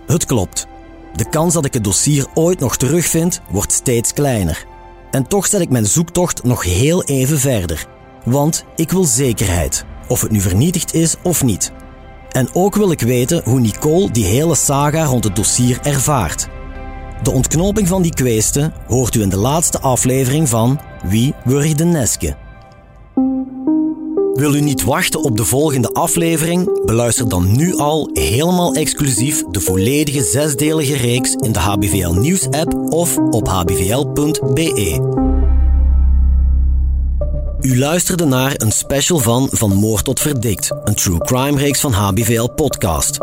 Het 0.08 0.26
klopt. 0.26 0.68
De 1.16 1.30
kans 1.30 1.54
dat 1.54 1.66
ik 1.66 1.74
het 1.74 1.84
dossier 1.84 2.26
ooit 2.34 2.60
nog 2.60 2.78
terugvind, 2.78 3.42
wordt 3.50 3.72
steeds 3.72 4.14
kleiner. 4.14 4.66
En 5.12 5.28
toch 5.28 5.46
zet 5.46 5.62
ik 5.62 5.70
mijn 5.70 5.86
zoektocht 5.86 6.44
nog 6.44 6.64
heel 6.64 7.04
even 7.04 7.40
verder. 7.40 7.88
Want 8.26 8.66
ik 8.76 8.92
wil 8.92 9.04
zekerheid, 9.04 9.86
of 10.08 10.22
het 10.22 10.32
nu 10.32 10.40
vernietigd 10.40 10.94
is 10.94 11.16
of 11.24 11.44
niet. 11.44 11.72
En 12.32 12.50
ook 12.54 12.76
wil 12.76 12.92
ik 12.92 13.02
weten 13.02 13.42
hoe 13.44 13.60
Nicole 13.60 14.12
die 14.12 14.26
hele 14.26 14.56
saga 14.56 15.04
rond 15.04 15.24
het 15.24 15.36
dossier 15.36 15.80
ervaart. 15.82 16.48
De 17.24 17.32
ontknoping 17.32 17.88
van 17.88 18.02
die 18.02 18.14
kweesten 18.14 18.74
hoort 18.88 19.16
u 19.16 19.22
in 19.22 19.30
de 19.30 19.38
laatste 19.38 19.80
aflevering 19.80 20.50
van 20.50 20.80
Wie 21.04 21.34
wurgde 21.44 21.84
Neske? 21.84 22.36
Wil 24.34 24.54
u 24.54 24.62
niet 24.62 24.84
wachten 24.84 25.24
op 25.24 25.38
de 25.38 25.46
volgende 25.46 25.94
aflevering? 25.94 26.86
Beluister 26.86 27.30
dan 27.30 27.56
nu 27.56 27.76
al 27.76 28.10
helemaal 28.14 28.74
exclusief 28.74 29.44
de 29.52 29.60
volledige 29.60 30.24
zesdelige 30.24 30.96
reeks 30.96 31.34
in 31.34 31.52
de 31.52 31.60
HBVL 31.60 32.14
Nieuws 32.14 32.50
app 32.50 32.76
of 32.90 33.18
op 33.18 33.48
hbvl.be. 33.48 35.02
U 37.62 37.78
luisterde 37.78 38.26
naar 38.26 38.54
een 38.58 38.72
special 38.72 39.20
van 39.20 39.48
Van 39.52 39.74
Moord 39.74 40.04
tot 40.04 40.20
Verdikt, 40.20 40.72
een 40.84 40.96
true 40.96 41.18
crime 41.18 41.58
reeks 41.58 41.80
van 41.80 41.92
HBVL 41.92 42.50
Podcast. 42.50 43.18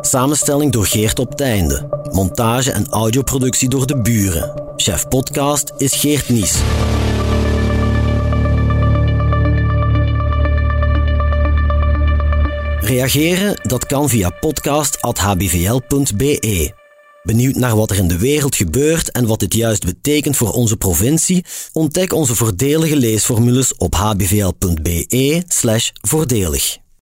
Samenstelling 0.00 0.72
door 0.72 0.86
Geert 0.86 1.18
op 1.18 1.34
Teinde. 1.34 1.88
Montage 2.12 2.72
en 2.72 2.86
audioproductie 2.90 3.68
door 3.68 3.86
de 3.86 4.00
buren. 4.00 4.62
Chef 4.76 5.08
podcast 5.08 5.72
is 5.76 5.94
Geert 5.94 6.28
Nies. 6.28 6.62
Reageren, 12.84 13.60
dat 13.62 13.86
kan 13.86 14.08
via 14.08 14.30
podcast.hbvl.be. 14.30 16.72
Benieuwd 17.22 17.54
naar 17.54 17.76
wat 17.76 17.90
er 17.90 17.96
in 17.96 18.08
de 18.08 18.18
wereld 18.18 18.56
gebeurt 18.56 19.10
en 19.10 19.26
wat 19.26 19.40
dit 19.40 19.54
juist 19.54 19.84
betekent 19.84 20.36
voor 20.36 20.52
onze 20.52 20.76
provincie? 20.76 21.44
Ontdek 21.72 22.12
onze 22.12 22.34
voordelige 22.34 22.96
leesformules 22.96 23.76
op 23.76 23.94
hbvl.be/voordelig. 23.94 26.83